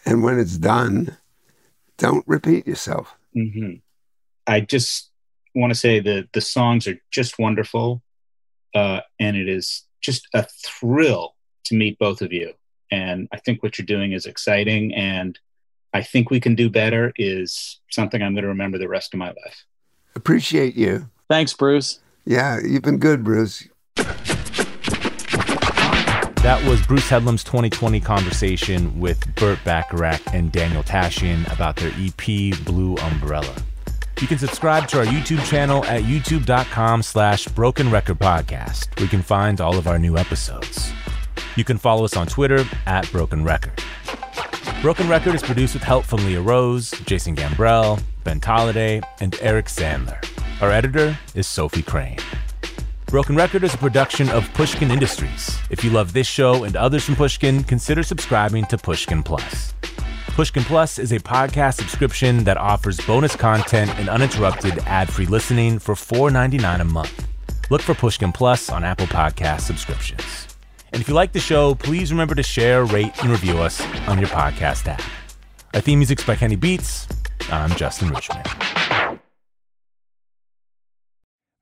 And 0.05 0.22
when 0.22 0.38
it's 0.38 0.59
done, 0.59 1.16
don't 1.96 2.28
repeat 2.28 2.66
yourself. 2.66 3.14
Mm-hmm. 3.34 3.76
I 4.46 4.61
just 4.61 5.11
want 5.55 5.72
to 5.72 5.78
say 5.78 6.00
that 6.00 6.28
the 6.32 6.40
songs 6.40 6.86
are 6.86 6.98
just 7.11 7.38
wonderful, 7.38 8.03
uh, 8.74 9.00
and 9.18 9.36
it 9.36 9.48
is 9.48 9.84
just 10.00 10.28
a 10.34 10.46
thrill 10.64 11.34
to 11.64 11.74
meet 11.74 11.98
both 11.98 12.22
of 12.22 12.32
you. 12.32 12.53
And 12.90 13.28
I 13.32 13.38
think 13.38 13.62
what 13.62 13.78
you're 13.78 13.86
doing 13.86 14.12
is 14.12 14.26
exciting, 14.26 14.94
and 14.94 15.38
I 15.94 16.03
think 16.03 16.30
we 16.30 16.40
can 16.40 16.55
do 16.55 16.70
better 16.70 17.12
is 17.16 17.80
something 17.90 18.22
I'm 18.22 18.34
going 18.34 18.42
to 18.42 18.48
remember 18.48 18.78
the 18.78 18.88
rest 18.88 19.14
of 19.14 19.18
my 19.18 19.28
life. 19.28 19.64
Appreciate 20.14 20.74
you. 20.74 21.09
Thanks, 21.28 21.55
Bruce. 21.55 22.00
Yeah, 22.24 22.61
you've 22.62 22.82
been 22.82 22.98
good, 22.98 23.24
Bruce. 23.24 23.66
That 26.42 26.61
was 26.66 26.84
Bruce 26.86 27.09
Headlam's 27.09 27.44
2020 27.44 28.00
conversation 28.00 28.98
with 28.98 29.32
Burt 29.36 29.61
Bacharach 29.64 30.20
and 30.34 30.50
Daniel 30.50 30.82
Tashian 30.82 31.50
about 31.53 31.76
their 31.76 31.92
EP 31.96 32.64
Blue 32.64 32.96
Umbrella. 32.96 33.55
You 34.20 34.26
can 34.28 34.38
subscribe 34.38 34.86
to 34.88 35.00
our 35.00 35.04
YouTube 35.04 35.44
channel 35.48 35.84
at 35.86 36.02
youtube.com 36.02 37.02
slash 37.02 37.46
broken 37.48 37.90
record 37.90 38.18
podcast, 38.18 38.96
where 38.96 39.04
you 39.04 39.08
can 39.10 39.22
find 39.22 39.60
all 39.60 39.76
of 39.76 39.88
our 39.88 39.98
new 39.98 40.16
episodes. 40.16 40.92
You 41.56 41.64
can 41.64 41.76
follow 41.76 42.04
us 42.04 42.16
on 42.16 42.26
Twitter 42.28 42.64
at 42.86 43.10
Broken 43.10 43.42
Record. 43.44 43.82
Broken 44.80 45.08
Record 45.08 45.34
is 45.34 45.42
produced 45.42 45.74
with 45.74 45.82
help 45.82 46.04
from 46.04 46.24
Leah 46.24 46.40
Rose, 46.40 46.92
Jason 47.04 47.34
Gambrell, 47.34 48.00
Ben 48.24 48.40
Tolliday, 48.40 49.02
and 49.20 49.36
Eric 49.40 49.66
Sandler. 49.66 50.24
Our 50.60 50.70
editor 50.70 51.18
is 51.34 51.46
Sophie 51.46 51.82
Crane. 51.82 52.18
Broken 53.06 53.36
Record 53.36 53.64
is 53.64 53.74
a 53.74 53.78
production 53.78 54.28
of 54.30 54.50
Pushkin 54.54 54.90
Industries. 54.90 55.58
If 55.68 55.84
you 55.84 55.90
love 55.90 56.12
this 56.12 56.26
show 56.26 56.64
and 56.64 56.76
others 56.76 57.04
from 57.04 57.16
Pushkin, 57.16 57.62
consider 57.64 58.02
subscribing 58.02 58.64
to 58.66 58.78
Pushkin 58.78 59.22
Plus. 59.22 59.74
Pushkin 60.35 60.64
Plus 60.64 60.99
is 60.99 61.12
a 61.12 61.18
podcast 61.18 61.74
subscription 61.74 62.45
that 62.45 62.57
offers 62.57 62.99
bonus 63.01 63.37
content 63.37 63.91
and 63.99 64.09
uninterrupted 64.09 64.78
ad-free 64.87 65.26
listening 65.26 65.78
for 65.78 65.95
$4.99 65.95 66.80
a 66.80 66.85
month. 66.85 67.26
Look 67.68 67.83
for 67.83 67.93
Pushkin 67.93 68.33
Plus 68.33 68.70
on 68.70 68.83
Apple 68.83 69.05
Podcast 69.09 69.61
subscriptions. 69.61 70.24
And 70.95 71.03
if 71.03 71.09
you 71.09 71.12
like 71.12 71.33
the 71.33 71.39
show, 71.39 71.74
please 71.74 72.11
remember 72.11 72.35
to 72.35 72.43
share, 72.43 72.87
rate, 72.87 73.12
and 73.22 73.30
review 73.30 73.59
us 73.59 73.83
on 74.09 74.18
your 74.18 74.28
podcast 74.28 74.87
app. 74.87 75.03
Our 75.74 75.83
theme 75.83 75.99
music's 75.99 76.24
by 76.24 76.37
Kenny 76.37 76.57
Beats. 76.57 77.07
I'm 77.51 77.76
Justin 77.76 78.09
Richmond. 78.09 78.47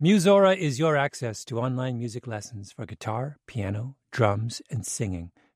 Musora 0.00 0.56
is 0.56 0.78
your 0.78 0.96
access 0.96 1.44
to 1.46 1.58
online 1.58 1.98
music 1.98 2.28
lessons 2.28 2.70
for 2.70 2.86
guitar, 2.86 3.38
piano, 3.48 3.96
drums, 4.12 4.62
and 4.70 4.86
singing. 4.86 5.32